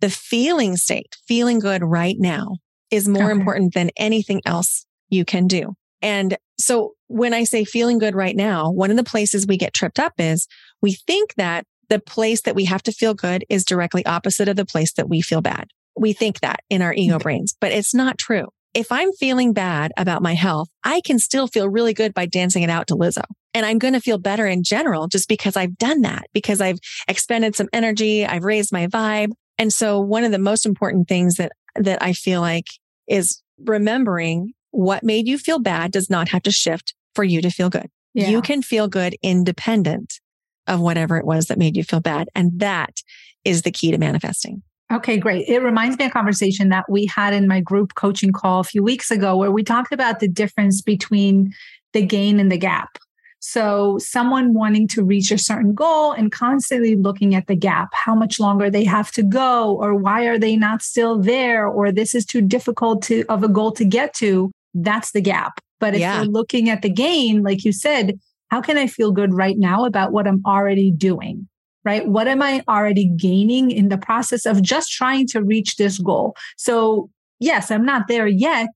The 0.00 0.10
feeling 0.10 0.76
state, 0.76 1.16
feeling 1.26 1.58
good 1.58 1.82
right 1.82 2.16
now 2.18 2.56
is 2.90 3.08
more 3.08 3.30
okay. 3.30 3.40
important 3.40 3.74
than 3.74 3.90
anything 3.96 4.42
else 4.46 4.86
you 5.08 5.24
can 5.24 5.46
do. 5.46 5.74
And 6.02 6.36
so 6.58 6.92
when 7.08 7.34
I 7.34 7.44
say 7.44 7.64
feeling 7.64 7.98
good 7.98 8.14
right 8.14 8.36
now, 8.36 8.70
one 8.70 8.90
of 8.90 8.96
the 8.96 9.04
places 9.04 9.46
we 9.46 9.56
get 9.56 9.74
tripped 9.74 9.98
up 9.98 10.12
is 10.18 10.46
we 10.80 10.92
think 10.92 11.34
that 11.36 11.64
the 11.88 11.98
place 11.98 12.42
that 12.42 12.54
we 12.54 12.66
have 12.66 12.82
to 12.84 12.92
feel 12.92 13.14
good 13.14 13.44
is 13.48 13.64
directly 13.64 14.04
opposite 14.06 14.48
of 14.48 14.56
the 14.56 14.66
place 14.66 14.92
that 14.92 15.08
we 15.08 15.22
feel 15.22 15.40
bad. 15.40 15.68
We 15.96 16.12
think 16.12 16.40
that 16.40 16.60
in 16.70 16.82
our 16.82 16.94
ego 16.94 17.18
brains, 17.18 17.54
but 17.60 17.72
it's 17.72 17.94
not 17.94 18.18
true. 18.18 18.46
If 18.74 18.92
I'm 18.92 19.12
feeling 19.12 19.54
bad 19.54 19.92
about 19.96 20.22
my 20.22 20.34
health, 20.34 20.68
I 20.84 21.00
can 21.00 21.18
still 21.18 21.48
feel 21.48 21.68
really 21.68 21.94
good 21.94 22.12
by 22.12 22.26
dancing 22.26 22.62
it 22.62 22.70
out 22.70 22.86
to 22.88 22.94
Lizzo. 22.94 23.24
And 23.54 23.64
I'm 23.64 23.78
going 23.78 23.94
to 23.94 24.00
feel 24.00 24.18
better 24.18 24.46
in 24.46 24.62
general 24.62 25.08
just 25.08 25.28
because 25.28 25.56
I've 25.56 25.78
done 25.78 26.02
that, 26.02 26.26
because 26.34 26.60
I've 26.60 26.78
expended 27.08 27.56
some 27.56 27.68
energy. 27.72 28.26
I've 28.26 28.44
raised 28.44 28.70
my 28.70 28.86
vibe. 28.86 29.30
And 29.56 29.72
so 29.72 29.98
one 29.98 30.22
of 30.22 30.30
the 30.30 30.38
most 30.38 30.66
important 30.66 31.08
things 31.08 31.36
that, 31.36 31.52
that 31.74 32.02
I 32.02 32.12
feel 32.12 32.42
like 32.42 32.66
is 33.08 33.42
remembering 33.58 34.52
what 34.70 35.02
made 35.02 35.26
you 35.26 35.38
feel 35.38 35.58
bad 35.58 35.90
does 35.90 36.10
not 36.10 36.28
have 36.28 36.42
to 36.42 36.52
shift 36.52 36.94
for 37.18 37.24
you 37.24 37.42
to 37.42 37.50
feel 37.50 37.68
good. 37.68 37.88
Yeah. 38.14 38.28
You 38.28 38.40
can 38.40 38.62
feel 38.62 38.86
good 38.86 39.16
independent 39.24 40.20
of 40.68 40.78
whatever 40.78 41.16
it 41.16 41.26
was 41.26 41.46
that 41.46 41.58
made 41.58 41.76
you 41.76 41.82
feel 41.82 41.98
bad. 41.98 42.28
And 42.36 42.52
that 42.60 43.02
is 43.44 43.62
the 43.62 43.72
key 43.72 43.90
to 43.90 43.98
manifesting. 43.98 44.62
Okay, 44.92 45.16
great. 45.16 45.48
It 45.48 45.58
reminds 45.58 45.98
me 45.98 46.04
of 46.04 46.12
a 46.12 46.12
conversation 46.12 46.68
that 46.68 46.84
we 46.88 47.06
had 47.06 47.34
in 47.34 47.48
my 47.48 47.60
group 47.60 47.96
coaching 47.96 48.30
call 48.30 48.60
a 48.60 48.64
few 48.64 48.84
weeks 48.84 49.10
ago 49.10 49.36
where 49.36 49.50
we 49.50 49.64
talked 49.64 49.92
about 49.92 50.20
the 50.20 50.28
difference 50.28 50.80
between 50.80 51.52
the 51.92 52.06
gain 52.06 52.38
and 52.38 52.52
the 52.52 52.56
gap. 52.56 52.98
So, 53.40 53.98
someone 53.98 54.54
wanting 54.54 54.86
to 54.88 55.02
reach 55.02 55.32
a 55.32 55.38
certain 55.38 55.74
goal 55.74 56.12
and 56.12 56.30
constantly 56.30 56.94
looking 56.94 57.34
at 57.34 57.48
the 57.48 57.56
gap, 57.56 57.88
how 57.94 58.14
much 58.14 58.38
longer 58.38 58.70
they 58.70 58.84
have 58.84 59.10
to 59.12 59.24
go, 59.24 59.76
or 59.76 59.96
why 59.96 60.26
are 60.26 60.38
they 60.38 60.54
not 60.54 60.82
still 60.82 61.20
there, 61.20 61.66
or 61.66 61.90
this 61.90 62.14
is 62.14 62.24
too 62.24 62.42
difficult 62.42 63.02
to, 63.04 63.24
of 63.28 63.42
a 63.42 63.48
goal 63.48 63.72
to 63.72 63.84
get 63.84 64.14
to, 64.14 64.52
that's 64.74 65.10
the 65.10 65.20
gap. 65.20 65.60
But 65.80 65.94
if 65.94 66.00
yeah. 66.00 66.16
you're 66.16 66.30
looking 66.30 66.68
at 66.70 66.82
the 66.82 66.90
gain, 66.90 67.42
like 67.42 67.64
you 67.64 67.72
said, 67.72 68.18
how 68.50 68.60
can 68.60 68.78
I 68.78 68.86
feel 68.86 69.12
good 69.12 69.34
right 69.34 69.56
now 69.58 69.84
about 69.84 70.12
what 70.12 70.26
I'm 70.26 70.42
already 70.46 70.90
doing? 70.90 71.48
Right? 71.84 72.06
What 72.06 72.28
am 72.28 72.42
I 72.42 72.62
already 72.68 73.06
gaining 73.06 73.70
in 73.70 73.88
the 73.88 73.98
process 73.98 74.44
of 74.44 74.62
just 74.62 74.90
trying 74.90 75.26
to 75.28 75.42
reach 75.42 75.76
this 75.76 75.98
goal? 75.98 76.36
So, 76.56 77.08
yes, 77.40 77.70
I'm 77.70 77.84
not 77.84 78.08
there 78.08 78.26
yet, 78.26 78.68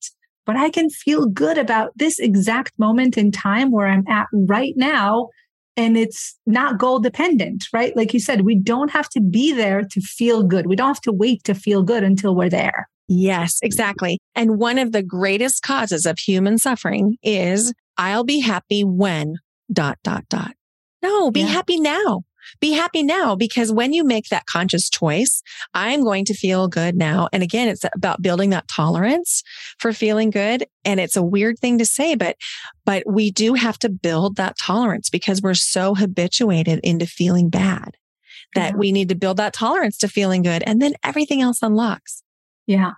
but 0.47 0.57
I 0.57 0.71
can 0.71 0.89
feel 0.89 1.27
good 1.27 1.59
about 1.59 1.93
this 1.97 2.19
exact 2.19 2.73
moment 2.79 3.19
in 3.19 3.31
time 3.31 3.71
where 3.71 3.87
I'm 3.87 4.07
at 4.09 4.29
right 4.33 4.75
now. 4.77 5.29
And 5.77 5.97
it's 5.97 6.39
not 6.47 6.79
goal 6.79 7.01
dependent, 7.01 7.65
right? 7.73 7.97
Like 7.97 8.13
you 8.13 8.21
said, 8.21 8.43
we 8.43 8.55
don't 8.55 8.91
have 8.91 9.09
to 9.11 9.21
be 9.21 9.53
there 9.53 9.83
to 9.83 10.01
feel 10.01 10.43
good. 10.43 10.67
We 10.67 10.77
don't 10.77 10.89
have 10.89 11.01
to 11.03 11.13
wait 11.13 11.45
to 11.45 11.55
feel 11.55 11.83
good 11.83 12.05
until 12.05 12.35
we're 12.35 12.51
there. 12.51 12.89
Yes, 13.15 13.59
exactly. 13.63 14.19
And 14.35 14.59
one 14.59 14.79
of 14.79 14.93
the 14.93 15.03
greatest 15.03 15.63
causes 15.63 16.07
of 16.07 16.19
human 16.19 16.57
suffering 16.57 17.19
is 17.23 17.75
I'll 17.99 18.25
be 18.25 18.41
happy 18.41 18.85
when 18.85 19.35
dot, 19.71 19.99
dot, 20.03 20.25
dot. 20.31 20.53
No, 21.03 21.31
be 21.31 21.41
yeah. 21.41 21.49
happy 21.49 21.79
now. 21.79 22.23
Be 22.59 22.73
happy 22.73 23.03
now 23.03 23.37
because 23.37 23.71
when 23.71 23.93
you 23.93 24.03
make 24.03 24.29
that 24.31 24.47
conscious 24.47 24.89
choice, 24.89 25.43
I'm 25.75 26.03
going 26.03 26.25
to 26.25 26.35
feel 26.35 26.69
good 26.69 26.97
now. 26.97 27.29
And 27.35 27.43
again, 27.43 27.69
it's 27.69 27.85
about 27.95 28.23
building 28.23 28.49
that 28.51 28.67
tolerance 28.67 29.43
for 29.79 29.93
feeling 29.93 30.31
good. 30.31 30.65
And 30.85 30.99
it's 30.99 31.15
a 31.15 31.23
weird 31.23 31.59
thing 31.59 31.79
to 31.79 31.85
say, 31.85 32.15
but, 32.15 32.37
but 32.87 33.05
we 33.07 33.31
do 33.31 33.53
have 33.55 33.79
to 33.81 33.91
build 33.91 34.37
that 34.37 34.57
tolerance 34.59 35.11
because 35.11 35.43
we're 35.43 35.53
so 35.53 35.95
habituated 35.95 36.81
into 36.83 37.07
feeling 37.07 37.51
bad 37.51 37.99
that 38.55 38.73
yeah. 38.73 38.77
we 38.79 38.91
need 38.91 39.11
to 39.11 39.15
build 39.15 39.37
that 39.37 39.53
tolerance 39.53 39.99
to 39.99 40.09
feeling 40.09 40.43
good. 40.43 40.63
And 40.67 40.81
then 40.81 40.95
everything 41.05 41.43
else 41.43 41.63
unlocks. 41.63 42.23
Yeah. 42.67 42.93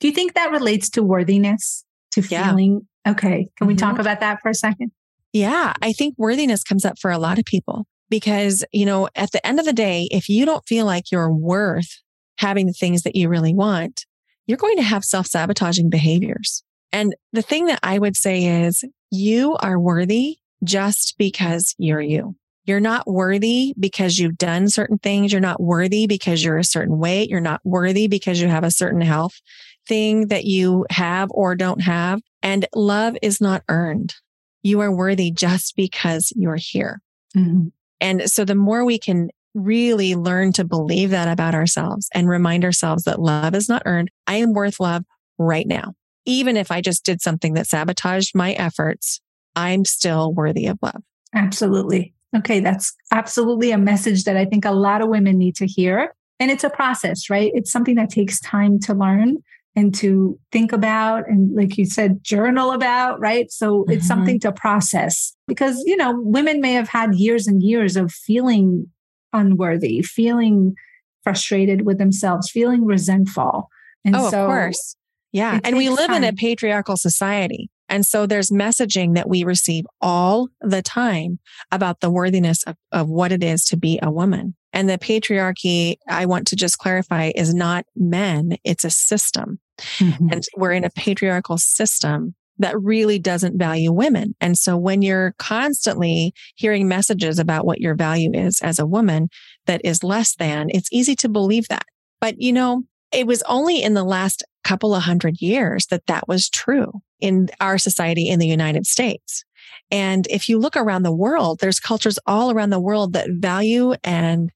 Do 0.00 0.08
you 0.08 0.14
think 0.14 0.34
that 0.34 0.50
relates 0.50 0.90
to 0.90 1.02
worthiness, 1.02 1.84
to 2.12 2.22
feeling? 2.22 2.86
Yeah. 3.04 3.12
Okay. 3.12 3.30
Can 3.30 3.44
mm-hmm. 3.44 3.66
we 3.66 3.74
talk 3.74 3.92
mm-hmm. 3.92 4.00
about 4.00 4.20
that 4.20 4.40
for 4.42 4.48
a 4.50 4.54
second? 4.54 4.92
Yeah, 5.32 5.74
I 5.82 5.92
think 5.92 6.14
worthiness 6.16 6.64
comes 6.64 6.84
up 6.84 6.98
for 6.98 7.10
a 7.10 7.18
lot 7.18 7.38
of 7.38 7.44
people 7.44 7.86
because, 8.08 8.64
you 8.72 8.86
know, 8.86 9.08
at 9.14 9.30
the 9.32 9.46
end 9.46 9.58
of 9.58 9.66
the 9.66 9.72
day, 9.72 10.08
if 10.10 10.28
you 10.28 10.46
don't 10.46 10.66
feel 10.66 10.86
like 10.86 11.10
you're 11.12 11.32
worth 11.32 12.00
having 12.38 12.66
the 12.66 12.72
things 12.72 13.02
that 13.02 13.14
you 13.14 13.28
really 13.28 13.54
want, 13.54 14.06
you're 14.46 14.56
going 14.56 14.76
to 14.76 14.82
have 14.82 15.04
self 15.04 15.26
sabotaging 15.26 15.90
behaviors. 15.90 16.62
And 16.92 17.14
the 17.32 17.42
thing 17.42 17.66
that 17.66 17.80
I 17.82 17.98
would 17.98 18.16
say 18.16 18.64
is 18.64 18.82
you 19.10 19.56
are 19.56 19.78
worthy 19.78 20.38
just 20.64 21.16
because 21.18 21.74
you're 21.78 22.00
you. 22.00 22.34
You're 22.64 22.80
not 22.80 23.06
worthy 23.06 23.74
because 23.78 24.18
you've 24.18 24.36
done 24.36 24.68
certain 24.68 24.98
things. 24.98 25.32
You're 25.32 25.40
not 25.40 25.62
worthy 25.62 26.06
because 26.06 26.44
you're 26.44 26.58
a 26.58 26.64
certain 26.64 26.98
weight. 26.98 27.30
You're 27.30 27.40
not 27.40 27.60
worthy 27.64 28.08
because 28.08 28.40
you 28.40 28.48
have 28.48 28.64
a 28.64 28.70
certain 28.70 29.00
health 29.00 29.40
thing 29.88 30.28
that 30.28 30.44
you 30.44 30.86
have 30.90 31.28
or 31.32 31.54
don't 31.54 31.80
have. 31.80 32.20
And 32.42 32.66
love 32.74 33.16
is 33.22 33.40
not 33.40 33.64
earned 33.68 34.14
you 34.62 34.80
are 34.80 34.92
worthy 34.94 35.30
just 35.30 35.76
because 35.76 36.32
you're 36.36 36.56
here. 36.56 37.00
Mm-hmm. 37.36 37.68
And 38.00 38.30
so 38.30 38.44
the 38.44 38.54
more 38.54 38.84
we 38.84 38.98
can 38.98 39.30
really 39.54 40.14
learn 40.14 40.52
to 40.52 40.64
believe 40.64 41.10
that 41.10 41.28
about 41.28 41.54
ourselves 41.54 42.08
and 42.14 42.28
remind 42.28 42.64
ourselves 42.64 43.04
that 43.04 43.20
love 43.20 43.54
is 43.54 43.68
not 43.68 43.82
earned, 43.86 44.10
I 44.26 44.36
am 44.36 44.52
worth 44.52 44.78
love 44.78 45.04
right 45.38 45.66
now. 45.66 45.94
Even 46.24 46.56
if 46.56 46.70
I 46.70 46.80
just 46.80 47.04
did 47.04 47.20
something 47.20 47.54
that 47.54 47.66
sabotaged 47.66 48.34
my 48.34 48.52
efforts, 48.52 49.20
I'm 49.56 49.84
still 49.84 50.32
worthy 50.32 50.66
of 50.66 50.78
love. 50.82 51.02
Absolutely. 51.34 52.14
Okay. 52.36 52.60
That's 52.60 52.94
absolutely 53.12 53.70
a 53.70 53.78
message 53.78 54.24
that 54.24 54.36
I 54.36 54.44
think 54.44 54.64
a 54.64 54.72
lot 54.72 55.00
of 55.00 55.08
women 55.08 55.38
need 55.38 55.56
to 55.56 55.66
hear. 55.66 56.14
And 56.38 56.50
it's 56.50 56.64
a 56.64 56.70
process, 56.70 57.30
right? 57.30 57.50
It's 57.54 57.72
something 57.72 57.96
that 57.96 58.10
takes 58.10 58.38
time 58.40 58.78
to 58.80 58.94
learn 58.94 59.38
and 59.78 59.94
to 59.94 60.36
think 60.50 60.72
about 60.72 61.28
and 61.28 61.54
like 61.54 61.78
you 61.78 61.84
said 61.84 62.24
journal 62.24 62.72
about 62.72 63.20
right? 63.20 63.48
So 63.52 63.82
mm-hmm. 63.82 63.92
it's 63.92 64.08
something 64.08 64.40
to 64.40 64.50
process 64.50 65.36
because 65.46 65.80
you 65.86 65.96
know 65.96 66.18
women 66.20 66.60
may 66.60 66.72
have 66.72 66.88
had 66.88 67.14
years 67.14 67.46
and 67.46 67.62
years 67.62 67.96
of 67.96 68.10
feeling 68.10 68.88
unworthy 69.32 70.02
feeling 70.02 70.74
frustrated 71.22 71.86
with 71.86 71.98
themselves 71.98 72.50
feeling 72.50 72.86
resentful. 72.86 73.68
And 74.04 74.16
oh, 74.16 74.30
so 74.30 74.42
of 74.42 74.48
course. 74.48 74.96
Yeah. 75.30 75.60
and 75.62 75.76
we 75.76 75.90
live 75.90 76.08
time. 76.08 76.24
in 76.24 76.28
a 76.28 76.32
patriarchal 76.32 76.96
society 76.96 77.70
and 77.88 78.04
so 78.04 78.26
there's 78.26 78.50
messaging 78.50 79.14
that 79.14 79.28
we 79.28 79.44
receive 79.44 79.84
all 80.00 80.48
the 80.60 80.82
time 80.82 81.38
about 81.70 82.00
the 82.00 82.10
worthiness 82.10 82.62
of, 82.64 82.76
of 82.92 83.08
what 83.08 83.32
it 83.32 83.42
is 83.42 83.64
to 83.66 83.76
be 83.76 83.98
a 84.02 84.10
woman 84.10 84.54
and 84.72 84.88
the 84.88 84.98
patriarchy, 84.98 85.96
I 86.08 86.26
want 86.26 86.46
to 86.48 86.56
just 86.56 86.78
clarify, 86.78 87.32
is 87.34 87.54
not 87.54 87.86
men, 87.96 88.58
it's 88.64 88.84
a 88.84 88.90
system. 88.90 89.60
Mm-hmm. 89.98 90.28
And 90.30 90.44
we're 90.56 90.72
in 90.72 90.84
a 90.84 90.90
patriarchal 90.90 91.58
system 91.58 92.34
that 92.58 92.80
really 92.80 93.18
doesn't 93.18 93.58
value 93.58 93.92
women. 93.92 94.34
And 94.40 94.58
so 94.58 94.76
when 94.76 95.00
you're 95.00 95.34
constantly 95.38 96.34
hearing 96.56 96.88
messages 96.88 97.38
about 97.38 97.64
what 97.64 97.80
your 97.80 97.94
value 97.94 98.30
is 98.34 98.60
as 98.60 98.78
a 98.78 98.86
woman 98.86 99.28
that 99.66 99.80
is 99.84 100.02
less 100.02 100.34
than, 100.34 100.68
it's 100.70 100.92
easy 100.92 101.14
to 101.16 101.28
believe 101.28 101.68
that. 101.68 101.86
But 102.20 102.40
you 102.40 102.52
know, 102.52 102.82
it 103.12 103.26
was 103.26 103.42
only 103.42 103.82
in 103.82 103.94
the 103.94 104.04
last 104.04 104.44
couple 104.64 104.94
of 104.94 105.02
hundred 105.02 105.40
years 105.40 105.86
that 105.86 106.06
that 106.06 106.28
was 106.28 106.48
true 106.48 106.92
in 107.20 107.48
our 107.60 107.78
society 107.78 108.28
in 108.28 108.38
the 108.38 108.46
United 108.46 108.86
States. 108.86 109.44
And 109.90 110.26
if 110.28 110.48
you 110.48 110.58
look 110.58 110.76
around 110.76 111.02
the 111.02 111.14
world, 111.14 111.60
there's 111.60 111.80
cultures 111.80 112.18
all 112.26 112.50
around 112.50 112.70
the 112.70 112.80
world 112.80 113.14
that 113.14 113.30
value 113.30 113.94
and 114.04 114.50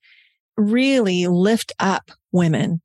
really 0.57 1.27
lift 1.27 1.73
up 1.81 2.11
women. 2.33 2.83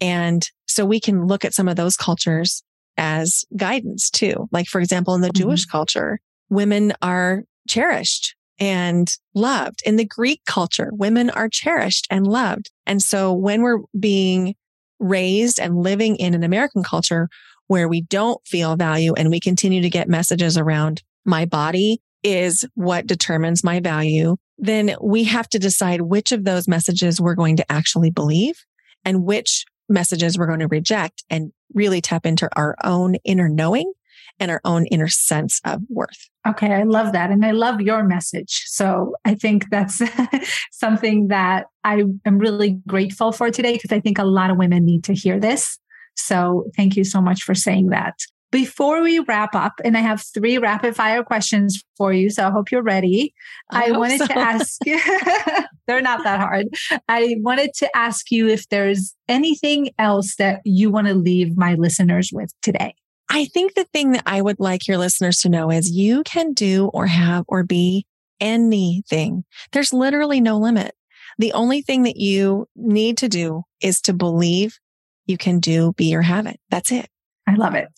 And 0.00 0.48
so 0.66 0.84
we 0.84 1.00
can 1.00 1.26
look 1.26 1.44
at 1.44 1.54
some 1.54 1.68
of 1.68 1.76
those 1.76 1.96
cultures 1.96 2.62
as 2.96 3.44
guidance 3.56 4.10
too. 4.10 4.48
Like, 4.50 4.66
for 4.66 4.80
example, 4.80 5.14
in 5.14 5.20
the 5.20 5.28
mm-hmm. 5.28 5.42
Jewish 5.42 5.66
culture, 5.66 6.20
women 6.48 6.92
are 7.02 7.44
cherished 7.68 8.34
and 8.58 9.14
loved. 9.34 9.82
In 9.84 9.96
the 9.96 10.04
Greek 10.04 10.42
culture, 10.46 10.90
women 10.92 11.30
are 11.30 11.48
cherished 11.48 12.06
and 12.10 12.26
loved. 12.26 12.70
And 12.86 13.02
so 13.02 13.32
when 13.32 13.62
we're 13.62 13.80
being 13.98 14.54
raised 15.02 15.60
and 15.60 15.76
living 15.76 16.16
in 16.16 16.34
an 16.34 16.44
American 16.44 16.82
culture 16.82 17.28
where 17.66 17.88
we 17.88 18.00
don't 18.02 18.40
feel 18.46 18.76
value 18.76 19.14
and 19.14 19.30
we 19.30 19.40
continue 19.40 19.82
to 19.82 19.90
get 19.90 20.08
messages 20.08 20.56
around 20.56 21.02
my 21.24 21.44
body 21.44 22.00
is 22.22 22.64
what 22.74 23.06
determines 23.06 23.64
my 23.64 23.80
value, 23.80 24.36
then 24.58 24.94
we 25.02 25.24
have 25.24 25.48
to 25.48 25.58
decide 25.58 26.02
which 26.02 26.32
of 26.32 26.44
those 26.44 26.68
messages 26.68 27.20
we're 27.20 27.34
going 27.34 27.56
to 27.56 27.72
actually 27.72 28.10
believe 28.10 28.64
and 29.04 29.24
which 29.24 29.64
messages 29.88 30.38
we're 30.38 30.46
going 30.46 30.60
to 30.60 30.68
reject 30.68 31.24
and 31.28 31.52
really 31.74 32.00
tap 32.00 32.24
into 32.26 32.48
our 32.56 32.76
own 32.84 33.16
inner 33.24 33.48
knowing 33.48 33.92
and 34.38 34.50
our 34.50 34.60
own 34.64 34.86
inner 34.86 35.08
sense 35.08 35.60
of 35.64 35.82
worth. 35.88 36.28
Okay, 36.46 36.72
I 36.72 36.82
love 36.82 37.12
that. 37.12 37.30
And 37.30 37.44
I 37.44 37.52
love 37.52 37.80
your 37.80 38.02
message. 38.02 38.64
So 38.66 39.14
I 39.24 39.34
think 39.34 39.70
that's 39.70 40.02
something 40.72 41.28
that 41.28 41.66
I 41.84 42.02
am 42.24 42.38
really 42.38 42.80
grateful 42.88 43.30
for 43.30 43.50
today 43.50 43.74
because 43.74 43.92
I 43.92 44.00
think 44.00 44.18
a 44.18 44.24
lot 44.24 44.50
of 44.50 44.56
women 44.56 44.84
need 44.84 45.04
to 45.04 45.14
hear 45.14 45.38
this. 45.38 45.78
So 46.16 46.66
thank 46.76 46.96
you 46.96 47.04
so 47.04 47.20
much 47.20 47.42
for 47.42 47.54
saying 47.54 47.88
that. 47.88 48.14
Before 48.50 49.00
we 49.00 49.18
wrap 49.20 49.54
up, 49.54 49.72
and 49.82 49.96
I 49.96 50.00
have 50.00 50.22
three 50.34 50.58
rapid 50.58 50.94
fire 50.94 51.22
questions 51.22 51.82
for 51.96 52.12
you, 52.12 52.28
so 52.28 52.46
I 52.46 52.50
hope 52.50 52.70
you're 52.70 52.82
ready. 52.82 53.32
I, 53.70 53.86
I 53.86 53.90
wanted 53.92 54.18
so. 54.18 54.26
to 54.26 54.38
ask 54.38 54.78
they're 55.86 56.02
not 56.02 56.22
that 56.24 56.38
hard. 56.38 56.66
I 57.08 57.36
wanted 57.38 57.72
to 57.76 57.96
ask 57.96 58.30
you 58.30 58.48
if 58.48 58.68
there's 58.68 59.14
anything 59.26 59.90
else 59.98 60.36
that 60.36 60.60
you 60.66 60.90
want 60.90 61.06
to 61.06 61.14
leave 61.14 61.56
my 61.56 61.74
listeners 61.76 62.28
with 62.30 62.52
today. 62.60 62.94
I 63.34 63.46
think 63.46 63.74
the 63.74 63.86
thing 63.94 64.12
that 64.12 64.24
I 64.26 64.42
would 64.42 64.60
like 64.60 64.86
your 64.86 64.98
listeners 64.98 65.38
to 65.38 65.48
know 65.48 65.70
is 65.70 65.90
you 65.90 66.22
can 66.22 66.52
do 66.52 66.88
or 66.92 67.06
have 67.06 67.46
or 67.48 67.64
be 67.64 68.06
anything. 68.40 69.44
There's 69.72 69.94
literally 69.94 70.38
no 70.38 70.58
limit. 70.58 70.94
The 71.38 71.54
only 71.54 71.80
thing 71.80 72.02
that 72.02 72.18
you 72.18 72.66
need 72.76 73.16
to 73.18 73.30
do 73.30 73.62
is 73.80 74.02
to 74.02 74.12
believe 74.12 74.78
you 75.24 75.38
can 75.38 75.60
do, 75.60 75.94
be, 75.96 76.14
or 76.14 76.20
have 76.20 76.46
it. 76.46 76.60
That's 76.70 76.92
it. 76.92 77.08
I 77.48 77.54
love 77.54 77.74
it. 77.74 77.88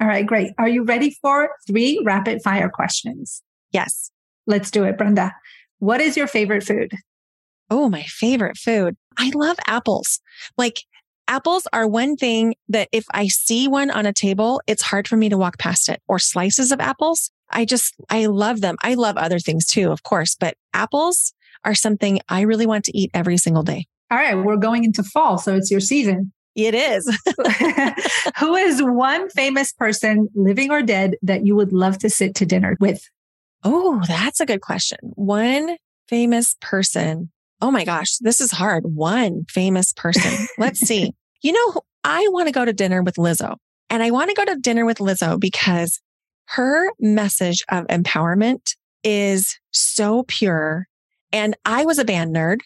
All 0.00 0.06
right, 0.06 0.24
great. 0.24 0.52
Are 0.58 0.68
you 0.68 0.84
ready 0.84 1.16
for 1.20 1.50
three 1.66 2.00
rapid 2.04 2.40
fire 2.42 2.68
questions? 2.68 3.42
Yes. 3.72 4.12
Let's 4.46 4.70
do 4.70 4.84
it, 4.84 4.96
Brenda. 4.96 5.32
What 5.80 6.00
is 6.00 6.16
your 6.16 6.28
favorite 6.28 6.62
food? 6.62 6.92
Oh, 7.68 7.88
my 7.88 8.02
favorite 8.02 8.58
food. 8.58 8.96
I 9.18 9.32
love 9.34 9.56
apples. 9.66 10.20
Like 10.56 10.82
apples 11.28 11.66
are 11.72 11.86
one 11.86 12.16
thing 12.16 12.54
that 12.68 12.88
if 12.92 13.04
I 13.12 13.28
see 13.28 13.68
one 13.68 13.90
on 13.90 14.06
a 14.06 14.12
table, 14.12 14.60
it's 14.66 14.82
hard 14.82 15.08
for 15.08 15.16
me 15.16 15.28
to 15.28 15.38
walk 15.38 15.58
past 15.58 15.88
it 15.88 16.02
or 16.08 16.18
slices 16.18 16.72
of 16.72 16.80
apples. 16.80 17.30
I 17.50 17.64
just, 17.64 17.94
I 18.10 18.26
love 18.26 18.60
them. 18.60 18.76
I 18.82 18.94
love 18.94 19.16
other 19.16 19.38
things 19.38 19.66
too, 19.66 19.90
of 19.90 20.02
course, 20.02 20.36
but 20.38 20.56
apples 20.72 21.34
are 21.64 21.74
something 21.74 22.20
I 22.28 22.42
really 22.42 22.66
want 22.66 22.84
to 22.86 22.96
eat 22.96 23.10
every 23.14 23.36
single 23.36 23.62
day. 23.62 23.86
All 24.10 24.18
right. 24.18 24.34
We're 24.34 24.56
going 24.56 24.84
into 24.84 25.02
fall. 25.02 25.38
So 25.38 25.54
it's 25.54 25.70
your 25.70 25.80
season. 25.80 26.32
It 26.54 26.74
is. 26.74 27.06
Who 28.38 28.54
is 28.54 28.82
one 28.82 29.28
famous 29.30 29.72
person, 29.72 30.28
living 30.34 30.70
or 30.70 30.82
dead, 30.82 31.16
that 31.22 31.46
you 31.46 31.56
would 31.56 31.72
love 31.72 31.98
to 31.98 32.10
sit 32.10 32.34
to 32.36 32.46
dinner 32.46 32.76
with? 32.80 33.08
Oh, 33.64 34.02
that's 34.06 34.40
a 34.40 34.46
good 34.46 34.60
question. 34.60 34.98
One 35.02 35.76
famous 36.08 36.54
person. 36.60 37.30
Oh 37.60 37.70
my 37.70 37.84
gosh, 37.84 38.16
this 38.18 38.40
is 38.40 38.50
hard. 38.50 38.84
One 38.84 39.44
famous 39.48 39.92
person. 39.92 40.46
Let's 40.58 40.80
see. 40.86 41.12
You 41.42 41.52
know, 41.52 41.80
I 42.02 42.26
want 42.30 42.48
to 42.48 42.52
go 42.52 42.64
to 42.64 42.72
dinner 42.72 43.02
with 43.02 43.16
Lizzo. 43.16 43.56
And 43.90 44.02
I 44.02 44.10
want 44.10 44.30
to 44.30 44.34
go 44.34 44.44
to 44.44 44.60
dinner 44.60 44.84
with 44.84 44.98
Lizzo 44.98 45.38
because 45.38 46.00
her 46.46 46.90
message 46.98 47.64
of 47.70 47.86
empowerment 47.86 48.76
is 49.02 49.58
so 49.70 50.24
pure. 50.24 50.88
And 51.32 51.56
I 51.64 51.84
was 51.84 51.98
a 51.98 52.04
band 52.04 52.34
nerd 52.34 52.58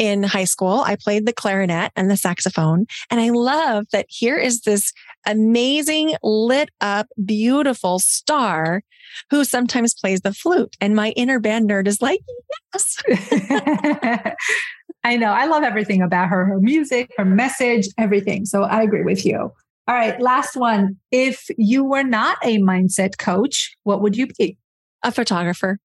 in 0.00 0.22
high 0.22 0.44
school. 0.44 0.80
I 0.80 0.96
played 0.96 1.26
the 1.26 1.32
clarinet 1.32 1.92
and 1.94 2.10
the 2.10 2.16
saxophone. 2.16 2.86
And 3.10 3.20
I 3.20 3.28
love 3.28 3.84
that 3.92 4.06
here 4.08 4.38
is 4.38 4.62
this 4.62 4.94
amazing, 5.26 6.16
lit 6.22 6.70
up, 6.80 7.08
beautiful 7.22 7.98
star 7.98 8.82
who 9.28 9.44
sometimes 9.44 9.92
plays 9.92 10.22
the 10.22 10.32
flute. 10.32 10.74
And 10.80 10.96
my 10.96 11.10
inner 11.10 11.38
band 11.38 11.68
nerd 11.68 11.86
is 11.86 12.00
like, 12.00 12.20
yes. 12.72 12.96
I 15.04 15.16
know. 15.16 15.32
I 15.32 15.44
love 15.44 15.64
everything 15.64 16.00
about 16.00 16.28
her, 16.28 16.46
her 16.46 16.60
music, 16.60 17.10
her 17.18 17.26
message, 17.26 17.88
everything. 17.98 18.46
So 18.46 18.62
I 18.62 18.82
agree 18.82 19.02
with 19.02 19.26
you. 19.26 19.36
All 19.36 19.94
right. 19.94 20.18
Last 20.18 20.56
one. 20.56 20.96
If 21.10 21.46
you 21.58 21.84
were 21.84 22.04
not 22.04 22.38
a 22.42 22.58
mindset 22.58 23.18
coach, 23.18 23.76
what 23.82 24.00
would 24.00 24.16
you 24.16 24.28
be? 24.28 24.56
A 25.02 25.12
photographer. 25.12 25.78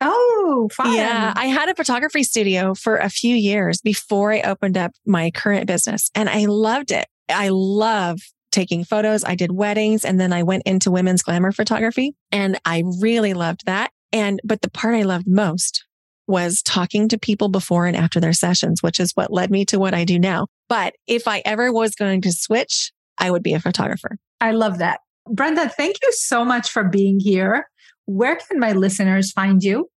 Oh, 0.00 0.27
fun. 0.70 0.94
Yeah. 0.94 1.32
I 1.36 1.46
had 1.46 1.68
a 1.68 1.74
photography 1.74 2.22
studio 2.22 2.74
for 2.74 2.96
a 2.96 3.08
few 3.08 3.34
years 3.34 3.80
before 3.80 4.32
I 4.32 4.40
opened 4.42 4.76
up 4.76 4.92
my 5.06 5.30
current 5.30 5.66
business 5.66 6.10
and 6.14 6.28
I 6.28 6.46
loved 6.46 6.90
it. 6.90 7.06
I 7.28 7.48
love 7.50 8.20
taking 8.50 8.84
photos. 8.84 9.24
I 9.24 9.34
did 9.34 9.52
weddings 9.52 10.04
and 10.04 10.18
then 10.18 10.32
I 10.32 10.42
went 10.42 10.62
into 10.64 10.90
women's 10.90 11.22
glamour 11.22 11.52
photography 11.52 12.14
and 12.32 12.58
I 12.64 12.82
really 13.00 13.34
loved 13.34 13.66
that. 13.66 13.90
And, 14.12 14.40
but 14.44 14.62
the 14.62 14.70
part 14.70 14.94
I 14.94 15.02
loved 15.02 15.26
most 15.28 15.84
was 16.26 16.62
talking 16.62 17.08
to 17.08 17.18
people 17.18 17.48
before 17.48 17.86
and 17.86 17.96
after 17.96 18.20
their 18.20 18.32
sessions, 18.32 18.82
which 18.82 19.00
is 19.00 19.12
what 19.14 19.32
led 19.32 19.50
me 19.50 19.64
to 19.66 19.78
what 19.78 19.94
I 19.94 20.04
do 20.04 20.18
now. 20.18 20.46
But 20.68 20.94
if 21.06 21.26
I 21.26 21.42
ever 21.44 21.72
was 21.72 21.94
going 21.94 22.20
to 22.22 22.32
switch, 22.32 22.92
I 23.16 23.30
would 23.30 23.42
be 23.42 23.54
a 23.54 23.60
photographer. 23.60 24.18
I 24.40 24.52
love 24.52 24.78
that. 24.78 25.00
Brenda, 25.26 25.68
thank 25.68 25.96
you 26.02 26.12
so 26.12 26.44
much 26.44 26.70
for 26.70 26.84
being 26.84 27.18
here. 27.20 27.68
Where 28.06 28.36
can 28.36 28.58
my 28.58 28.72
listeners 28.72 29.32
find 29.32 29.62
you? 29.62 29.88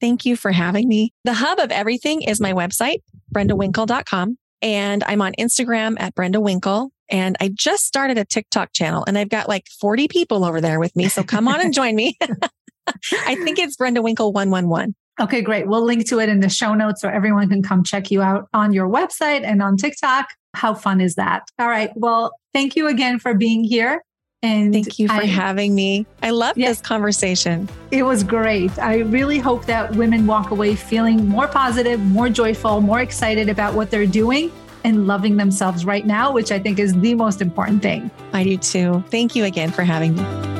Thank 0.00 0.24
you 0.24 0.36
for 0.36 0.52
having 0.52 0.88
me. 0.88 1.12
The 1.24 1.34
hub 1.34 1.58
of 1.58 1.70
everything 1.70 2.22
is 2.22 2.40
my 2.40 2.52
website, 2.52 3.02
brendawinkle.com. 3.34 4.38
And 4.62 5.04
I'm 5.04 5.22
on 5.22 5.32
Instagram 5.38 5.96
at 5.98 6.14
Brenda 6.14 6.40
Winkle. 6.40 6.90
And 7.10 7.36
I 7.40 7.50
just 7.52 7.86
started 7.86 8.18
a 8.18 8.24
TikTok 8.24 8.72
channel 8.72 9.04
and 9.06 9.18
I've 9.18 9.28
got 9.28 9.48
like 9.48 9.66
40 9.80 10.08
people 10.08 10.44
over 10.44 10.60
there 10.60 10.78
with 10.78 10.94
me. 10.94 11.08
So 11.08 11.22
come 11.24 11.48
on 11.48 11.60
and 11.60 11.74
join 11.74 11.96
me. 11.96 12.16
I 12.86 13.34
think 13.36 13.58
it's 13.58 13.76
Brenda 13.76 14.00
Winkle 14.00 14.32
111. 14.32 14.94
Okay, 15.20 15.42
great. 15.42 15.66
We'll 15.66 15.84
link 15.84 16.08
to 16.08 16.20
it 16.20 16.28
in 16.28 16.40
the 16.40 16.48
show 16.48 16.74
notes 16.74 17.02
so 17.02 17.08
everyone 17.08 17.48
can 17.48 17.62
come 17.62 17.84
check 17.84 18.10
you 18.10 18.22
out 18.22 18.48
on 18.54 18.72
your 18.72 18.88
website 18.88 19.42
and 19.44 19.62
on 19.62 19.76
TikTok. 19.76 20.28
How 20.54 20.72
fun 20.72 21.00
is 21.00 21.16
that? 21.16 21.42
All 21.58 21.68
right. 21.68 21.90
Well, 21.94 22.32
thank 22.54 22.74
you 22.74 22.88
again 22.88 23.18
for 23.18 23.34
being 23.34 23.64
here. 23.64 24.02
And 24.42 24.72
thank 24.72 24.98
you 24.98 25.06
for 25.06 25.14
I, 25.14 25.24
having 25.26 25.74
me. 25.74 26.06
I 26.22 26.30
love 26.30 26.54
this 26.56 26.80
conversation. 26.80 27.68
It 27.90 28.04
was 28.04 28.24
great. 28.24 28.78
I 28.78 28.98
really 28.98 29.38
hope 29.38 29.66
that 29.66 29.94
women 29.96 30.26
walk 30.26 30.50
away 30.50 30.74
feeling 30.76 31.28
more 31.28 31.46
positive, 31.46 32.00
more 32.00 32.30
joyful, 32.30 32.80
more 32.80 33.00
excited 33.00 33.50
about 33.50 33.74
what 33.74 33.90
they're 33.90 34.06
doing 34.06 34.50
and 34.82 35.06
loving 35.06 35.36
themselves 35.36 35.84
right 35.84 36.06
now, 36.06 36.32
which 36.32 36.50
I 36.52 36.58
think 36.58 36.78
is 36.78 36.98
the 37.00 37.14
most 37.14 37.42
important 37.42 37.82
thing. 37.82 38.10
I 38.32 38.44
do 38.44 38.56
too. 38.56 39.04
Thank 39.10 39.36
you 39.36 39.44
again 39.44 39.70
for 39.70 39.82
having 39.82 40.16
me. 40.16 40.59